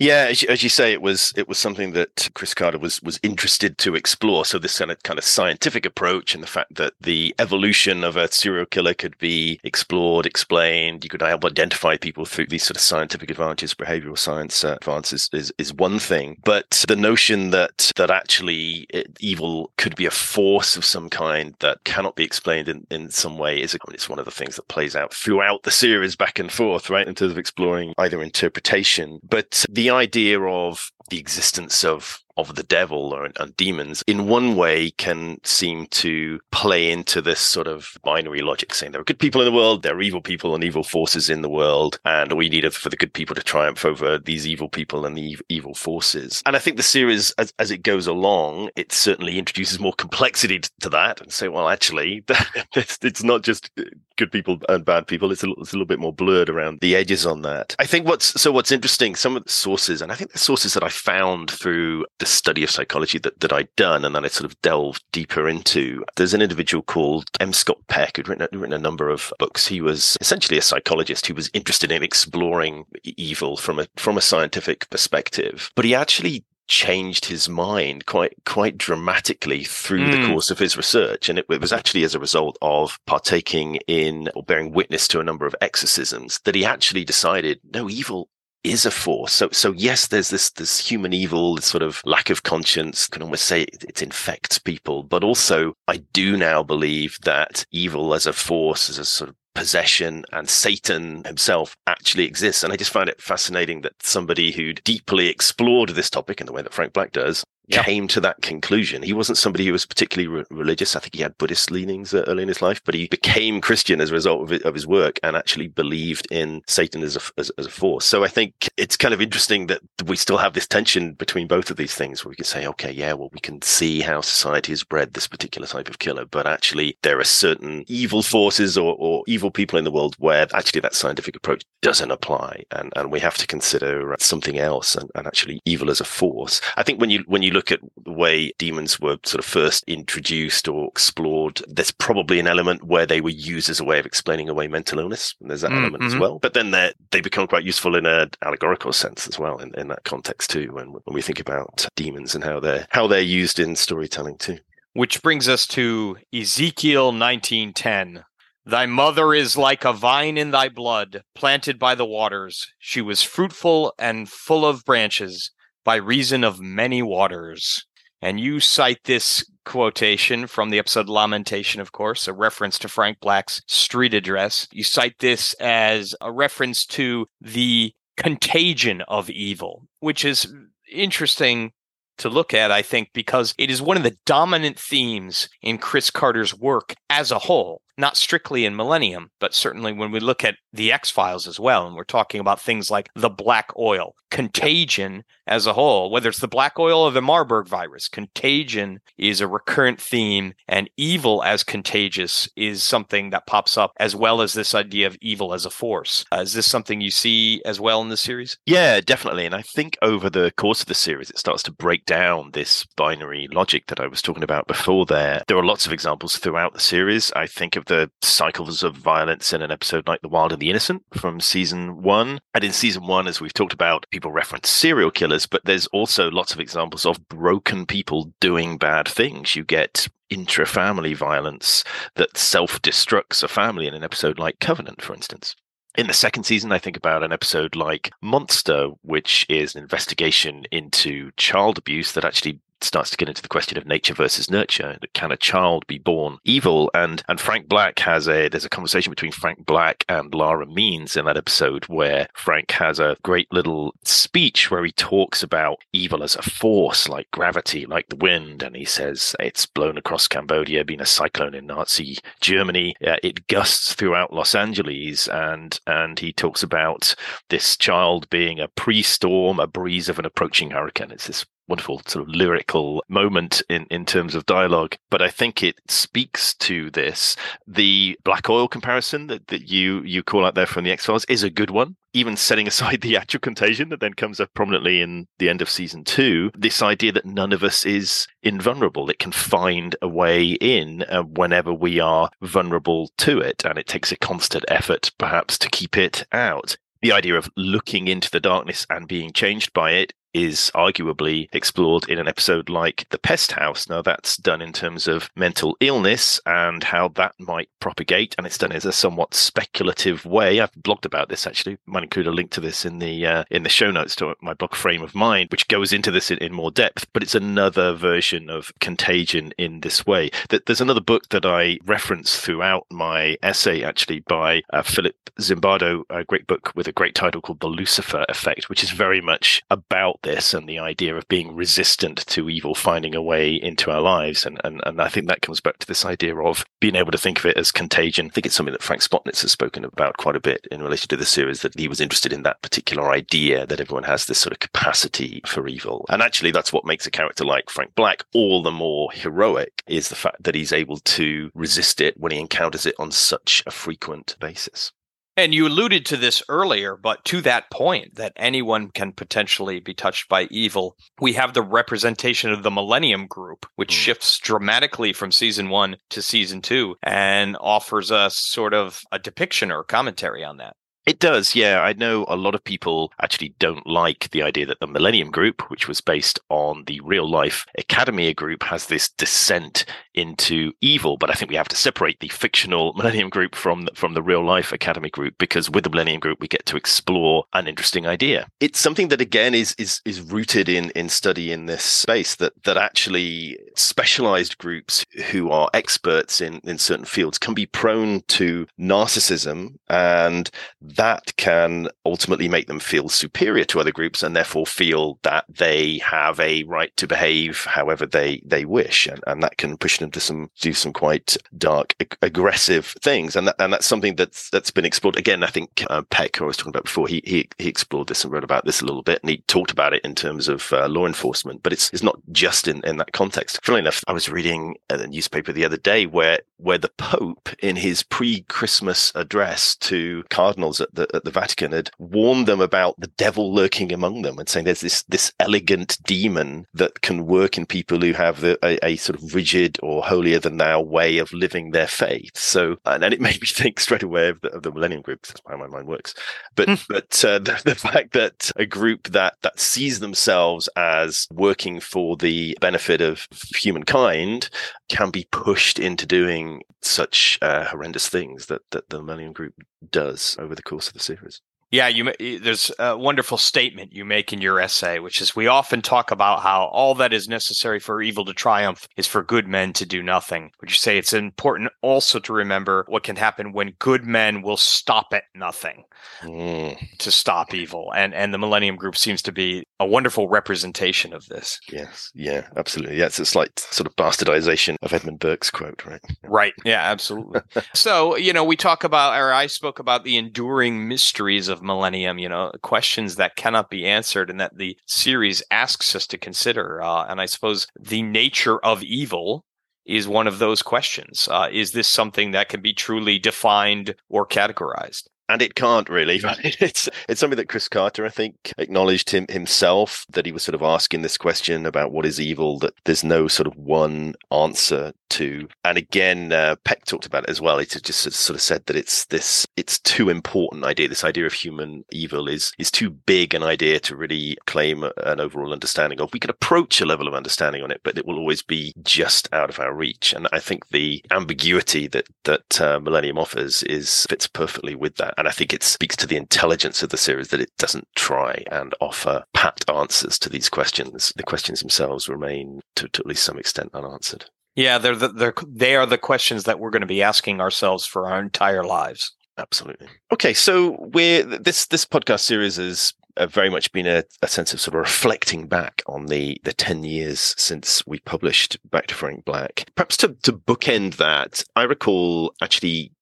Yeah, 0.00 0.26
as 0.28 0.42
you, 0.42 0.48
as 0.48 0.62
you, 0.64 0.68
say, 0.68 0.92
it 0.92 1.00
was 1.00 1.32
it 1.36 1.48
was 1.48 1.56
something 1.56 1.92
that 1.92 2.28
Chris 2.34 2.52
Carter 2.52 2.78
was 2.78 3.00
was 3.02 3.20
interested 3.22 3.78
to 3.78 3.94
explore. 3.94 4.44
So 4.44 4.58
this 4.58 4.78
kind 4.78 4.90
of 4.90 5.00
kind 5.04 5.18
of 5.18 5.24
scientific 5.24 5.86
approach 5.86 6.34
and 6.34 6.42
the 6.42 6.48
fact 6.48 6.74
that 6.74 6.94
the 7.00 7.32
evolution 7.38 8.02
of 8.02 8.16
a 8.16 8.30
serial 8.30 8.66
killer 8.66 8.94
could 8.94 9.16
be 9.18 9.60
explored, 9.62 10.26
explained. 10.26 11.04
You 11.04 11.10
could 11.10 11.22
help 11.22 11.44
identify 11.44 11.96
people 11.96 12.24
through 12.24 12.46
these 12.46 12.64
sort 12.64 12.76
of 12.76 12.82
scientific 12.82 13.30
advances, 13.30 13.72
behavioral 13.72 14.18
science 14.18 14.64
uh, 14.64 14.76
advances 14.80 15.30
is, 15.32 15.52
is 15.58 15.72
one 15.72 16.00
thing. 16.00 16.38
But 16.44 16.84
the 16.88 16.96
notion 16.96 17.50
that 17.50 17.92
that 17.94 18.10
actually 18.10 18.86
it, 18.90 19.16
evil 19.20 19.70
could 19.76 19.94
be 19.94 20.06
a 20.06 20.10
force 20.10 20.76
of 20.76 20.84
some 20.84 21.08
kind 21.08 21.54
that 21.60 21.84
cannot 21.84 22.16
be 22.16 22.24
explained 22.24 22.68
in, 22.68 22.84
in 22.90 23.10
some 23.10 23.38
way 23.38 23.60
is 23.60 23.74
mean, 23.74 23.94
it's 23.94 24.08
one 24.08 24.18
of 24.18 24.24
the 24.24 24.30
things 24.30 24.56
that 24.56 24.68
plays 24.68 24.96
out 24.96 25.14
throughout 25.14 25.62
the 25.62 25.70
series 25.70 26.16
back 26.16 26.38
and 26.38 26.50
forth, 26.50 26.90
right, 26.90 27.06
in 27.06 27.14
terms 27.14 27.30
of 27.30 27.38
exploring 27.38 27.94
either 27.98 28.22
interpretation, 28.22 29.20
but 29.22 29.64
the 29.68 29.83
the 29.84 29.90
idea 29.90 30.40
of 30.40 30.90
the 31.10 31.18
existence 31.18 31.84
of 31.84 32.24
of 32.36 32.56
the 32.56 32.62
devil 32.62 33.14
or 33.14 33.30
and 33.38 33.56
demons 33.56 34.02
in 34.06 34.26
one 34.26 34.56
way 34.56 34.90
can 34.90 35.38
seem 35.44 35.86
to 35.86 36.40
play 36.50 36.90
into 36.90 37.22
this 37.22 37.40
sort 37.40 37.66
of 37.66 37.96
binary 38.02 38.40
logic 38.40 38.74
saying 38.74 38.92
there 38.92 39.00
are 39.00 39.04
good 39.04 39.18
people 39.18 39.40
in 39.40 39.44
the 39.44 39.56
world 39.56 39.82
there 39.82 39.96
are 39.96 40.02
evil 40.02 40.20
people 40.20 40.54
and 40.54 40.64
evil 40.64 40.82
forces 40.82 41.30
in 41.30 41.42
the 41.42 41.48
world 41.48 41.98
and 42.04 42.32
we 42.32 42.48
need 42.48 42.64
for 42.74 42.88
the 42.88 42.96
good 42.96 43.12
people 43.12 43.34
to 43.34 43.42
triumph 43.42 43.84
over 43.84 44.18
these 44.18 44.46
evil 44.46 44.68
people 44.68 45.04
and 45.04 45.16
the 45.16 45.38
evil 45.48 45.74
forces. 45.74 46.42
And 46.46 46.56
i 46.56 46.58
think 46.58 46.76
the 46.76 46.82
series 46.82 47.30
as, 47.32 47.52
as 47.58 47.70
it 47.70 47.78
goes 47.82 48.06
along 48.06 48.70
it 48.74 48.92
certainly 48.92 49.38
introduces 49.38 49.78
more 49.78 49.92
complexity 49.92 50.60
to 50.80 50.88
that 50.88 51.20
and 51.20 51.32
say 51.32 51.48
well 51.48 51.68
actually 51.68 52.24
it's 52.74 53.22
not 53.22 53.42
just 53.42 53.70
uh, 53.78 53.82
good 54.16 54.32
people 54.32 54.58
and 54.68 54.84
bad 54.84 55.06
people 55.06 55.30
it's 55.30 55.44
a, 55.44 55.50
it's 55.58 55.72
a 55.72 55.76
little 55.76 55.86
bit 55.86 55.98
more 55.98 56.12
blurred 56.12 56.48
around 56.48 56.80
the 56.80 56.96
edges 56.96 57.26
on 57.26 57.42
that. 57.42 57.74
I 57.78 57.86
think 57.86 58.06
what's 58.06 58.40
so 58.40 58.50
what's 58.50 58.72
interesting 58.72 59.14
some 59.14 59.36
of 59.36 59.44
the 59.44 59.50
sources 59.50 60.02
and 60.02 60.10
i 60.10 60.14
think 60.14 60.32
the 60.32 60.38
sources 60.38 60.74
that 60.74 60.82
i 60.82 60.88
found 60.94 61.50
through 61.50 62.06
the 62.18 62.26
study 62.26 62.62
of 62.64 62.70
psychology 62.70 63.18
that, 63.18 63.40
that 63.40 63.52
I'd 63.52 63.74
done 63.76 64.04
and 64.04 64.14
then 64.14 64.24
I 64.24 64.28
sort 64.28 64.50
of 64.50 64.60
delved 64.62 65.02
deeper 65.12 65.48
into. 65.48 66.04
There's 66.16 66.34
an 66.34 66.42
individual 66.42 66.82
called 66.82 67.28
M. 67.40 67.52
Scott 67.52 67.78
Peck 67.88 68.16
who'd 68.16 68.28
written, 68.28 68.46
written 68.58 68.72
a 68.72 68.78
number 68.78 69.10
of 69.10 69.32
books. 69.38 69.66
He 69.66 69.80
was 69.80 70.16
essentially 70.20 70.58
a 70.58 70.62
psychologist 70.62 71.26
who 71.26 71.34
was 71.34 71.50
interested 71.52 71.90
in 71.90 72.02
exploring 72.02 72.84
evil 73.04 73.56
from 73.56 73.78
a 73.78 73.86
from 73.96 74.16
a 74.16 74.22
scientific 74.22 74.88
perspective, 74.90 75.70
but 75.74 75.84
he 75.84 75.94
actually 75.94 76.44
changed 76.66 77.26
his 77.26 77.48
mind 77.48 78.06
quite 78.06 78.34
quite 78.46 78.78
dramatically 78.78 79.64
through 79.64 80.06
mm. 80.06 80.10
the 80.10 80.18
hmm. 80.18 80.32
course 80.32 80.50
of 80.50 80.58
his 80.58 80.76
research 80.76 81.28
and 81.28 81.38
it, 81.38 81.46
it, 81.50 81.60
was 81.60 81.72
actually 81.74 82.04
as 82.04 82.14
a 82.14 82.18
result 82.18 82.56
of 82.62 82.98
partaking 83.06 83.76
in 83.86 84.30
or 84.34 84.42
bearing 84.42 84.72
witness 84.72 85.06
to 85.06 85.20
a 85.20 85.24
number 85.24 85.46
of 85.46 85.54
exorcisms 85.60 86.40
that 86.44 86.54
he 86.54 86.64
actually 86.64 87.04
decided 87.04 87.60
no 87.74 87.90
evil 87.90 88.30
is 88.64 88.86
a 88.86 88.90
force. 88.90 89.32
So, 89.32 89.50
so 89.52 89.72
yes, 89.72 90.08
there's 90.08 90.30
this, 90.30 90.50
this 90.50 90.90
human 90.90 91.12
evil, 91.12 91.54
this 91.54 91.66
sort 91.66 91.82
of 91.82 92.00
lack 92.04 92.30
of 92.30 92.42
conscience, 92.42 93.06
can 93.06 93.22
almost 93.22 93.44
say 93.44 93.62
it, 93.62 93.84
it 93.84 94.02
infects 94.02 94.58
people. 94.58 95.02
But 95.02 95.22
also, 95.22 95.74
I 95.86 95.98
do 96.12 96.36
now 96.36 96.62
believe 96.62 97.18
that 97.22 97.66
evil 97.70 98.14
as 98.14 98.26
a 98.26 98.32
force, 98.32 98.88
as 98.88 98.98
a 98.98 99.04
sort 99.04 99.30
of 99.30 99.36
possession 99.54 100.24
and 100.32 100.50
Satan 100.50 101.22
himself 101.24 101.76
actually 101.86 102.24
exists. 102.24 102.64
And 102.64 102.72
I 102.72 102.76
just 102.76 102.90
find 102.90 103.08
it 103.08 103.22
fascinating 103.22 103.82
that 103.82 104.02
somebody 104.02 104.50
who 104.50 104.72
deeply 104.72 105.28
explored 105.28 105.90
this 105.90 106.10
topic 106.10 106.40
in 106.40 106.46
the 106.46 106.52
way 106.52 106.62
that 106.62 106.74
Frank 106.74 106.92
Black 106.92 107.12
does 107.12 107.44
yep. 107.66 107.84
came 107.84 108.08
to 108.08 108.20
that 108.20 108.42
conclusion. 108.42 109.02
He 109.02 109.12
wasn't 109.12 109.38
somebody 109.38 109.66
who 109.66 109.72
was 109.72 109.86
particularly 109.86 110.28
re- 110.28 110.44
religious. 110.50 110.96
I 110.96 111.00
think 111.00 111.14
he 111.14 111.22
had 111.22 111.36
Buddhist 111.38 111.70
leanings 111.70 112.14
early 112.14 112.42
in 112.42 112.48
his 112.48 112.62
life, 112.62 112.82
but 112.84 112.94
he 112.94 113.08
became 113.08 113.60
Christian 113.60 114.00
as 114.00 114.10
a 114.10 114.14
result 114.14 114.42
of, 114.42 114.52
it, 114.52 114.62
of 114.62 114.74
his 114.74 114.86
work 114.86 115.18
and 115.22 115.36
actually 115.36 115.68
believed 115.68 116.26
in 116.30 116.62
Satan 116.66 117.02
as 117.02 117.16
a, 117.16 117.20
as, 117.38 117.50
as, 117.58 117.66
a 117.66 117.70
force. 117.70 118.04
So 118.04 118.24
I 118.24 118.28
think 118.28 118.68
it's 118.76 118.96
kind 118.96 119.14
of 119.14 119.20
interesting 119.20 119.66
that 119.68 119.80
we 120.06 120.16
still 120.16 120.38
have 120.38 120.52
this 120.52 120.66
tension 120.66 121.12
between 121.14 121.46
both 121.46 121.70
of 121.70 121.76
these 121.76 121.94
things 121.94 122.24
where 122.24 122.30
we 122.30 122.36
can 122.36 122.44
say, 122.44 122.66
okay, 122.66 122.92
yeah, 122.92 123.12
well, 123.14 123.30
we 123.32 123.40
can 123.40 123.62
see 123.62 124.00
how 124.00 124.20
society 124.20 124.72
has 124.72 124.84
bred 124.84 125.14
this 125.14 125.26
particular 125.26 125.66
type 125.66 125.88
of 125.88 125.98
killer, 125.98 126.24
but 126.26 126.46
actually 126.46 126.96
there 127.02 127.18
are 127.18 127.24
certain 127.24 127.84
evil 127.86 128.22
forces 128.22 128.76
or, 128.76 128.94
or 128.98 129.24
evil 129.26 129.50
people 129.50 129.78
in 129.78 129.84
the 129.84 129.90
world 129.90 130.14
where 130.18 130.46
actually 130.54 130.80
that 130.80 130.94
scientific 130.94 131.36
approach 131.36 131.62
doesn't 131.82 132.10
apply. 132.10 132.64
And, 132.70 132.92
and 132.96 133.10
we 133.10 133.20
have 133.20 133.38
to 133.38 133.46
consider 133.46 134.14
something 134.18 134.58
else 134.58 134.94
and, 134.94 135.10
and 135.14 135.26
actually 135.26 135.60
evil 135.64 135.90
as 135.90 136.00
a 136.00 136.04
force. 136.04 136.60
I 136.76 136.82
think 136.82 137.00
when 137.00 137.10
you, 137.10 137.24
when 137.26 137.42
you 137.42 137.53
look 137.54 137.72
at 137.72 137.80
the 138.04 138.12
way 138.12 138.52
demons 138.58 139.00
were 139.00 139.16
sort 139.24 139.38
of 139.38 139.46
first 139.46 139.84
introduced 139.86 140.68
or 140.68 140.88
explored, 140.88 141.62
there's 141.66 141.90
probably 141.90 142.38
an 142.38 142.46
element 142.46 142.84
where 142.84 143.06
they 143.06 143.20
were 143.22 143.30
used 143.30 143.70
as 143.70 143.80
a 143.80 143.84
way 143.84 143.98
of 143.98 144.04
explaining 144.04 144.48
away 144.48 144.68
mental 144.68 144.98
illness. 144.98 145.34
And 145.40 145.48
there's 145.48 145.62
that 145.62 145.70
mm-hmm. 145.70 145.84
element 145.84 146.02
as 146.04 146.16
well. 146.16 146.38
But 146.38 146.52
then 146.52 146.72
they 146.72 147.20
become 147.20 147.46
quite 147.46 147.64
useful 147.64 147.96
in 147.96 148.04
an 148.04 148.30
allegorical 148.42 148.92
sense 148.92 149.26
as 149.26 149.38
well 149.38 149.58
in, 149.58 149.74
in 149.78 149.88
that 149.88 150.04
context 150.04 150.50
too. 150.50 150.72
When, 150.72 150.88
when 150.88 151.14
we 151.14 151.22
think 151.22 151.40
about 151.40 151.86
demons 151.96 152.34
and 152.34 152.44
how 152.44 152.60
they're, 152.60 152.86
how 152.90 153.06
they're 153.06 153.20
used 153.20 153.58
in 153.58 153.76
storytelling 153.76 154.36
too. 154.36 154.58
Which 154.92 155.22
brings 155.22 155.48
us 155.48 155.66
to 155.68 156.18
Ezekiel 156.32 157.06
1910. 157.06 158.24
Thy 158.66 158.86
mother 158.86 159.34
is 159.34 159.58
like 159.58 159.84
a 159.84 159.92
vine 159.92 160.38
in 160.38 160.50
thy 160.50 160.68
blood, 160.68 161.22
planted 161.34 161.78
by 161.78 161.94
the 161.94 162.06
waters. 162.06 162.72
She 162.78 163.02
was 163.02 163.22
fruitful 163.22 163.92
and 163.98 164.28
full 164.28 164.64
of 164.64 164.84
branches 164.84 165.50
by 165.84 165.96
reason 165.96 166.44
of 166.44 166.60
many 166.60 167.02
waters. 167.02 167.84
And 168.22 168.40
you 168.40 168.58
cite 168.58 169.04
this 169.04 169.44
quotation 169.64 170.46
from 170.46 170.70
the 170.70 170.78
episode 170.78 171.08
Lamentation, 171.08 171.80
of 171.80 171.92
course, 171.92 172.26
a 172.26 172.32
reference 172.32 172.78
to 172.80 172.88
Frank 172.88 173.18
Black's 173.20 173.60
street 173.66 174.14
address. 174.14 174.66
You 174.72 174.82
cite 174.82 175.18
this 175.18 175.52
as 175.54 176.14
a 176.20 176.32
reference 176.32 176.86
to 176.86 177.26
the 177.40 177.92
contagion 178.16 179.02
of 179.08 179.28
evil, 179.28 179.86
which 180.00 180.24
is 180.24 180.52
interesting 180.90 181.72
to 182.18 182.28
look 182.28 182.54
at, 182.54 182.70
I 182.70 182.82
think, 182.82 183.10
because 183.12 183.54
it 183.58 183.70
is 183.70 183.82
one 183.82 183.96
of 183.96 184.04
the 184.04 184.16
dominant 184.24 184.78
themes 184.78 185.48
in 185.62 185.78
Chris 185.78 186.10
Carter's 186.10 186.54
work 186.54 186.94
as 187.10 187.30
a 187.30 187.40
whole 187.40 187.82
not 187.96 188.16
strictly 188.16 188.64
in 188.64 188.76
Millennium, 188.76 189.30
but 189.40 189.54
certainly 189.54 189.92
when 189.92 190.10
we 190.10 190.20
look 190.20 190.44
at 190.44 190.56
the 190.72 190.92
X 190.92 191.10
Files 191.10 191.46
as 191.46 191.60
well, 191.60 191.86
and 191.86 191.94
we're 191.94 192.04
talking 192.04 192.40
about 192.40 192.60
things 192.60 192.90
like 192.90 193.08
the 193.14 193.30
black 193.30 193.70
oil, 193.78 194.14
contagion 194.30 195.22
as 195.46 195.66
a 195.66 195.72
whole, 195.74 196.10
whether 196.10 196.28
it's 196.28 196.40
the 196.40 196.48
black 196.48 196.78
oil 196.78 197.02
or 197.02 197.12
the 197.12 197.22
Marburg 197.22 197.68
virus, 197.68 198.08
contagion 198.08 199.00
is 199.16 199.40
a 199.40 199.46
recurrent 199.46 200.00
theme, 200.00 200.54
and 200.66 200.90
evil 200.96 201.42
as 201.44 201.62
contagious 201.62 202.48
is 202.56 202.82
something 202.82 203.30
that 203.30 203.46
pops 203.46 203.76
up, 203.78 203.92
as 204.00 204.16
well 204.16 204.40
as 204.42 204.54
this 204.54 204.74
idea 204.74 205.06
of 205.06 205.16
evil 205.20 205.54
as 205.54 205.64
a 205.64 205.70
force. 205.70 206.24
Uh, 206.32 206.40
is 206.40 206.54
this 206.54 206.66
something 206.66 207.00
you 207.00 207.10
see 207.10 207.62
as 207.64 207.78
well 207.78 208.00
in 208.02 208.08
the 208.08 208.16
series? 208.16 208.58
Yeah, 208.66 209.00
definitely. 209.00 209.46
And 209.46 209.54
I 209.54 209.62
think 209.62 209.96
over 210.02 210.28
the 210.28 210.50
course 210.56 210.80
of 210.80 210.86
the 210.86 210.94
series, 210.94 211.30
it 211.30 211.38
starts 211.38 211.62
to 211.64 211.72
break 211.72 212.04
down 212.06 212.50
this 212.52 212.84
binary 212.96 213.48
logic 213.52 213.86
that 213.86 214.00
I 214.00 214.08
was 214.08 214.22
talking 214.22 214.42
about 214.42 214.66
before 214.66 215.06
there. 215.06 215.42
There 215.46 215.58
are 215.58 215.64
lots 215.64 215.86
of 215.86 215.92
examples 215.92 216.38
throughout 216.38 216.72
the 216.72 216.80
series. 216.80 217.30
I 217.36 217.46
think 217.46 217.76
of 217.76 217.83
of 217.90 218.10
the 218.20 218.26
cycles 218.26 218.82
of 218.82 218.96
violence 218.96 219.52
in 219.52 219.62
an 219.62 219.70
episode 219.70 220.06
like 220.08 220.20
The 220.22 220.28
Wild 220.28 220.52
and 220.52 220.60
the 220.60 220.70
Innocent 220.70 221.02
from 221.12 221.40
season 221.40 222.02
one. 222.02 222.40
And 222.54 222.64
in 222.64 222.72
season 222.72 223.06
one, 223.06 223.26
as 223.26 223.40
we've 223.40 223.54
talked 223.54 223.72
about, 223.72 224.06
people 224.10 224.32
reference 224.32 224.68
serial 224.68 225.10
killers, 225.10 225.46
but 225.46 225.64
there's 225.64 225.86
also 225.88 226.30
lots 226.30 226.52
of 226.52 226.60
examples 226.60 227.06
of 227.06 227.28
broken 227.28 227.86
people 227.86 228.32
doing 228.40 228.78
bad 228.78 229.08
things. 229.08 229.56
You 229.56 229.64
get 229.64 230.08
intra-family 230.30 231.14
violence 231.14 231.84
that 232.16 232.36
self-destructs 232.36 233.42
a 233.42 233.48
family 233.48 233.86
in 233.86 233.94
an 233.94 234.04
episode 234.04 234.38
like 234.38 234.58
Covenant, 234.60 235.02
for 235.02 235.14
instance 235.14 235.54
in 235.96 236.08
the 236.08 236.12
second 236.12 236.44
season, 236.44 236.72
I 236.72 236.78
think 236.78 236.96
about 236.96 237.22
an 237.22 237.32
episode 237.32 237.76
like 237.76 238.10
Monster, 238.20 238.88
which 239.02 239.46
is 239.48 239.74
an 239.74 239.82
investigation 239.82 240.64
into 240.72 241.30
child 241.36 241.78
abuse 241.78 242.12
that 242.12 242.24
actually 242.24 242.60
starts 242.84 243.10
to 243.10 243.16
get 243.16 243.28
into 243.28 243.42
the 243.42 243.48
question 243.48 243.78
of 243.78 243.86
nature 243.86 244.14
versus 244.14 244.50
nurture. 244.50 244.98
Can 245.12 245.32
a 245.32 245.36
child 245.36 245.86
be 245.86 245.98
born 245.98 246.38
evil? 246.44 246.90
And 246.94 247.22
and 247.28 247.40
Frank 247.40 247.68
Black 247.68 247.98
has 248.00 248.28
a 248.28 248.48
there's 248.48 248.64
a 248.64 248.70
conversation 248.70 249.10
between 249.10 249.32
Frank 249.32 249.66
Black 249.66 250.04
and 250.08 250.34
Lara 250.34 250.66
Means 250.66 251.16
in 251.16 251.24
that 251.24 251.36
episode 251.36 251.84
where 251.86 252.28
Frank 252.34 252.70
has 252.72 252.98
a 252.98 253.16
great 253.22 253.50
little 253.52 253.94
speech 254.04 254.70
where 254.70 254.84
he 254.84 254.92
talks 254.92 255.42
about 255.42 255.78
evil 255.92 256.22
as 256.22 256.36
a 256.36 256.42
force 256.42 257.08
like 257.08 257.30
gravity, 257.30 257.86
like 257.86 258.08
the 258.08 258.16
wind, 258.16 258.62
and 258.62 258.76
he 258.76 258.84
says 258.84 259.34
it's 259.40 259.66
blown 259.66 259.96
across 259.96 260.28
Cambodia, 260.28 260.84
been 260.84 261.00
a 261.00 261.06
cyclone 261.06 261.54
in 261.54 261.66
Nazi 261.66 262.18
Germany. 262.40 262.94
Uh, 263.06 263.16
it 263.22 263.46
gusts 263.46 263.94
throughout 263.94 264.32
Los 264.32 264.54
Angeles, 264.54 265.28
and 265.28 265.78
and 265.86 266.18
he 266.18 266.32
talks 266.32 266.62
about 266.62 267.14
this 267.48 267.76
child 267.76 268.28
being 268.30 268.60
a 268.60 268.68
pre-storm, 268.68 269.58
a 269.60 269.66
breeze 269.66 270.08
of 270.08 270.18
an 270.18 270.26
approaching 270.26 270.70
hurricane. 270.70 271.10
It's 271.10 271.26
this 271.26 271.46
wonderful 271.68 272.02
sort 272.06 272.26
of 272.26 272.34
lyrical 272.34 273.02
moment 273.08 273.62
in, 273.68 273.86
in 273.90 274.04
terms 274.04 274.34
of 274.34 274.46
dialogue. 274.46 274.96
But 275.10 275.22
I 275.22 275.28
think 275.28 275.62
it 275.62 275.80
speaks 275.88 276.54
to 276.54 276.90
this. 276.90 277.36
The 277.66 278.18
black 278.24 278.48
oil 278.50 278.68
comparison 278.68 279.26
that, 279.28 279.48
that 279.48 279.68
you 279.68 280.02
you 280.02 280.22
call 280.22 280.44
out 280.44 280.54
there 280.54 280.66
from 280.66 280.84
the 280.84 280.92
X 280.92 281.06
Files 281.06 281.24
is 281.26 281.42
a 281.42 281.50
good 281.50 281.70
one. 281.70 281.96
Even 282.12 282.36
setting 282.36 282.68
aside 282.74 283.00
the 283.00 283.16
actual 283.16 283.40
contagion 283.40 283.88
that 283.88 284.00
then 284.00 284.14
comes 284.14 284.40
up 284.40 284.52
prominently 284.54 285.00
in 285.00 285.26
the 285.38 285.48
end 285.48 285.62
of 285.62 285.70
season 285.70 286.04
two, 286.04 286.50
this 286.56 286.82
idea 286.82 287.12
that 287.12 287.26
none 287.26 287.52
of 287.52 287.62
us 287.62 287.84
is 287.84 288.26
invulnerable. 288.42 289.08
It 289.10 289.18
can 289.18 289.32
find 289.32 289.96
a 290.02 290.08
way 290.08 290.50
in 290.52 291.02
uh, 291.04 291.22
whenever 291.22 291.72
we 291.72 292.00
are 292.00 292.30
vulnerable 292.42 293.10
to 293.18 293.38
it. 293.38 293.64
And 293.64 293.78
it 293.78 293.86
takes 293.86 294.12
a 294.12 294.16
constant 294.16 294.64
effort, 294.68 295.10
perhaps, 295.18 295.58
to 295.58 295.68
keep 295.68 295.96
it 295.96 296.24
out 296.32 296.76
the 297.02 297.12
idea 297.12 297.36
of 297.36 297.50
looking 297.54 298.08
into 298.08 298.30
the 298.30 298.40
darkness 298.40 298.86
and 298.88 299.06
being 299.06 299.30
changed 299.30 299.74
by 299.74 299.90
it 299.90 300.14
is 300.34 300.70
arguably 300.74 301.48
explored 301.52 302.08
in 302.08 302.18
an 302.18 302.28
episode 302.28 302.68
like 302.68 303.06
The 303.10 303.18
Pest 303.18 303.52
House. 303.52 303.88
Now, 303.88 304.02
that's 304.02 304.36
done 304.36 304.60
in 304.60 304.72
terms 304.72 305.08
of 305.08 305.30
mental 305.36 305.76
illness 305.80 306.40
and 306.44 306.82
how 306.84 307.08
that 307.08 307.34
might 307.38 307.68
propagate, 307.80 308.34
and 308.36 308.46
it's 308.46 308.58
done 308.58 308.72
in 308.72 308.76
a 308.76 308.92
somewhat 308.92 309.34
speculative 309.34 310.24
way. 310.26 310.60
I've 310.60 310.72
blogged 310.72 311.04
about 311.04 311.28
this 311.28 311.46
actually. 311.46 311.78
Might 311.86 312.02
include 312.02 312.26
a 312.26 312.32
link 312.32 312.50
to 312.52 312.60
this 312.60 312.84
in 312.84 312.98
the 312.98 313.26
uh, 313.26 313.44
in 313.50 313.62
the 313.62 313.68
show 313.68 313.90
notes 313.90 314.16
to 314.16 314.34
my 314.42 314.54
blog 314.54 314.74
Frame 314.74 315.02
of 315.02 315.14
Mind, 315.14 315.50
which 315.50 315.68
goes 315.68 315.92
into 315.92 316.10
this 316.10 316.30
in, 316.30 316.38
in 316.38 316.52
more 316.52 316.70
depth. 316.70 317.06
But 317.12 317.22
it's 317.22 317.34
another 317.34 317.94
version 317.94 318.50
of 318.50 318.72
contagion 318.80 319.52
in 319.58 319.80
this 319.80 320.04
way. 320.04 320.30
That 320.48 320.66
there's 320.66 320.80
another 320.80 321.00
book 321.00 321.28
that 321.28 321.46
I 321.46 321.78
reference 321.84 322.38
throughout 322.38 322.86
my 322.90 323.36
essay, 323.42 323.82
actually 323.82 324.20
by 324.20 324.62
uh, 324.72 324.82
Philip 324.82 325.16
Zimbardo, 325.40 326.02
a 326.10 326.24
great 326.24 326.46
book 326.46 326.72
with 326.74 326.88
a 326.88 326.92
great 326.92 327.14
title 327.14 327.40
called 327.40 327.60
The 327.60 327.66
Lucifer 327.66 328.24
Effect, 328.28 328.68
which 328.68 328.82
is 328.82 328.90
very 328.90 329.20
much 329.20 329.62
about 329.70 330.20
this 330.24 330.52
and 330.52 330.68
the 330.68 330.78
idea 330.78 331.14
of 331.16 331.28
being 331.28 331.54
resistant 331.54 332.26
to 332.26 332.50
evil 332.50 332.74
finding 332.74 333.14
a 333.14 333.22
way 333.22 333.54
into 333.54 333.90
our 333.90 334.00
lives. 334.00 334.44
And, 334.44 334.60
and, 334.64 334.80
and 334.84 335.00
I 335.00 335.08
think 335.08 335.28
that 335.28 335.42
comes 335.42 335.60
back 335.60 335.78
to 335.78 335.86
this 335.86 336.04
idea 336.04 336.36
of 336.36 336.64
being 336.80 336.96
able 336.96 337.12
to 337.12 337.18
think 337.18 337.38
of 337.38 337.46
it 337.46 337.56
as 337.56 337.70
contagion. 337.70 338.26
I 338.26 338.28
think 338.30 338.46
it's 338.46 338.54
something 338.54 338.72
that 338.72 338.82
Frank 338.82 339.02
Spotnitz 339.02 339.42
has 339.42 339.52
spoken 339.52 339.84
about 339.84 340.16
quite 340.16 340.36
a 340.36 340.40
bit 340.40 340.66
in 340.72 340.82
relation 340.82 341.08
to 341.08 341.16
the 341.16 341.24
series, 341.24 341.62
that 341.62 341.78
he 341.78 341.88
was 341.88 342.00
interested 342.00 342.32
in 342.32 342.42
that 342.42 342.62
particular 342.62 343.10
idea 343.10 343.66
that 343.66 343.80
everyone 343.80 344.04
has 344.04 344.26
this 344.26 344.38
sort 344.38 344.52
of 344.52 344.60
capacity 344.60 345.40
for 345.46 345.68
evil. 345.68 346.04
And 346.08 346.22
actually, 346.22 346.50
that's 346.50 346.72
what 346.72 346.84
makes 346.84 347.06
a 347.06 347.10
character 347.10 347.44
like 347.44 347.70
Frank 347.70 347.94
Black 347.94 348.24
all 348.34 348.62
the 348.62 348.70
more 348.70 349.10
heroic 349.12 349.82
is 349.86 350.08
the 350.08 350.16
fact 350.16 350.42
that 350.42 350.54
he's 350.54 350.72
able 350.72 350.98
to 350.98 351.50
resist 351.54 352.00
it 352.00 352.18
when 352.18 352.32
he 352.32 352.40
encounters 352.40 352.86
it 352.86 352.94
on 352.98 353.12
such 353.12 353.62
a 353.66 353.70
frequent 353.70 354.36
basis. 354.40 354.92
And 355.36 355.52
you 355.52 355.66
alluded 355.66 356.06
to 356.06 356.16
this 356.16 356.42
earlier, 356.48 356.96
but 356.96 357.24
to 357.26 357.40
that 357.40 357.70
point, 357.70 358.14
that 358.14 358.32
anyone 358.36 358.90
can 358.90 359.12
potentially 359.12 359.80
be 359.80 359.92
touched 359.92 360.28
by 360.28 360.44
evil, 360.44 360.96
we 361.20 361.32
have 361.32 361.54
the 361.54 361.62
representation 361.62 362.52
of 362.52 362.62
the 362.62 362.70
Millennium 362.70 363.26
Group, 363.26 363.66
which 363.74 363.90
mm. 363.90 363.96
shifts 363.96 364.38
dramatically 364.38 365.12
from 365.12 365.32
season 365.32 365.70
one 365.70 365.96
to 366.10 366.22
season 366.22 366.62
two 366.62 366.94
and 367.02 367.56
offers 367.60 368.12
us 368.12 368.36
sort 368.36 368.74
of 368.74 369.00
a 369.10 369.18
depiction 369.18 369.72
or 369.72 369.82
commentary 369.82 370.44
on 370.44 370.58
that. 370.58 370.76
It 371.06 371.18
does, 371.18 371.54
yeah. 371.54 371.82
I 371.82 371.92
know 371.92 372.24
a 372.28 372.36
lot 372.36 372.54
of 372.54 372.64
people 372.64 373.12
actually 373.20 373.54
don't 373.58 373.86
like 373.86 374.30
the 374.30 374.42
idea 374.42 374.64
that 374.66 374.80
the 374.80 374.86
Millennium 374.86 375.30
Group, 375.30 375.70
which 375.70 375.86
was 375.86 376.00
based 376.00 376.40
on 376.48 376.84
the 376.86 377.00
real 377.00 377.28
life 377.28 377.66
Academy 377.76 378.32
Group, 378.32 378.62
has 378.62 378.86
this 378.86 379.10
descent 379.10 379.84
into 380.14 380.72
evil. 380.80 381.18
But 381.18 381.30
I 381.30 381.34
think 381.34 381.50
we 381.50 381.56
have 381.56 381.68
to 381.68 381.76
separate 381.76 382.20
the 382.20 382.28
fictional 382.28 382.92
Millennium 382.96 383.28
Group 383.28 383.54
from 383.54 383.88
from 383.94 384.14
the 384.14 384.22
real 384.22 384.44
life 384.44 384.72
Academy 384.72 385.10
Group 385.10 385.34
because 385.38 385.70
with 385.70 385.84
the 385.84 385.90
Millennium 385.90 386.20
Group 386.20 386.40
we 386.40 386.48
get 386.48 386.64
to 386.66 386.76
explore 386.76 387.44
an 387.52 387.66
interesting 387.66 388.06
idea. 388.06 388.48
It's 388.60 388.80
something 388.80 389.08
that 389.08 389.20
again 389.20 389.54
is 389.54 389.74
is 389.78 390.00
is 390.06 390.20
rooted 390.20 390.68
in 390.68 390.90
in 390.90 391.08
study 391.10 391.52
in 391.52 391.66
this 391.66 391.84
space 391.84 392.36
that 392.36 392.52
that 392.64 392.78
actually 392.78 393.58
specialized 393.76 394.56
groups 394.58 395.04
who 395.30 395.50
are 395.50 395.68
experts 395.74 396.40
in 396.40 396.60
in 396.64 396.78
certain 396.78 397.04
fields 397.04 397.38
can 397.38 397.52
be 397.52 397.66
prone 397.66 398.22
to 398.28 398.66
narcissism 398.78 399.74
and 399.88 400.50
that 400.96 401.36
can 401.36 401.88
ultimately 402.06 402.48
make 402.48 402.66
them 402.66 402.80
feel 402.80 403.08
superior 403.08 403.64
to 403.64 403.80
other 403.80 403.92
groups 403.92 404.22
and 404.22 404.34
therefore 404.34 404.66
feel 404.66 405.18
that 405.22 405.44
they 405.48 405.98
have 405.98 406.38
a 406.40 406.62
right 406.64 406.96
to 406.96 407.06
behave 407.06 407.64
however 407.64 408.06
they, 408.06 408.40
they 408.44 408.64
wish. 408.64 409.06
And, 409.06 409.22
and 409.26 409.42
that 409.42 409.58
can 409.58 409.76
push 409.76 409.98
them 409.98 410.10
to 410.12 410.20
some, 410.20 410.50
do 410.60 410.72
some 410.72 410.92
quite 410.92 411.36
dark, 411.56 411.94
ag- 412.00 412.16
aggressive 412.22 412.86
things. 413.00 413.36
And 413.36 413.48
that, 413.48 413.56
and 413.58 413.72
that's 413.72 413.86
something 413.86 414.16
that's, 414.16 414.50
that's 414.50 414.70
been 414.70 414.84
explored. 414.84 415.16
Again, 415.16 415.42
I 415.42 415.48
think 415.48 415.84
uh, 415.90 416.02
Peck, 416.02 416.36
who 416.36 416.44
I 416.44 416.48
was 416.48 416.56
talking 416.56 416.70
about 416.70 416.84
before, 416.84 417.08
he, 417.08 417.22
he, 417.24 417.48
he 417.58 417.68
explored 417.68 418.08
this 418.08 418.24
and 418.24 418.32
wrote 418.32 418.44
about 418.44 418.64
this 418.64 418.80
a 418.80 418.86
little 418.86 419.02
bit 419.02 419.20
and 419.22 419.30
he 419.30 419.38
talked 419.46 419.70
about 419.70 419.94
it 419.94 420.04
in 420.04 420.14
terms 420.14 420.48
of 420.48 420.72
uh, 420.72 420.86
law 420.86 421.06
enforcement, 421.06 421.62
but 421.62 421.72
it's, 421.72 421.90
it's 421.92 422.02
not 422.02 422.18
just 422.32 422.68
in, 422.68 422.84
in 422.84 422.98
that 422.98 423.12
context. 423.12 423.60
Funnily 423.64 423.80
enough, 423.80 424.04
I 424.06 424.12
was 424.12 424.28
reading 424.28 424.76
a 424.90 425.06
newspaper 425.06 425.52
the 425.52 425.64
other 425.64 425.76
day 425.76 426.06
where, 426.06 426.40
where 426.58 426.78
the 426.78 426.90
Pope 426.96 427.48
in 427.60 427.76
his 427.76 428.02
pre-Christmas 428.02 429.12
address 429.14 429.76
to 429.76 430.24
cardinals 430.30 430.80
at 430.84 430.94
the 430.94 431.08
at 431.14 431.24
the 431.24 431.30
Vatican 431.30 431.72
had 431.72 431.90
warned 431.98 432.46
them 432.46 432.60
about 432.60 432.94
the 432.98 433.08
devil 433.08 433.54
lurking 433.54 433.92
among 433.92 434.22
them 434.22 434.38
and 434.38 434.48
saying 434.48 434.64
there's 434.64 434.80
this 434.80 435.02
this 435.04 435.32
elegant 435.40 435.98
demon 436.06 436.66
that 436.74 437.02
can 437.02 437.26
work 437.26 437.58
in 437.58 437.66
people 437.66 438.00
who 438.00 438.12
have 438.12 438.40
the, 438.40 438.58
a, 438.64 438.78
a, 438.84 438.96
sort 438.96 439.20
of 439.20 439.34
rigid 439.34 439.78
or 439.82 440.02
holier 440.02 440.38
than 440.38 440.56
thou 440.56 440.80
way 440.80 441.18
of 441.18 441.32
living 441.32 441.70
their 441.70 441.86
faith. 441.86 442.36
So 442.36 442.76
and, 442.84 443.02
and 443.04 443.12
it 443.12 443.20
made 443.20 443.40
me 443.40 443.46
think 443.50 443.80
straight 443.80 444.02
away 444.02 444.28
of 444.28 444.40
the, 444.40 444.48
of 444.50 444.62
the 444.62 444.72
Millennium 444.72 445.02
Group. 445.02 445.26
That's 445.26 445.40
how 445.48 445.56
my 445.56 445.66
mind 445.66 445.86
works. 445.86 446.14
But 446.54 446.68
hmm. 446.68 446.74
but 446.88 447.24
uh, 447.24 447.38
the, 447.40 447.60
the 447.64 447.74
fact 447.74 448.12
that 448.12 448.50
a 448.56 448.66
group 448.66 449.08
that 449.08 449.34
that 449.42 449.58
sees 449.58 450.00
themselves 450.00 450.68
as 450.76 451.26
working 451.32 451.80
for 451.80 452.16
the 452.16 452.56
benefit 452.60 453.00
of 453.00 453.26
humankind 453.54 454.50
can 454.88 455.10
be 455.10 455.26
pushed 455.30 455.78
into 455.78 456.06
doing 456.06 456.62
such 456.82 457.38
uh, 457.42 457.64
horrendous 457.64 458.08
things 458.08 458.46
that 458.46 458.62
that 458.70 458.88
the 458.90 459.02
Millennium 459.02 459.32
Group 459.32 459.54
does 459.90 460.36
over 460.38 460.54
the 460.54 460.62
course 460.62 460.88
of 460.88 460.94
the 460.94 461.00
series. 461.00 461.40
Yeah, 461.74 461.88
you 461.88 462.38
there's 462.38 462.70
a 462.78 462.96
wonderful 462.96 463.36
statement 463.36 463.92
you 463.92 464.04
make 464.04 464.32
in 464.32 464.40
your 464.40 464.60
essay, 464.60 465.00
which 465.00 465.20
is 465.20 465.34
we 465.34 465.48
often 465.48 465.82
talk 465.82 466.12
about 466.12 466.40
how 466.40 466.66
all 466.66 466.94
that 466.94 467.12
is 467.12 467.26
necessary 467.26 467.80
for 467.80 468.00
evil 468.00 468.24
to 468.26 468.32
triumph 468.32 468.86
is 468.96 469.08
for 469.08 469.24
good 469.24 469.48
men 469.48 469.72
to 469.72 469.84
do 469.84 470.00
nothing. 470.00 470.52
Would 470.60 470.70
you 470.70 470.76
say 470.76 470.98
it's 470.98 471.12
important 471.12 471.72
also 471.82 472.20
to 472.20 472.32
remember 472.32 472.84
what 472.86 473.02
can 473.02 473.16
happen 473.16 473.52
when 473.52 473.74
good 473.80 474.04
men 474.04 474.40
will 474.40 474.56
stop 474.56 475.08
at 475.12 475.24
nothing 475.34 475.82
mm. 476.22 476.78
to 476.98 477.10
stop 477.10 477.52
evil? 477.52 477.92
And 477.96 478.14
and 478.14 478.32
the 478.32 478.38
Millennium 478.38 478.76
Group 478.76 478.96
seems 478.96 479.20
to 479.22 479.32
be 479.32 479.64
a 479.80 479.86
wonderful 479.86 480.28
representation 480.28 481.12
of 481.12 481.26
this. 481.26 481.58
Yes, 481.72 482.12
yeah, 482.14 482.46
absolutely. 482.56 482.98
Yeah, 482.98 483.06
it's 483.06 483.18
a 483.18 483.26
slight 483.26 483.58
sort 483.58 483.88
of 483.88 483.96
bastardization 483.96 484.76
of 484.80 484.92
Edmund 484.92 485.18
Burke's 485.18 485.50
quote, 485.50 485.84
right? 485.84 486.00
Right. 486.22 486.54
Yeah, 486.64 486.82
absolutely. 486.82 487.40
so, 487.74 488.16
you 488.16 488.32
know, 488.32 488.44
we 488.44 488.54
talk 488.54 488.84
about, 488.84 489.18
or 489.18 489.32
I 489.32 489.48
spoke 489.48 489.80
about 489.80 490.04
the 490.04 490.16
enduring 490.16 490.86
mysteries 490.86 491.48
of 491.48 491.63
millennium, 491.64 492.18
you 492.18 492.28
know, 492.28 492.52
questions 492.62 493.16
that 493.16 493.36
cannot 493.36 493.70
be 493.70 493.86
answered 493.86 494.30
and 494.30 494.40
that 494.40 494.56
the 494.56 494.76
series 494.86 495.42
asks 495.50 495.94
us 495.96 496.06
to 496.08 496.18
consider. 496.18 496.82
Uh, 496.82 497.06
and 497.06 497.20
I 497.20 497.26
suppose 497.26 497.66
the 497.78 498.02
nature 498.02 498.64
of 498.64 498.82
evil 498.82 499.44
is 499.84 500.08
one 500.08 500.26
of 500.26 500.38
those 500.38 500.62
questions. 500.62 501.28
Uh, 501.30 501.48
is 501.52 501.72
this 501.72 501.88
something 501.88 502.30
that 502.30 502.48
can 502.48 502.62
be 502.62 502.72
truly 502.72 503.18
defined 503.18 503.94
or 504.08 504.26
categorized? 504.26 505.04
and 505.28 505.40
it 505.40 505.54
can't 505.54 505.88
really. 505.88 506.20
It's 506.44 506.88
it's 507.08 507.20
something 507.20 507.36
that 507.36 507.48
Chris 507.48 507.68
Carter, 507.68 508.04
I 508.04 508.10
think, 508.10 508.52
acknowledged 508.58 509.10
him 509.10 509.26
himself 509.28 510.04
that 510.10 510.26
he 510.26 510.32
was 510.32 510.42
sort 510.42 510.54
of 510.54 510.62
asking 510.62 511.02
this 511.02 511.16
question 511.16 511.66
about 511.66 511.92
what 511.92 512.06
is 512.06 512.20
evil. 512.20 512.58
That 512.58 512.74
there's 512.84 513.04
no 513.04 513.28
sort 513.28 513.46
of 513.46 513.56
one 513.56 514.14
answer 514.30 514.92
to. 515.14 515.48
And 515.64 515.78
again, 515.78 516.32
uh, 516.32 516.56
Peck 516.64 516.84
talked 516.84 517.06
about 517.06 517.24
it 517.24 517.30
as 517.30 517.40
well. 517.40 517.58
He 517.58 517.66
just 517.66 518.00
sort 518.12 518.36
of 518.36 518.42
said 518.42 518.66
that 518.66 518.76
it's 518.76 519.06
this, 519.06 519.46
it's 519.56 519.78
too 519.80 520.08
important 520.08 520.64
idea. 520.64 520.88
This 520.88 521.04
idea 521.04 521.26
of 521.26 521.32
human 521.32 521.84
evil 521.90 522.28
is 522.28 522.52
is 522.58 522.70
too 522.70 522.90
big 522.90 523.34
an 523.34 523.42
idea 523.42 523.80
to 523.80 523.96
really 523.96 524.36
claim 524.46 524.84
an 524.98 525.20
overall 525.20 525.52
understanding 525.52 526.00
of. 526.00 526.12
We 526.12 526.20
can 526.20 526.30
approach 526.30 526.80
a 526.80 526.86
level 526.86 527.08
of 527.08 527.14
understanding 527.14 527.62
on 527.62 527.70
it, 527.70 527.80
but 527.82 527.98
it 527.98 528.06
will 528.06 528.18
always 528.18 528.42
be 528.42 528.72
just 528.82 529.28
out 529.32 529.50
of 529.50 529.58
our 529.58 529.74
reach. 529.74 530.12
And 530.12 530.28
I 530.32 530.40
think 530.40 530.68
the 530.68 531.04
ambiguity 531.10 531.86
that 531.88 532.06
that 532.24 532.60
uh, 532.60 532.80
Millennium 532.80 533.18
offers 533.18 533.62
is 533.64 534.06
fits 534.08 534.26
perfectly 534.26 534.74
with 534.74 534.96
that. 534.96 535.14
And 535.18 535.28
I 535.28 535.30
think 535.30 535.52
it 535.52 535.62
speaks 535.62 535.96
to 535.96 536.06
the 536.06 536.16
intelligence 536.16 536.82
of 536.82 536.90
the 536.90 536.96
series 536.96 537.28
that 537.28 537.40
it 537.40 537.50
doesn't 537.58 537.88
try 537.94 538.44
and 538.50 538.74
offer 538.80 539.24
pat 539.32 539.64
answers 539.68 540.18
to 540.20 540.28
these 540.28 540.48
questions. 540.48 541.12
The 541.16 541.22
questions 541.22 541.60
themselves 541.60 542.08
remain 542.08 542.60
to, 542.76 542.88
to 542.88 543.00
at 543.00 543.06
least 543.06 543.24
some 543.24 543.38
extent 543.38 543.70
unanswered. 543.74 544.26
Yeah, 544.56 544.78
they're 544.78 544.96
the, 544.96 545.08
they're 545.08 545.34
they 545.46 545.76
are 545.76 545.86
the 545.86 545.98
questions 545.98 546.44
that 546.44 546.58
we're 546.58 546.70
going 546.70 546.80
to 546.80 546.86
be 546.86 547.02
asking 547.02 547.40
ourselves 547.40 547.86
for 547.86 548.06
our 548.06 548.20
entire 548.20 548.64
lives. 548.64 549.12
Absolutely. 549.36 549.88
Okay, 550.12 550.32
so 550.32 550.76
we're 550.92 551.24
this 551.24 551.66
this 551.66 551.84
podcast 551.84 552.20
series 552.20 552.56
has 552.56 552.94
uh, 553.16 553.26
very 553.26 553.50
much 553.50 553.72
been 553.72 553.86
a, 553.86 554.04
a, 554.22 554.28
sense 554.28 554.52
of 554.52 554.60
sort 554.60 554.74
of 554.74 554.80
reflecting 554.80 555.46
back 555.46 555.82
on 555.86 556.06
the 556.06 556.40
the 556.44 556.52
10 556.52 556.84
years 556.84 557.34
since 557.38 557.86
we 557.86 557.98
published 558.00 558.58
Back 558.70 558.86
to 558.88 558.94
Frank 558.94 559.24
Black. 559.24 559.70
Perhaps 559.74 559.96
to, 559.98 560.08
to 560.22 560.32
bookend 560.32 560.96
that, 560.96 561.44
I 561.56 561.62
recall 561.62 562.34
actually 562.42 562.92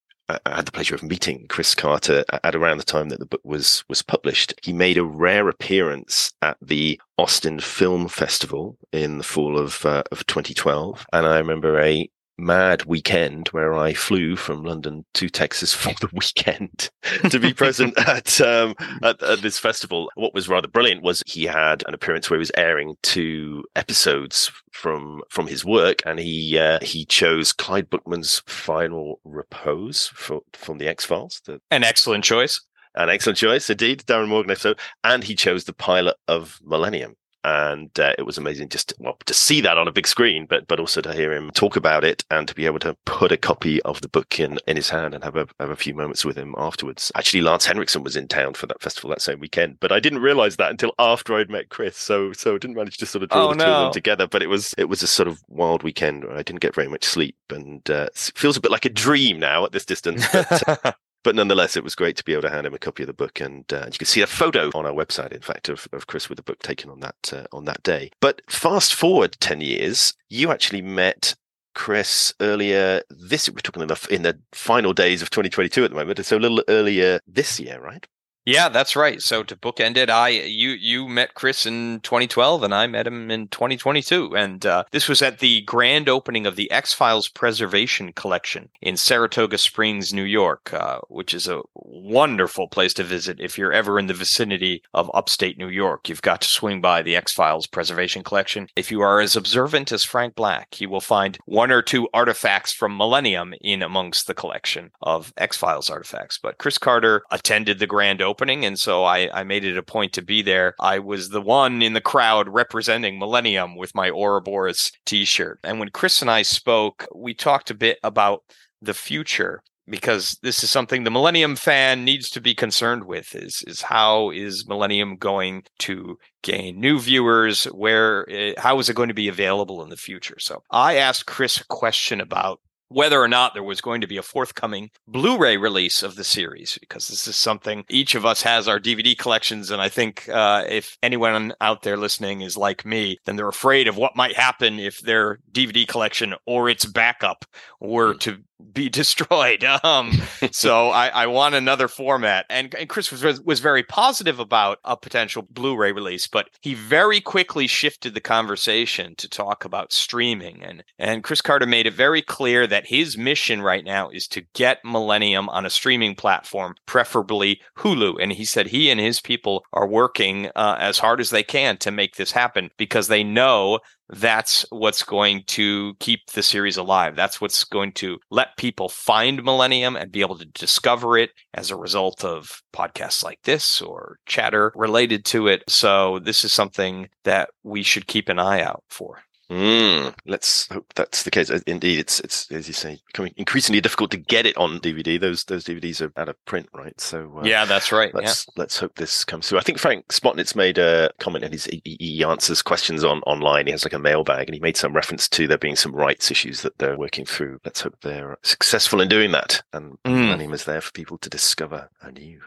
I 0.47 0.57
had 0.57 0.66
the 0.66 0.72
pleasure 0.72 0.95
of 0.95 1.03
meeting 1.03 1.47
Chris 1.49 1.74
Carter 1.74 2.24
at 2.45 2.55
around 2.55 2.78
the 2.78 2.85
time 2.85 3.09
that 3.09 3.18
the 3.18 3.26
book 3.26 3.41
was 3.45 3.85
was 3.89 4.03
published. 4.03 4.55
He 4.62 4.72
made 4.72 4.99
a 4.99 5.05
rare 5.05 5.49
appearance 5.49 6.33
at 6.43 6.57
the 6.61 7.01
Austin 7.18 7.61
Film 7.61 8.09
Festival 8.09 8.76
in 8.93 9.18
the 9.18 9.24
fall 9.24 9.59
of 9.59 9.85
uh, 9.85 10.03
of 10.12 10.26
2012, 10.26 11.07
and 11.12 11.26
I 11.26 11.39
remember 11.39 11.80
a 11.80 12.09
mad 12.39 12.85
weekend 12.85 13.49
where 13.49 13.74
I 13.74 13.93
flew 13.93 14.37
from 14.37 14.64
London 14.64 15.05
to 15.14 15.28
Texas 15.28 15.72
for 15.74 15.95
the 16.01 16.09
weekend 16.12 16.91
to 17.30 17.39
be 17.39 17.53
present 17.53 17.99
at, 18.09 18.41
um, 18.41 18.74
at, 19.03 19.22
at 19.22 19.43
this 19.43 19.59
festival. 19.59 20.11
What 20.14 20.35
was 20.35 20.49
rather 20.49 20.68
brilliant 20.68 21.03
was 21.03 21.22
he 21.26 21.45
had 21.45 21.85
an 21.87 21.95
appearance 21.95 22.28
where 22.28 22.39
he 22.39 22.43
was 22.43 22.53
airing 22.57 22.97
two 23.03 23.64
episodes 23.76 24.51
from 24.72 25.22
from 25.28 25.47
his 25.47 25.64
work, 25.64 26.03
and 26.07 26.18
he 26.18 26.59
uh, 26.59 26.78
he 26.83 27.05
chose 27.05 27.53
Clyde 27.53 27.91
Bruckman's 27.91 28.43
Final 28.47 29.20
Repose 29.24 30.11
for, 30.14 30.41
from 30.53 30.78
the 30.78 30.89
X 30.89 31.05
Files. 31.05 31.41
An 31.70 31.85
excellent 31.85 32.24
choice. 32.24 32.61
An 32.95 33.09
excellent 33.09 33.39
choice, 33.39 33.70
indeed, 33.70 34.05
Darin 34.05 34.28
Morgan 34.28 34.51
episode, 34.51 34.78
and 35.03 35.24
he 35.24 35.35
chose 35.35 35.64
the 35.64 35.72
pilot 35.72 36.16
of 36.28 36.61
Millennium 36.62 37.16
and 37.45 37.90
uh, 37.99 38.12
it 38.18 38.22
was 38.22 38.38
amazing 38.38 38.68
just 38.68 38.90
to, 38.90 38.97
well, 38.99 39.16
to 39.26 39.34
see 39.34 39.61
that 39.61 39.78
on 39.78 39.88
a 39.88 39.93
big 39.93 40.07
screen, 40.07 40.47
but 40.47 40.66
but 40.68 40.78
also 40.78 41.01
to 41.01 41.12
hear 41.12 41.32
him 41.32 41.51
talk 41.53 41.76
about 41.76 42.05
it 42.05 42.24
and 42.30 42.47
to 42.49 42.55
be 42.55 42.66
able 42.66 42.78
to 42.80 42.97
put 43.05 43.32
a 43.32 43.36
copy 43.36 43.82
of 43.82 44.01
the 44.01 44.09
book 44.09 44.38
in 44.38 44.59
in 44.66 44.76
his 44.76 44.90
hand 44.90 45.14
and 45.14 45.24
have 45.24 45.36
a 45.36 45.49
have 45.59 45.70
a 45.70 45.76
few 45.76 45.95
moments 45.95 46.24
with 46.24 46.36
him 46.36 46.55
afterwards. 46.57 47.11
Actually, 47.16 47.43
Lance 47.43 47.66
Henriksen 47.66 48.05
was 48.05 48.16
in 48.16 48.28
town 48.28 48.55
for 48.55 48.66
that 48.66 48.80
festival 48.80 49.11
that 49.11 49.22
same 49.22 49.40
weekend, 49.40 49.78
but 49.80 49.93
I 49.93 50.01
didn't 50.01 50.20
realize 50.20 50.57
that 50.57 50.70
until 50.70 50.93
after 50.99 51.34
I'd 51.34 51.51
met 51.51 51.68
Chris, 51.68 51.97
so 51.97 52.32
so 52.32 52.55
I 52.55 52.59
didn't 52.59 52.76
manage 52.76 52.99
to 52.99 53.07
sort 53.07 53.24
of 53.24 53.30
draw 53.30 53.49
oh, 53.49 53.51
the 53.51 53.57
no. 53.57 53.64
two 53.64 53.70
of 53.70 53.84
them 53.84 53.93
together. 53.93 54.26
But 54.26 54.43
it 54.43 54.49
was 54.49 54.74
it 54.78 54.88
was 54.88 55.03
a 55.03 55.09
sort 55.09 55.28
of 55.28 55.43
wild 55.49 55.82
weekend 55.82 56.24
where 56.24 56.36
I 56.36 56.43
didn't 56.43 56.61
get 56.61 56.74
very 56.74 56.88
much 56.88 57.05
sleep 57.05 57.36
and 57.51 57.88
uh, 57.90 58.09
feels 58.14 58.57
a 58.57 58.61
bit 58.61 58.70
like 58.70 58.84
a 58.84 58.90
dream 58.90 59.38
now 59.38 59.64
at 59.64 59.72
this 59.72 59.84
distance. 59.84 60.24
But, 60.32 60.68
uh, 60.68 60.93
but 61.23 61.35
nonetheless, 61.35 61.77
it 61.77 61.85
was 61.85 61.95
great 61.95 62.16
to 62.16 62.25
be 62.25 62.33
able 62.33 62.43
to 62.43 62.51
hand 62.51 62.66
him 62.66 62.75
a 62.75 62.79
copy 62.79 63.03
of 63.03 63.07
the 63.07 63.12
book, 63.12 63.41
and 63.41 63.70
uh, 63.73 63.87
you 63.87 63.99
can 63.99 64.07
see 64.07 64.23
a 64.23 64.27
photo 64.27 64.70
on 64.75 64.87
our 64.87 64.93
website, 64.93 65.33
in 65.33 65.41
fact, 65.41 65.68
of, 65.68 65.89
of 65.93 66.07
Chris 66.07 66.29
with 66.29 66.37
the 66.37 66.43
book 66.43 66.61
taken 66.61 66.91
on 66.91 67.01
that 67.01 67.33
uh, 67.33 67.45
on 67.53 67.64
that 67.64 67.83
day. 67.83 68.11
But 68.20 68.43
fast 68.49 68.95
forward 68.95 69.37
ten 69.41 69.61
years, 69.61 70.14
you 70.29 70.51
actually 70.51 70.83
met 70.83 71.35
Chris 71.75 72.35
earlier 72.41 73.03
this. 73.11 73.49
We're 73.49 73.57
talking 73.59 73.83
in 73.83 73.89
the 73.89 74.09
in 74.11 74.23
the 74.23 74.39
final 74.53 74.93
days 74.93 75.23
of 75.23 75.31
2022 75.31 75.85
at 75.85 75.91
the 75.91 75.97
moment, 75.97 76.25
so 76.25 76.37
a 76.37 76.39
little 76.39 76.62
earlier 76.68 77.20
this 77.27 77.59
year, 77.59 77.81
right? 77.81 78.07
Yeah, 78.45 78.68
that's 78.68 78.97
right. 78.97 79.22
So 79.22 79.45
to 79.45 79.55
bookend 79.55 79.97
it, 79.97 80.11
I 80.11 80.30
you 80.30 80.70
you 80.70 81.07
met 81.07 81.34
Chris 81.34 81.64
in 81.64 82.01
2012, 82.01 82.64
and 82.64 82.74
I 82.74 82.88
met 82.88 83.07
him 83.07 83.30
in 83.30 83.47
2022, 83.47 84.36
and 84.36 84.66
uh, 84.66 84.82
this 84.90 85.09
was 85.09 85.22
at 85.22 85.38
the 85.38 85.61
grand 85.61 86.09
opening 86.09 86.45
of 86.45 86.57
the 86.57 86.68
X 86.72 86.93
Files 86.93 87.28
Preservation 87.28 88.12
Collection 88.12 88.68
in 88.80 88.97
Saratoga 88.97 89.59
Springs, 89.59 90.12
New 90.12 90.24
York, 90.24 90.74
uh, 90.74 90.99
which 91.09 91.34
is 91.34 91.47
a 91.47 91.62
wonderful 91.74 92.66
place 92.66 92.93
to 92.95 93.05
visit 93.05 93.38
if 93.40 93.57
you're 93.57 93.72
ever 93.72 93.97
in 93.97 94.09
the 94.09 94.14
vicinity 94.14 94.82
of 94.93 95.11
upstate 95.14 95.57
New 95.57 95.68
York. 95.68 96.09
You've 96.09 96.22
got 96.22 96.40
to 96.40 96.49
swing 96.49 96.80
by 96.80 97.03
the 97.03 97.14
X 97.14 97.32
Files 97.32 97.68
Preservation 97.68 98.24
Collection. 98.24 98.66
If 98.74 98.90
you 98.90 99.03
are 99.03 99.20
as 99.20 99.36
observant 99.36 99.93
as 99.93 100.03
Frank 100.03 100.34
Black, 100.34 100.80
you 100.80 100.90
will 100.90 101.01
find 101.01 101.38
one 101.45 101.70
or 101.70 101.80
two 101.80 102.09
artifacts 102.12 102.72
from 102.72 102.97
Millennium 102.97 103.55
in 103.61 103.82
amongst 103.82 104.26
the 104.26 104.34
collection 104.34 104.90
of 105.01 105.32
X 105.36 105.57
Files 105.57 105.88
artifacts. 105.88 106.40
But 106.43 106.59
Chris 106.59 106.76
Carter 106.76 107.22
attended 107.30 107.78
the 107.78 107.86
grand 107.86 108.20
opening 108.20 108.32
opening, 108.33 108.64
and 108.64 108.78
so 108.78 109.05
I, 109.05 109.28
I 109.41 109.45
made 109.45 109.64
it 109.64 109.76
a 109.76 109.83
point 109.83 110.14
to 110.14 110.22
be 110.22 110.41
there. 110.41 110.74
I 110.80 110.99
was 110.99 111.28
the 111.28 111.43
one 111.43 111.83
in 111.83 111.93
the 111.93 112.01
crowd 112.01 112.49
representing 112.49 113.18
Millennium 113.18 113.76
with 113.76 113.95
my 113.95 114.09
Ouroboros 114.11 114.91
T-shirt. 115.05 115.59
And 115.62 115.78
when 115.78 115.91
Chris 115.91 116.22
and 116.22 116.30
I 116.30 116.43
spoke, 116.43 117.07
we 117.14 117.35
talked 117.35 117.70
a 117.70 117.74
bit 117.74 117.99
about 118.03 118.43
the 118.80 118.95
future 118.95 119.62
because 119.89 120.39
this 120.43 120.62
is 120.62 120.70
something 120.70 121.05
the 121.05 121.11
millennium 121.11 121.57
fan 121.57 122.05
needs 122.05 122.30
to 122.30 122.41
be 122.41 122.55
concerned 122.55 123.05
with 123.05 123.35
is 123.35 123.64
is 123.66 123.83
how 123.83 124.30
is 124.30 124.66
millennium 124.68 125.16
going 125.16 125.62
to 125.78 126.16
gain 126.43 126.80
new 126.80 127.01
viewers 127.01 127.64
where 127.64 128.24
it, 128.28 128.59
how 128.59 128.78
is 128.78 128.89
it 128.89 128.97
going 128.97 129.09
to 129.09 129.14
be 129.14 129.28
available 129.28 129.83
in 129.83 129.91
the 129.91 129.97
future 129.97 130.39
so 130.39 130.62
i 130.70 130.97
asked 130.97 131.26
chris 131.26 131.61
a 131.61 131.64
question 131.66 132.20
about 132.20 132.61
whether 132.93 133.20
or 133.20 133.28
not 133.28 133.55
there 133.55 133.62
was 133.62 133.80
going 133.80 134.01
to 134.01 134.07
be 134.07 134.16
a 134.16 134.22
forthcoming 134.22 134.90
Blu 135.07 135.38
ray 135.38 135.57
release 135.57 136.03
of 136.03 136.16
the 136.16 136.24
series, 136.24 136.78
because 136.80 137.09
this 137.09 137.26
is 137.26 137.36
something 137.36 137.84
each 137.88 138.14
of 138.14 138.24
us 138.24 138.43
has 138.43 138.68
our 138.68 138.80
DVD 138.80 139.16
collections. 139.16 139.70
And 139.70 139.80
I 139.80 139.88
think 139.88 140.28
uh, 140.28 140.64
if 140.68 140.97
anyone 141.03 141.53
out 141.61 141.82
there 141.82 141.97
listening 141.97 142.40
is 142.40 142.57
like 142.57 142.84
me, 142.84 143.18
then 143.24 143.36
they're 143.36 143.49
afraid 143.49 143.88
of 143.88 143.97
what 143.97 144.16
might 144.16 144.36
happen 144.36 144.78
if 144.78 145.01
their 145.01 145.38
DVD 145.53 145.86
collection 145.86 146.34
or 146.47 146.68
its 146.68 146.84
backup 146.84 147.45
were 147.80 148.12
hmm. 148.12 148.18
to 148.18 148.38
be 148.72 148.88
destroyed. 149.02 149.64
Um, 149.64 150.12
so 150.50 150.88
I, 150.88 151.08
I, 151.08 151.26
want 151.26 151.54
another 151.54 151.88
format. 151.88 152.46
And, 152.50 152.74
and 152.74 152.88
Chris 152.88 153.10
was, 153.10 153.40
was 153.42 153.60
very 153.60 153.82
positive 153.82 154.38
about 154.38 154.78
a 154.84 154.96
potential 154.96 155.46
Blu-ray 155.50 155.92
release, 155.92 156.26
but 156.26 156.48
he 156.60 156.74
very 156.74 157.20
quickly 157.20 157.66
shifted 157.66 158.14
the 158.14 158.20
conversation 158.20 159.14
to 159.16 159.28
talk 159.28 159.64
about 159.64 159.92
streaming. 159.92 160.62
And 160.62 160.84
and 160.98 161.24
Chris 161.24 161.40
Carter 161.40 161.66
made 161.66 161.86
it 161.86 161.94
very 161.94 162.22
clear 162.22 162.66
that 162.66 162.86
his 162.86 163.16
mission 163.16 163.62
right 163.62 163.84
now 163.84 164.08
is 164.10 164.26
to 164.28 164.44
get 164.54 164.84
Millennium 164.84 165.48
on 165.48 165.66
a 165.66 165.70
streaming 165.70 166.14
platform, 166.14 166.74
preferably 166.86 167.60
Hulu. 167.78 168.16
And 168.20 168.32
he 168.32 168.44
said 168.44 168.66
he 168.68 168.90
and 168.90 169.00
his 169.00 169.20
people 169.20 169.64
are 169.72 169.86
working 169.86 170.46
uh, 170.54 170.76
as 170.78 170.98
hard 170.98 171.20
as 171.20 171.30
they 171.30 171.42
can 171.42 171.76
to 171.78 171.90
make 171.90 172.16
this 172.16 172.32
happen 172.32 172.70
because 172.76 173.08
they 173.08 173.24
know 173.24 173.80
that's 174.11 174.66
what's 174.70 175.03
going 175.03 175.44
to 175.48 175.94
keep 176.00 176.26
the 176.32 176.42
series 176.42 176.76
alive. 176.76 177.16
That's 177.16 177.40
what's 177.40 177.64
going 177.64 177.92
to 177.92 178.18
let 178.30 178.57
people 178.57 178.88
find 178.88 179.42
Millennium 179.42 179.96
and 179.96 180.12
be 180.12 180.20
able 180.20 180.38
to 180.38 180.44
discover 180.44 181.16
it 181.16 181.30
as 181.55 181.70
a 181.70 181.76
result 181.76 182.24
of 182.24 182.62
podcasts 182.72 183.24
like 183.24 183.40
this 183.42 183.80
or 183.80 184.18
chatter 184.26 184.72
related 184.74 185.24
to 185.26 185.48
it. 185.48 185.62
So, 185.68 186.18
this 186.18 186.44
is 186.44 186.53
something 186.53 187.09
that 187.24 187.50
we 187.62 187.82
should 187.82 188.07
keep 188.07 188.28
an 188.28 188.38
eye 188.38 188.62
out 188.62 188.84
for. 188.88 189.22
Mm, 189.53 190.14
let's 190.24 190.66
hope 190.68 190.86
that's 190.94 191.24
the 191.24 191.30
case. 191.30 191.50
Uh, 191.50 191.61
indeed, 191.66 191.98
it's 191.98 192.20
it's 192.20 192.50
as 192.50 192.68
you 192.68 192.72
say, 192.72 192.98
becoming 193.09 193.34
increasingly 193.36 193.82
difficult 193.82 194.11
to 194.12 194.16
get 194.16 194.46
it 194.46 194.57
on 194.57 194.78
DVD. 194.78 195.20
Those 195.20 195.44
those 195.44 195.64
DVDs 195.64 196.00
are 196.00 196.11
out 196.18 196.30
of 196.30 196.42
print, 196.46 196.70
right? 196.72 196.98
So 196.98 197.30
uh, 197.36 197.42
yeah, 197.44 197.66
that's 197.66 197.92
right. 197.92 198.14
Let's 198.14 198.46
yeah. 198.46 198.53
let's 198.57 198.78
hope 198.78 198.94
this 198.94 199.26
comes 199.26 199.46
through. 199.46 199.59
I 199.59 199.62
think 199.62 199.78
Frank 199.78 200.09
Spotnitz 200.09 200.57
made 200.57 200.78
a 200.78 201.11
comment, 201.20 201.44
and 201.44 201.53
he, 201.53 201.82
he 201.84 202.24
answers 202.24 202.62
questions 202.62 203.05
on 203.05 203.20
online. 203.26 203.66
He 203.66 203.72
has 203.72 203.84
like 203.84 203.92
a 203.92 203.98
mailbag, 203.98 204.48
and 204.48 204.55
he 204.55 204.61
made 204.61 204.78
some 204.78 204.94
reference 204.94 205.28
to 205.28 205.46
there 205.46 205.59
being 205.59 205.76
some 205.76 205.94
rights 205.94 206.30
issues 206.30 206.62
that 206.62 206.78
they're 206.78 206.96
working 206.96 207.26
through. 207.26 207.59
Let's 207.62 207.82
hope 207.82 207.96
they're 208.00 208.38
successful 208.42 209.03
in 209.03 209.09
doing 209.09 209.32
that, 209.32 209.62
and 209.74 209.98
mm. 210.07 210.14
Millennium 210.14 210.55
is 210.55 210.64
there 210.64 210.80
for 210.80 210.92
people 210.92 211.18
to 211.18 211.28
discover 211.28 211.90
anew. 212.00 212.40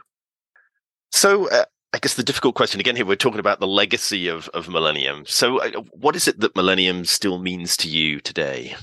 So, 1.12 1.49
uh, 1.49 1.66
I 1.96 1.98
guess 1.98 2.16
the 2.16 2.24
difficult 2.24 2.56
question 2.56 2.82
again 2.82 2.98
here, 2.98 3.06
we're 3.06 3.16
talking 3.16 3.39
about 3.39 3.62
the 3.62 3.68
legacy 3.68 4.28
of, 4.28 4.50
of 4.50 4.68
Millennium. 4.68 5.24
So, 5.26 5.62
uh, 5.62 5.72
what 5.93 6.18
is 6.18 6.28
it 6.28 6.41
that 6.41 6.54
Millennium 6.54 7.06
still 7.06 7.39
means 7.39 7.78
to 7.78 7.88
you 7.88 8.20
today? 8.20 8.76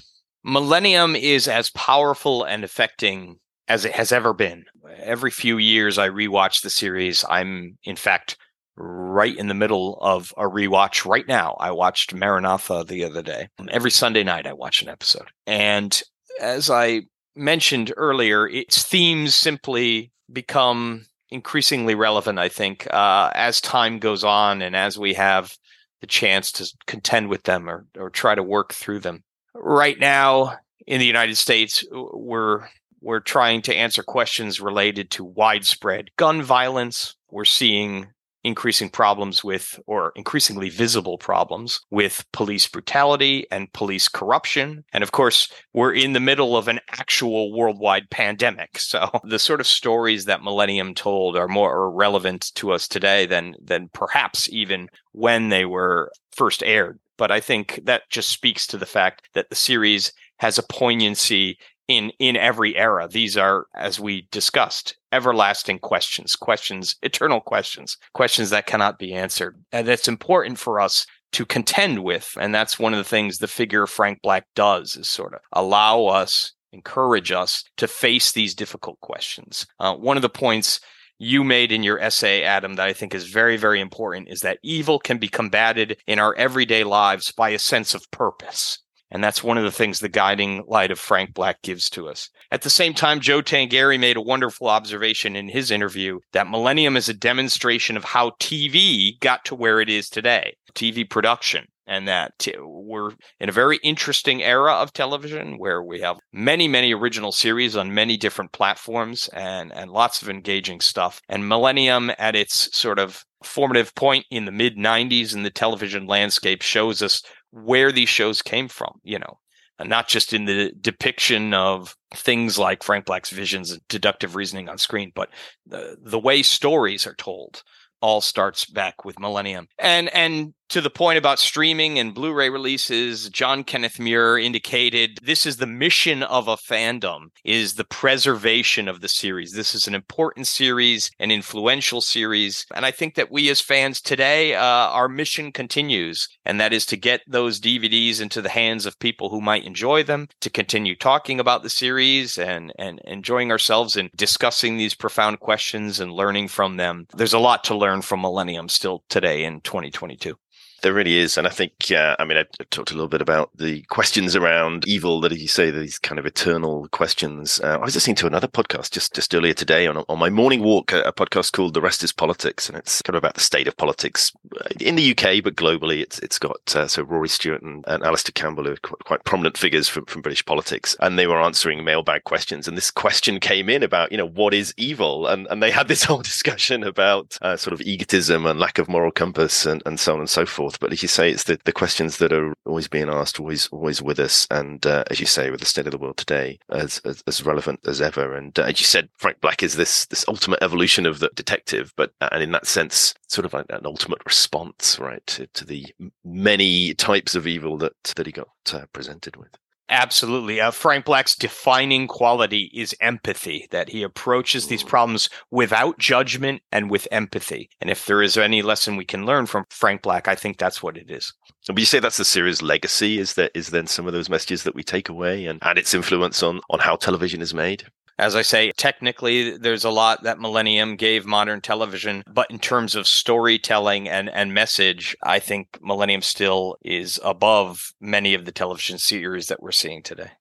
Millennium 0.42 1.14
is 1.14 1.46
as 1.46 1.68
powerful 1.72 2.42
and 2.42 2.64
affecting 2.64 3.36
as 3.68 3.84
it 3.84 3.92
has 3.92 4.12
ever 4.12 4.32
been. 4.32 4.64
Every 4.96 5.30
few 5.30 5.58
years, 5.58 5.98
I 5.98 6.08
rewatch 6.08 6.62
the 6.62 6.70
series. 6.70 7.22
I'm, 7.28 7.76
in 7.84 7.96
fact, 7.96 8.38
right 8.76 9.36
in 9.36 9.48
the 9.48 9.54
middle 9.54 9.98
of 10.00 10.32
a 10.38 10.44
rewatch 10.44 11.04
right 11.04 11.28
now. 11.28 11.54
I 11.60 11.70
watched 11.72 12.14
Maranatha 12.14 12.82
the 12.88 13.04
other 13.04 13.20
day. 13.20 13.48
Every 13.68 13.90
Sunday 13.90 14.24
night, 14.24 14.46
I 14.46 14.54
watch 14.54 14.80
an 14.80 14.88
episode. 14.88 15.28
And 15.46 16.02
as 16.40 16.70
I 16.70 17.02
mentioned 17.36 17.92
earlier, 17.94 18.48
its 18.48 18.82
themes 18.82 19.34
simply 19.34 20.12
become 20.32 21.04
increasingly 21.32 21.94
relevant, 21.94 22.38
I 22.38 22.48
think, 22.48 22.86
uh, 22.92 23.30
as 23.34 23.60
time 23.60 23.98
goes 23.98 24.22
on 24.22 24.62
and 24.62 24.76
as 24.76 24.98
we 24.98 25.14
have 25.14 25.56
the 26.00 26.06
chance 26.06 26.52
to 26.52 26.70
contend 26.86 27.28
with 27.28 27.44
them 27.44 27.68
or, 27.68 27.86
or 27.96 28.10
try 28.10 28.34
to 28.34 28.42
work 28.42 28.72
through 28.72 29.00
them. 29.00 29.24
Right 29.54 29.98
now, 29.98 30.58
in 30.86 30.98
the 30.98 31.06
United 31.06 31.36
States, 31.36 31.84
we're 31.90 32.68
we're 33.00 33.20
trying 33.20 33.62
to 33.62 33.74
answer 33.74 34.02
questions 34.02 34.60
related 34.60 35.10
to 35.12 35.24
widespread 35.24 36.10
gun 36.16 36.42
violence. 36.42 37.16
We're 37.30 37.44
seeing 37.44 38.08
increasing 38.44 38.88
problems 38.88 39.44
with, 39.44 39.78
or 39.86 40.12
increasingly 40.16 40.68
visible 40.68 41.18
problems 41.18 41.80
with 41.90 42.24
police 42.32 42.66
brutality 42.66 43.46
and 43.50 43.72
police 43.72 44.08
corruption. 44.08 44.84
And 44.92 45.02
of 45.02 45.12
course, 45.12 45.48
we're 45.72 45.92
in 45.92 46.12
the 46.12 46.20
middle 46.20 46.56
of 46.56 46.68
an 46.68 46.80
actual 46.88 47.52
worldwide 47.52 48.10
pandemic. 48.10 48.78
So 48.78 49.08
the 49.24 49.38
sort 49.38 49.60
of 49.60 49.66
stories 49.66 50.24
that 50.24 50.42
Millennium 50.42 50.94
told 50.94 51.36
are 51.36 51.48
more 51.48 51.90
relevant 51.90 52.52
to 52.56 52.72
us 52.72 52.88
today 52.88 53.26
than, 53.26 53.54
than 53.62 53.90
perhaps 53.92 54.48
even 54.50 54.88
when 55.12 55.48
they 55.48 55.64
were 55.64 56.10
first 56.32 56.62
aired. 56.62 56.98
But 57.18 57.30
I 57.30 57.40
think 57.40 57.80
that 57.84 58.10
just 58.10 58.30
speaks 58.30 58.66
to 58.68 58.78
the 58.78 58.86
fact 58.86 59.28
that 59.34 59.48
the 59.50 59.56
series 59.56 60.12
has 60.38 60.58
a 60.58 60.62
poignancy 60.62 61.58
in 61.88 62.12
in 62.18 62.36
every 62.36 62.76
era 62.76 63.08
these 63.08 63.36
are 63.36 63.66
as 63.74 63.98
we 63.98 64.28
discussed 64.30 64.96
everlasting 65.12 65.78
questions 65.78 66.34
questions 66.36 66.96
eternal 67.02 67.40
questions 67.40 67.96
questions 68.14 68.50
that 68.50 68.66
cannot 68.66 68.98
be 68.98 69.12
answered 69.12 69.56
and 69.72 69.88
it's 69.88 70.08
important 70.08 70.58
for 70.58 70.80
us 70.80 71.06
to 71.32 71.46
contend 71.46 72.02
with 72.02 72.36
and 72.40 72.54
that's 72.54 72.78
one 72.78 72.92
of 72.92 72.98
the 72.98 73.04
things 73.04 73.38
the 73.38 73.48
figure 73.48 73.84
of 73.84 73.90
frank 73.90 74.20
black 74.22 74.46
does 74.54 74.96
is 74.96 75.08
sort 75.08 75.34
of 75.34 75.40
allow 75.52 76.04
us 76.06 76.52
encourage 76.72 77.30
us 77.30 77.64
to 77.76 77.86
face 77.86 78.32
these 78.32 78.54
difficult 78.54 78.98
questions 79.00 79.66
uh, 79.78 79.94
one 79.94 80.16
of 80.16 80.22
the 80.22 80.28
points 80.28 80.80
you 81.22 81.44
made 81.44 81.70
in 81.70 81.84
your 81.84 82.00
essay, 82.00 82.42
Adam, 82.42 82.74
that 82.74 82.88
I 82.88 82.92
think 82.92 83.14
is 83.14 83.28
very, 83.28 83.56
very 83.56 83.80
important 83.80 84.28
is 84.28 84.40
that 84.40 84.58
evil 84.64 84.98
can 84.98 85.18
be 85.18 85.28
combated 85.28 85.98
in 86.08 86.18
our 86.18 86.34
everyday 86.34 86.82
lives 86.82 87.30
by 87.30 87.50
a 87.50 87.60
sense 87.60 87.94
of 87.94 88.10
purpose. 88.10 88.80
And 89.12 89.22
that's 89.22 89.44
one 89.44 89.58
of 89.58 89.64
the 89.64 89.70
things 89.70 90.00
the 90.00 90.08
guiding 90.08 90.64
light 90.66 90.90
of 90.90 90.98
Frank 90.98 91.34
Black 91.34 91.60
gives 91.62 91.90
to 91.90 92.08
us. 92.08 92.30
At 92.50 92.62
the 92.62 92.70
same 92.70 92.94
time, 92.94 93.20
Joe 93.20 93.42
Tangari 93.42 94.00
made 94.00 94.16
a 94.16 94.22
wonderful 94.22 94.68
observation 94.68 95.36
in 95.36 95.48
his 95.48 95.70
interview 95.70 96.18
that 96.32 96.48
Millennium 96.48 96.96
is 96.96 97.10
a 97.10 97.14
demonstration 97.14 97.98
of 97.98 98.04
how 98.04 98.30
TV 98.40 99.20
got 99.20 99.44
to 99.44 99.54
where 99.54 99.80
it 99.80 99.90
is 99.90 100.08
today, 100.08 100.54
TV 100.74 101.08
production. 101.08 101.66
And 101.84 102.06
that 102.08 102.32
we're 102.58 103.10
in 103.40 103.48
a 103.48 103.52
very 103.52 103.78
interesting 103.82 104.42
era 104.42 104.72
of 104.72 104.92
television 104.92 105.58
where 105.58 105.82
we 105.82 106.00
have 106.00 106.20
many, 106.32 106.68
many 106.68 106.94
original 106.94 107.32
series 107.32 107.76
on 107.76 107.92
many 107.92 108.16
different 108.16 108.52
platforms 108.52 109.28
and, 109.34 109.72
and 109.72 109.90
lots 109.90 110.22
of 110.22 110.30
engaging 110.30 110.80
stuff. 110.80 111.20
And 111.28 111.48
Millennium, 111.48 112.12
at 112.18 112.36
its 112.36 112.74
sort 112.74 113.00
of 113.00 113.24
formative 113.42 113.94
point 113.96 114.24
in 114.30 114.44
the 114.44 114.52
mid 114.52 114.76
90s 114.76 115.34
in 115.34 115.42
the 115.42 115.50
television 115.50 116.06
landscape, 116.06 116.62
shows 116.62 117.02
us 117.02 117.20
where 117.52 117.92
these 117.92 118.08
shows 118.08 118.42
came 118.42 118.68
from, 118.68 119.00
you 119.04 119.18
know, 119.18 119.38
not 119.84 120.08
just 120.08 120.32
in 120.32 120.44
the 120.44 120.72
depiction 120.80 121.54
of 121.54 121.96
things 122.14 122.58
like 122.58 122.82
Frank 122.82 123.06
Black's 123.06 123.30
visions 123.30 123.70
and 123.70 123.80
deductive 123.88 124.36
reasoning 124.36 124.68
on 124.68 124.78
screen, 124.78 125.12
but 125.14 125.30
the, 125.66 125.96
the 126.00 126.18
way 126.18 126.42
stories 126.42 127.06
are 127.06 127.14
told 127.14 127.62
all 128.00 128.20
starts 128.20 128.66
back 128.66 129.04
with 129.04 129.18
Millennium. 129.18 129.68
And 129.78 130.08
and 130.14 130.54
to 130.72 130.80
the 130.80 130.88
point 130.88 131.18
about 131.18 131.38
streaming 131.38 131.98
and 131.98 132.14
Blu-ray 132.14 132.48
releases, 132.48 133.28
John 133.28 133.62
Kenneth 133.62 134.00
Muir 134.00 134.38
indicated 134.38 135.18
this 135.22 135.44
is 135.44 135.58
the 135.58 135.66
mission 135.66 136.22
of 136.22 136.48
a 136.48 136.56
fandom 136.56 137.26
is 137.44 137.74
the 137.74 137.84
preservation 137.84 138.88
of 138.88 139.02
the 139.02 139.08
series. 139.08 139.52
This 139.52 139.74
is 139.74 139.86
an 139.86 139.94
important 139.94 140.46
series, 140.46 141.10
an 141.18 141.30
influential 141.30 142.00
series, 142.00 142.64
and 142.74 142.86
I 142.86 142.90
think 142.90 143.16
that 143.16 143.30
we 143.30 143.50
as 143.50 143.60
fans 143.60 144.00
today, 144.00 144.54
uh, 144.54 144.62
our 144.62 145.10
mission 145.10 145.52
continues, 145.52 146.26
and 146.46 146.58
that 146.58 146.72
is 146.72 146.86
to 146.86 146.96
get 146.96 147.20
those 147.28 147.60
DVDs 147.60 148.22
into 148.22 148.40
the 148.40 148.48
hands 148.48 148.86
of 148.86 148.98
people 148.98 149.28
who 149.28 149.42
might 149.42 149.66
enjoy 149.66 150.02
them, 150.02 150.26
to 150.40 150.48
continue 150.48 150.96
talking 150.96 151.38
about 151.38 151.62
the 151.62 151.68
series 151.68 152.38
and 152.38 152.72
and 152.78 152.98
enjoying 153.04 153.50
ourselves 153.50 153.94
and 153.94 154.08
discussing 154.16 154.78
these 154.78 154.94
profound 154.94 155.38
questions 155.38 156.00
and 156.00 156.14
learning 156.14 156.48
from 156.48 156.78
them. 156.78 157.06
There's 157.14 157.34
a 157.34 157.38
lot 157.38 157.62
to 157.64 157.76
learn 157.76 158.00
from 158.00 158.22
Millennium 158.22 158.70
still 158.70 159.04
today 159.10 159.44
in 159.44 159.60
2022. 159.60 160.38
There 160.82 160.92
really 160.92 161.16
is. 161.16 161.38
And 161.38 161.46
I 161.46 161.50
think, 161.50 161.92
uh, 161.92 162.16
I 162.18 162.24
mean, 162.24 162.36
I 162.36 162.44
talked 162.70 162.90
a 162.90 162.94
little 162.94 163.08
bit 163.08 163.22
about 163.22 163.50
the 163.56 163.82
questions 163.82 164.34
around 164.34 164.86
evil 164.86 165.20
that 165.20 165.32
you 165.38 165.46
say, 165.46 165.70
these 165.70 165.96
kind 165.96 166.18
of 166.18 166.26
eternal 166.26 166.88
questions. 166.88 167.60
Uh, 167.62 167.78
I 167.80 167.84
was 167.84 167.94
listening 167.94 168.16
to 168.16 168.26
another 168.26 168.48
podcast 168.48 168.90
just, 168.90 169.14
just 169.14 169.32
earlier 169.32 169.54
today 169.54 169.86
on, 169.86 169.98
on 170.08 170.18
my 170.18 170.28
morning 170.28 170.60
walk, 170.60 170.92
a, 170.92 171.02
a, 171.02 171.12
podcast 171.12 171.52
called 171.52 171.74
The 171.74 171.80
Rest 171.80 172.02
is 172.02 172.10
Politics. 172.10 172.68
And 172.68 172.76
it's 172.76 173.00
kind 173.00 173.14
of 173.14 173.20
about 173.20 173.34
the 173.34 173.40
state 173.40 173.68
of 173.68 173.76
politics 173.76 174.32
uh, 174.60 174.70
in 174.80 174.96
the 174.96 175.12
UK, 175.12 175.44
but 175.44 175.54
globally. 175.54 176.02
It's 176.02 176.18
It's 176.18 176.40
got, 176.40 176.74
uh, 176.74 176.88
so 176.88 177.04
Rory 177.04 177.28
Stewart 177.28 177.62
and, 177.62 177.84
and 177.86 178.02
Alastair 178.02 178.32
Campbell 178.34 178.66
are 178.66 178.76
quite, 178.78 179.04
quite 179.04 179.24
prominent 179.24 179.56
figures 179.56 179.86
from, 179.88 180.06
from 180.06 180.20
British 180.20 180.44
politics. 180.44 180.96
And 180.98 181.16
they 181.16 181.28
were 181.28 181.40
answering 181.40 181.84
mailbag 181.84 182.24
questions. 182.24 182.66
And 182.66 182.76
this 182.76 182.90
question 182.90 183.38
came 183.38 183.68
in 183.68 183.84
about, 183.84 184.10
you 184.10 184.18
know, 184.18 184.26
what 184.28 184.52
is 184.52 184.74
evil? 184.76 185.28
And, 185.28 185.46
and 185.48 185.62
they 185.62 185.70
had 185.70 185.86
this 185.86 186.02
whole 186.02 186.22
discussion 186.32 186.82
about 186.82 187.38
uh, 187.40 187.56
sort 187.56 187.72
of 187.72 187.80
egotism 187.82 188.46
and 188.46 188.58
lack 188.58 188.78
of 188.78 188.88
moral 188.88 189.12
compass 189.12 189.64
and, 189.64 189.80
and 189.86 190.00
so 190.00 190.14
on 190.14 190.18
and 190.18 190.28
so 190.28 190.44
forth 190.44 190.71
forth. 190.72 190.80
But 190.80 190.92
as 190.92 191.02
you 191.02 191.08
say, 191.08 191.30
it's 191.30 191.44
the, 191.44 191.58
the 191.64 191.72
questions 191.72 192.18
that 192.18 192.32
are 192.32 192.54
always 192.66 192.88
being 192.88 193.08
asked, 193.08 193.38
always 193.38 193.68
always 193.68 194.02
with 194.02 194.18
us, 194.18 194.46
and 194.50 194.84
uh, 194.86 195.04
as 195.10 195.20
you 195.20 195.26
say, 195.26 195.50
with 195.50 195.60
the 195.60 195.66
state 195.66 195.86
of 195.86 195.92
the 195.92 195.98
world 195.98 196.16
today, 196.16 196.58
as 196.70 197.00
as, 197.04 197.22
as 197.26 197.44
relevant 197.44 197.80
as 197.86 198.00
ever. 198.00 198.34
And 198.34 198.58
uh, 198.58 198.62
as 198.62 198.80
you 198.80 198.86
said, 198.86 199.08
Frank 199.16 199.40
Black 199.40 199.62
is 199.62 199.76
this 199.76 200.06
this 200.06 200.24
ultimate 200.28 200.62
evolution 200.62 201.06
of 201.06 201.18
the 201.18 201.30
detective, 201.34 201.92
but 201.96 202.12
uh, 202.20 202.28
and 202.32 202.42
in 202.42 202.52
that 202.52 202.66
sense, 202.66 203.14
sort 203.28 203.44
of 203.44 203.52
like 203.52 203.66
an 203.70 203.86
ultimate 203.86 204.24
response, 204.24 204.98
right, 204.98 205.26
to, 205.26 205.46
to 205.48 205.64
the 205.64 205.86
many 206.24 206.94
types 206.94 207.34
of 207.34 207.46
evil 207.46 207.76
that 207.78 207.94
that 208.16 208.26
he 208.26 208.32
got 208.32 208.48
uh, 208.72 208.86
presented 208.92 209.36
with. 209.36 209.56
Absolutely. 209.88 210.60
Uh, 210.60 210.70
Frank 210.70 211.04
Black's 211.04 211.36
defining 211.36 212.06
quality 212.06 212.70
is 212.72 212.96
empathy, 213.00 213.66
that 213.70 213.90
he 213.90 214.02
approaches 214.02 214.66
these 214.66 214.82
problems 214.82 215.28
without 215.50 215.98
judgment 215.98 216.62
and 216.72 216.90
with 216.90 217.06
empathy. 217.10 217.68
And 217.80 217.90
if 217.90 218.06
there 218.06 218.22
is 218.22 218.38
any 218.38 218.62
lesson 218.62 218.96
we 218.96 219.04
can 219.04 219.26
learn 219.26 219.46
from 219.46 219.66
Frank 219.70 220.02
Black, 220.02 220.28
I 220.28 220.34
think 220.34 220.56
that's 220.56 220.82
what 220.82 220.96
it 220.96 221.10
is. 221.10 221.34
But 221.66 221.78
you 221.78 221.84
say 221.84 221.98
that's 221.98 222.16
the 222.16 222.24
series' 222.24 222.62
legacy. 222.62 223.18
Is 223.18 223.34
that 223.34 223.52
is 223.54 223.68
then 223.68 223.86
some 223.86 224.06
of 224.06 224.12
those 224.12 224.30
messages 224.30 224.62
that 224.64 224.74
we 224.74 224.82
take 224.82 225.08
away 225.08 225.46
and, 225.46 225.58
and 225.62 225.78
its 225.78 225.94
influence 225.94 226.42
on 226.42 226.60
on 226.70 226.80
how 226.80 226.96
television 226.96 227.42
is 227.42 227.52
made? 227.52 227.84
As 228.18 228.36
I 228.36 228.42
say, 228.42 228.72
technically, 228.76 229.56
there's 229.56 229.84
a 229.84 229.90
lot 229.90 230.22
that 230.22 230.38
Millennium 230.38 230.96
gave 230.96 231.24
modern 231.26 231.60
television, 231.60 232.22
but 232.26 232.50
in 232.50 232.58
terms 232.58 232.94
of 232.94 233.06
storytelling 233.06 234.08
and, 234.08 234.28
and 234.28 234.54
message, 234.54 235.16
I 235.22 235.38
think 235.38 235.78
Millennium 235.82 236.22
still 236.22 236.76
is 236.82 237.18
above 237.24 237.92
many 238.00 238.34
of 238.34 238.44
the 238.44 238.52
television 238.52 238.98
series 238.98 239.48
that 239.48 239.62
we're 239.62 239.72
seeing 239.72 240.02
today. 240.02 240.32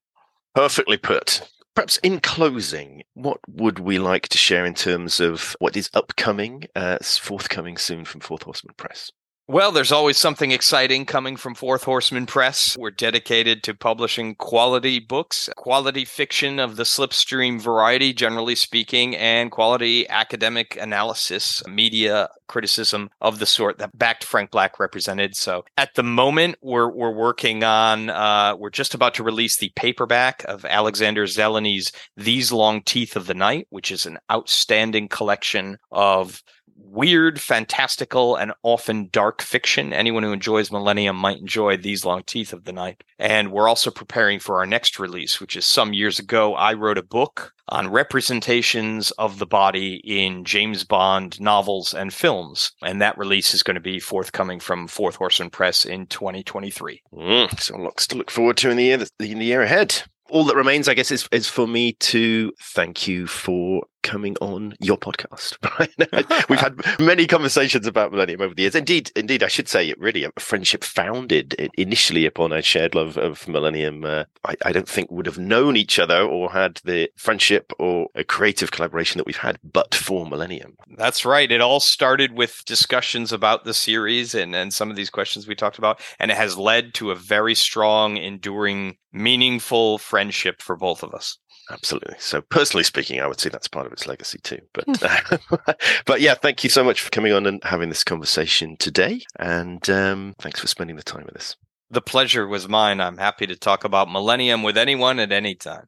Perfectly 0.54 0.98
put. 0.98 1.50
Perhaps 1.74 1.98
in 1.98 2.20
closing, 2.20 3.04
what 3.14 3.40
would 3.48 3.80
we 3.80 3.98
like 3.98 4.28
to 4.30 4.38
share 4.38 4.66
in 4.66 4.74
terms 4.74 5.22
of 5.22 5.56
what 5.60 5.78
is 5.78 5.90
upcoming, 5.94 6.66
uh, 6.76 6.98
forthcoming 7.02 7.78
soon 7.78 8.04
from 8.04 8.20
Fourth 8.20 8.44
Horseman 8.44 8.74
Press? 8.76 9.12
Well, 9.52 9.74
there's 9.74 9.92
always 9.92 10.18
something 10.18 10.52
exciting 10.52 11.06
coming 11.06 11.36
from 11.36 11.56
Fourth 11.56 11.84
Horseman 11.84 12.26
Press. 12.26 12.78
We're 12.78 12.90
dedicated 12.90 13.64
to 13.64 13.74
publishing 13.74 14.36
quality 14.36 14.98
books, 14.98 15.50
quality 15.58 16.06
fiction 16.06 16.58
of 16.58 16.78
the 16.78 16.84
slipstream 16.84 17.60
variety, 17.60 18.14
generally 18.14 18.56
speaking, 18.56 19.14
and 19.14 19.52
quality 19.52 20.08
academic 20.08 20.78
analysis, 20.78 21.62
media 21.68 22.30
criticism 22.48 23.10
of 23.20 23.40
the 23.40 23.46
sort 23.46 23.78
that 23.80 23.98
backed 23.98 24.24
Frank 24.24 24.52
Black 24.52 24.80
represented. 24.80 25.36
So 25.36 25.66
at 25.76 25.96
the 25.96 26.04
moment, 26.04 26.56
we're, 26.62 26.90
we're 26.90 27.14
working 27.14 27.66
on, 27.66 28.10
uh, 28.10 28.56
we're 28.58 28.70
just 28.70 28.94
about 28.94 29.16
to 29.16 29.24
release 29.24 29.58
the 29.58 29.74
paperback 29.76 30.46
of 30.48 30.64
Alexander 30.64 31.26
Zelenyj 31.26 31.94
These 32.16 32.54
Long 32.54 32.84
Teeth 32.84 33.18
of 33.18 33.28
the 33.28 33.34
Night, 33.34 33.68
which 33.70 33.92
is 33.92 34.06
an 34.06 34.18
outstanding 34.32 35.10
collection 35.10 35.78
of 35.92 36.42
weird, 36.84 37.40
fantastical, 37.40 38.36
and 38.36 38.54
often 38.64 39.10
dark 39.12 39.42
fiction. 39.42 39.94
Anyone 39.94 40.24
who 40.24 40.34
enjoys 40.34 40.72
Millennium 40.72 41.16
might 41.16 41.40
enjoy 41.40 41.78
These 41.78 42.06
Long 42.06 42.24
Teeth 42.24 42.54
of 42.54 42.66
the 42.66 42.74
Night. 42.74 43.04
And 43.20 43.52
we're 43.52 43.68
also 43.68 43.92
preparing 43.92 44.40
for 44.40 44.58
our 44.58 44.66
next 44.66 45.00
release, 45.00 45.40
which 45.40 45.56
is 45.56 45.66
some 45.66 45.94
years 45.94 46.20
ago. 46.20 46.56
I 46.56 46.74
wrote 46.74 46.98
a 46.98 47.04
book 47.04 47.54
on 47.70 47.92
representations 47.92 49.12
of 49.12 49.40
the 49.40 49.46
body 49.46 50.02
in 50.04 50.44
James 50.44 50.84
Bond 50.84 51.40
novels 51.40 51.94
and 51.94 52.14
films. 52.14 52.72
And 52.84 53.02
that 53.02 53.18
release 53.18 53.54
is 53.54 53.64
going 53.64 53.76
to 53.76 53.82
be 53.82 54.00
forthcoming 54.00 54.60
from 54.60 54.88
Fourth 54.88 55.16
Horseman 55.16 55.50
Press 55.50 55.86
in 55.86 56.08
2023. 56.08 57.02
Mm, 57.14 57.60
so 57.60 57.78
lots 57.78 58.08
to 58.08 58.18
look 58.18 58.32
forward 58.32 58.58
to 58.58 58.70
in 58.70 58.78
the 58.78 58.84
year, 58.84 59.06
in 59.20 59.40
the 59.40 59.46
year 59.46 59.62
ahead 59.62 60.04
all 60.32 60.46
that 60.46 60.56
remains, 60.56 60.88
I 60.88 60.94
guess, 60.94 61.12
is, 61.12 61.28
is 61.32 61.48
for 61.48 61.68
me 61.68 61.94
to 61.94 62.54
thank 62.62 63.08
you 63.08 63.28
for 63.28 63.84
coming 64.04 64.36
on 64.42 64.76
your 64.80 64.98
podcast. 64.98 65.58
We've 66.50 66.60
had 66.60 66.80
many 67.00 67.28
conversations 67.28 67.88
about 67.88 68.12
Millennium 68.12 68.42
over 68.42 68.54
the 68.54 68.64
years. 68.64 68.76
Indeed, 68.76 69.12
indeed, 69.16 69.44
I 69.44 69.48
should 69.48 69.68
say 69.68 69.90
it 69.90 70.00
really 70.00 70.24
a 70.24 70.32
friendship 70.40 70.84
founded 70.84 71.54
initially 71.76 72.26
upon 72.26 72.52
a 72.52 72.62
shared 72.62 72.96
love 72.96 73.18
of 73.18 73.48
Millennium. 73.48 74.04
Uh, 74.04 74.26
I, 74.46 74.56
I, 74.66 74.72
don't 74.72 74.88
think 74.88 75.12
would 75.12 75.26
have 75.26 75.38
known 75.38 75.78
each 75.78 76.00
other 76.00 76.22
or 76.22 76.52
had 76.52 76.82
the 76.84 77.10
friendship 77.16 77.72
or 77.80 78.08
a 78.16 78.24
creative 78.24 78.72
collaboration 78.72 79.18
that 79.18 79.26
we've 79.26 79.38
had, 79.38 79.60
but 79.64 79.94
for 79.94 80.26
Millennium. 80.26 80.76
That's 80.98 81.26
right. 81.26 81.52
It 81.52 81.62
all 81.62 81.80
started 81.80 82.34
with 82.34 82.64
discussions 82.66 83.32
about 83.32 83.64
the 83.64 83.74
series 83.74 84.34
and, 84.36 84.56
and 84.56 84.74
some 84.74 84.90
of 84.90 84.96
these 84.96 85.10
questions 85.10 85.48
we 85.48 85.56
talked 85.56 85.78
about, 85.78 86.00
and 86.20 86.32
it 86.32 86.38
has 86.38 86.58
led 86.58 86.94
to 86.96 87.12
a 87.12 87.16
very 87.16 87.56
strong, 87.56 88.18
enduring 88.18 88.98
meaningful 89.14 89.98
friendship 89.98 90.62
for 90.62 90.76
both 90.76 91.04
of 91.04 91.14
us. 91.14 91.38
Absolutely. 91.70 92.16
So, 92.20 92.42
personally 92.42 92.84
speaking, 92.84 93.22
I 93.22 93.28
would 93.28 93.40
say 93.40 93.50
that's 93.50 93.68
part 93.68 93.86
of 93.86 93.94
its 93.94 94.08
legacy 94.08 94.40
too. 94.40 94.60
But, 94.74 95.04
uh, 95.04 95.74
but 96.06 96.22
yeah, 96.22 96.34
thank 96.34 96.64
you 96.64 96.70
so 96.70 96.84
much 96.84 97.02
for 97.02 97.10
coming 97.12 97.32
on 97.34 97.46
and 97.46 97.64
having 97.64 97.90
this 97.90 98.04
conversation 98.04 98.76
today. 98.78 99.22
And 99.40 99.88
um, 99.90 100.36
thanks 100.40 100.60
for 100.60 100.68
spending 100.68 100.96
the 100.96 101.04
time 101.04 101.26
with 101.26 101.38
us. 101.38 101.56
The 101.90 102.02
pleasure 102.02 102.48
was 102.48 102.68
mine. 102.68 103.00
I'm 103.00 103.18
happy 103.18 103.48
to 103.48 103.56
talk 103.56 103.84
about 103.84 104.10
Millennium 104.10 104.64
with 104.64 104.78
anyone 104.78 105.20
at 105.20 105.32
any 105.32 105.56
time. 105.56 105.88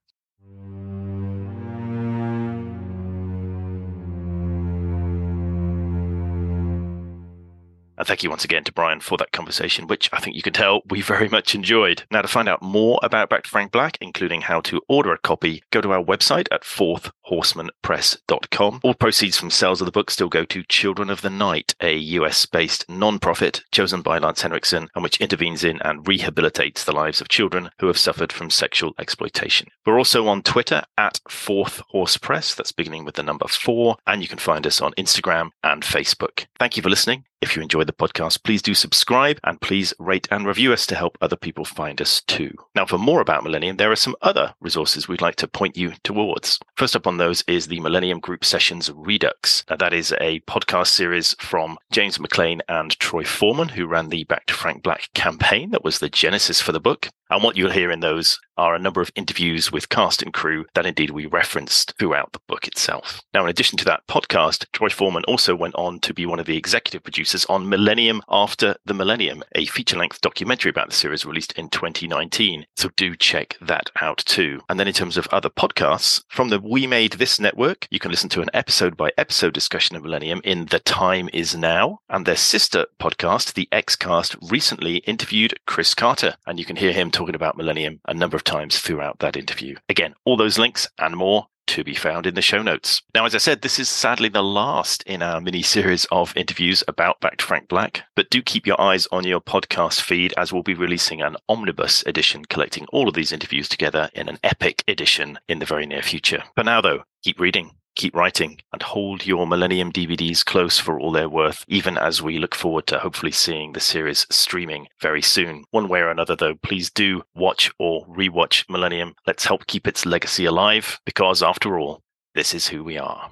And 8.04 8.08
thank 8.10 8.22
you 8.22 8.30
once 8.30 8.44
again 8.44 8.66
to 8.66 8.74
Brian 8.74 9.00
for 9.00 9.18
that 9.18 9.32
conversation, 9.32 9.88
which 9.88 10.10
I 10.12 10.20
think 10.20 10.36
you 10.36 10.42
can 10.42 10.52
tell 10.52 10.82
we 10.90 11.02
very 11.02 11.30
much 11.30 11.56
enjoyed. 11.56 12.04
Now, 12.12 12.22
to 12.22 12.28
find 12.28 12.50
out 12.50 12.62
more 12.62 13.00
about 13.02 13.30
Back 13.30 13.44
to 13.44 13.50
Frank 13.50 13.72
Black, 13.72 13.98
including 14.02 14.42
how 14.42 14.60
to 14.60 14.82
order 14.90 15.14
a 15.14 15.18
copy, 15.18 15.64
go 15.72 15.80
to 15.80 15.94
our 15.94 16.04
website 16.04 16.50
at 16.52 16.64
fourthhorsemanpress.com. 16.64 18.82
All 18.84 18.94
proceeds 18.94 19.38
from 19.38 19.50
sales 19.50 19.80
of 19.80 19.86
the 19.86 19.94
book 19.94 20.12
still 20.12 20.28
go 20.28 20.44
to 20.44 20.64
Children 20.64 21.10
of 21.10 21.22
the 21.22 21.30
Night, 21.30 21.76
a 21.80 21.96
US 21.96 22.46
based 22.46 22.84
non-profit 22.90 23.64
chosen 23.72 24.02
by 24.02 24.18
Lance 24.18 24.42
Henriksen 24.42 24.90
and 24.94 25.02
which 25.02 25.22
intervenes 25.22 25.64
in 25.64 25.82
and 25.82 26.04
rehabilitates 26.04 26.84
the 26.84 26.92
lives 26.92 27.22
of 27.22 27.30
children 27.30 27.70
who 27.80 27.88
have 27.88 27.98
suffered 27.98 28.34
from 28.34 28.50
sexual 28.50 28.94
exploitation. 29.00 29.70
We're 29.86 29.98
also 29.98 30.28
on 30.28 30.42
Twitter 30.42 30.84
at 30.98 31.22
Fourth 31.30 31.82
Horse 31.92 32.18
Press, 32.18 32.54
that's 32.54 32.74
beginning 32.74 33.06
with 33.06 33.16
the 33.16 33.24
number 33.24 33.48
four, 33.48 33.96
and 34.06 34.22
you 34.22 34.28
can 34.28 34.40
find 34.40 34.68
us 34.68 34.82
on 34.82 34.92
Instagram 34.98 35.52
and 35.64 35.84
Facebook. 35.84 36.48
Thank 36.60 36.76
you 36.76 36.84
for 36.84 36.90
listening. 36.90 37.24
If 37.44 37.58
you 37.58 37.62
enjoy 37.62 37.84
the 37.84 37.92
podcast, 37.92 38.42
please 38.44 38.62
do 38.62 38.74
subscribe 38.74 39.38
and 39.44 39.60
please 39.60 39.94
rate 40.00 40.30
and 40.32 40.48
review 40.48 40.72
us 40.72 40.86
to 40.86 40.96
help 40.96 41.18
other 41.20 41.36
people 41.36 41.66
find 41.66 42.00
us 42.00 42.22
too. 42.22 42.56
Now, 42.74 42.86
for 42.86 42.98
more 42.98 43.20
about 43.20 43.44
Millennium, 43.44 43.76
there 43.76 43.92
are 43.92 43.98
some 43.98 44.16
other 44.22 44.56
resources 44.62 45.10
we'd 45.10 45.22
like 45.22 45.36
to 45.36 45.48
point 45.50 45.76
you 45.76 45.92
towards. 46.06 46.58
First 46.78 46.96
up 46.96 47.06
on 47.06 47.18
those 47.18 47.44
is 47.46 47.68
the 47.68 47.82
Millennium 47.82 48.22
Group 48.22 48.46
Sessions 48.46 48.90
Redux. 48.96 49.66
Now, 49.70 49.76
that 49.76 49.92
is 49.92 50.14
a 50.22 50.40
podcast 50.48 50.88
series 50.88 51.36
from 51.38 51.78
James 51.92 52.18
McLean 52.18 52.62
and 52.70 52.98
Troy 53.00 53.26
Foreman, 53.26 53.68
who 53.68 53.88
ran 53.88 54.08
the 54.08 54.24
Back 54.24 54.46
to 54.46 54.54
Frank 54.54 54.82
Black 54.82 55.10
campaign 55.14 55.72
that 55.72 55.84
was 55.84 56.00
the 56.00 56.08
genesis 56.08 56.62
for 56.62 56.72
the 56.72 56.80
book. 56.80 57.10
And 57.34 57.42
what 57.42 57.58
you'll 57.58 57.72
hear 57.72 57.90
in 57.90 58.02
those 58.02 58.40
are 58.58 58.76
a 58.76 58.80
number 58.80 59.02
of 59.02 59.12
interviews 59.16 59.72
with 59.72 59.90
cast 59.90 60.22
and 60.22 60.32
crew 60.32 60.66
that 60.76 60.86
indeed 60.86 61.10
we 61.10 61.26
referenced 61.26 61.96
throughout 61.98 62.32
the 62.34 62.40
book 62.48 62.68
itself. 62.68 63.22
Now, 63.34 63.44
in 63.44 63.50
addition 63.50 63.78
to 63.80 63.86
that 63.86 64.06
podcast, 64.08 64.66
Troy 64.74 64.90
Foreman 64.90 65.24
also 65.26 65.56
went 65.56 65.74
on 65.74 66.00
to 66.02 66.14
be 66.14 66.28
one 66.28 66.40
of 66.40 66.46
the 66.46 66.56
executive 66.56 67.04
producers 67.04 67.46
on 67.46 67.68
Millennium 67.68 68.22
After 68.30 68.76
the 68.86 68.94
Millennium, 68.94 69.44
a 69.56 69.66
feature 69.66 69.98
length 69.98 70.22
documentary 70.22 70.70
about 70.70 70.90
the 70.90 70.96
series 70.96 71.26
released 71.26 71.54
in 71.54 71.70
2019. 71.70 72.68
So 72.76 72.90
do 72.96 73.16
check 73.16 73.58
that 73.60 73.90
out 74.00 74.20
too. 74.20 74.62
And 74.70 74.80
then 74.80 74.88
in 74.88 74.94
terms 74.94 75.18
of 75.18 75.28
other 75.32 75.50
podcasts, 75.50 76.22
from 76.30 76.50
the 76.50 76.60
We 76.60 76.86
Made 76.86 77.14
This 77.14 77.40
network, 77.40 77.88
you 77.90 78.00
can 78.00 78.12
listen 78.12 78.30
to 78.30 78.42
an 78.42 78.50
episode 78.54 78.96
by 78.96 79.12
episode 79.18 79.54
discussion 79.54 79.96
of 79.96 80.04
Millennium 80.04 80.42
in 80.44 80.68
The 80.68 80.80
Time 80.80 81.30
Is 81.34 81.56
Now. 81.56 82.00
And 82.10 82.28
their 82.28 82.36
sister 82.36 82.86
podcast, 83.00 83.56
The 83.56 83.68
X-Cast, 83.72 84.36
recently 84.52 84.98
interviewed 84.98 85.56
Chris 85.66 85.96
Carter. 85.96 86.36
And 86.46 86.60
you 86.60 86.66
can 86.66 86.76
hear 86.76 86.94
him 86.94 87.10
talking 87.24 87.36
about 87.36 87.56
Millennium 87.56 88.02
a 88.10 88.14
number 88.14 88.36
of 88.36 88.44
times 88.44 88.80
throughout 88.80 89.20
that 89.20 89.38
interview. 89.38 89.78
Again, 89.88 90.14
all 90.26 90.36
those 90.36 90.58
links 90.58 90.90
and 91.00 91.16
more 91.16 91.48
to 91.68 91.82
be 91.82 91.96
found 91.96 92.28
in 92.28 92.36
the 92.36 92.42
show 92.42 92.62
notes. 92.62 93.02
Now, 93.16 93.24
as 93.24 93.34
I 93.34 93.38
said, 93.38 93.62
this 93.62 93.80
is 93.80 93.88
sadly 93.88 94.28
the 94.28 94.44
last 94.44 95.04
in 95.04 95.22
our 95.24 95.40
mini 95.40 95.62
series 95.62 96.04
of 96.12 96.36
interviews 96.36 96.84
about 96.86 97.22
Back 97.22 97.38
to 97.38 97.46
Frank 97.46 97.70
Black, 97.70 98.04
but 98.18 98.30
do 98.30 98.42
keep 98.42 98.68
your 98.68 98.80
eyes 98.82 99.08
on 99.10 99.24
your 99.24 99.40
podcast 99.40 100.02
feed 100.02 100.34
as 100.36 100.52
we'll 100.52 100.64
be 100.64 100.74
releasing 100.74 101.22
an 101.22 101.38
omnibus 101.48 102.04
edition 102.06 102.44
collecting 102.44 102.86
all 102.92 103.08
of 103.08 103.14
these 103.14 103.32
interviews 103.32 103.70
together 103.70 104.10
in 104.14 104.28
an 104.28 104.40
epic 104.44 104.84
edition 104.90 105.40
in 105.48 105.60
the 105.60 105.66
very 105.66 105.86
near 105.86 106.02
future. 106.02 106.44
For 106.56 106.66
now, 106.66 106.82
though, 106.82 107.04
keep 107.24 107.40
reading 107.40 107.72
keep 107.96 108.16
writing 108.16 108.60
and 108.72 108.82
hold 108.82 109.26
your 109.26 109.48
Millennium 109.48 109.92
DVDs 109.92 110.44
close 110.44 110.80
for 110.80 111.00
all 111.00 111.12
they're 111.12 111.30
worth, 111.30 111.64
even 111.68 111.98
as 111.98 112.22
we 112.22 112.38
look 112.40 112.56
forward 112.56 112.88
to 112.88 113.00
hopefully 113.00 113.32
seeing 113.32 113.74
the 113.74 113.80
series 113.80 114.26
streaming 114.30 114.88
very 115.02 115.22
soon. 115.22 115.64
One 115.72 115.88
way 115.88 116.00
or 116.00 116.10
another, 116.10 116.36
though, 116.36 116.56
please 116.56 116.90
do 116.90 117.24
watch 117.36 117.72
or 117.80 118.06
rewatch 118.08 118.70
Millennium. 118.70 119.16
Let's 119.28 119.46
help 119.46 119.68
keep 119.68 119.88
its 119.88 120.06
legacy 120.06 120.46
alive, 120.46 121.00
because 121.06 121.44
after 121.44 121.80
all, 121.80 122.02
this 122.36 122.54
is 122.54 122.68
who 122.68 122.84
we 122.84 122.98
are. 122.98 123.32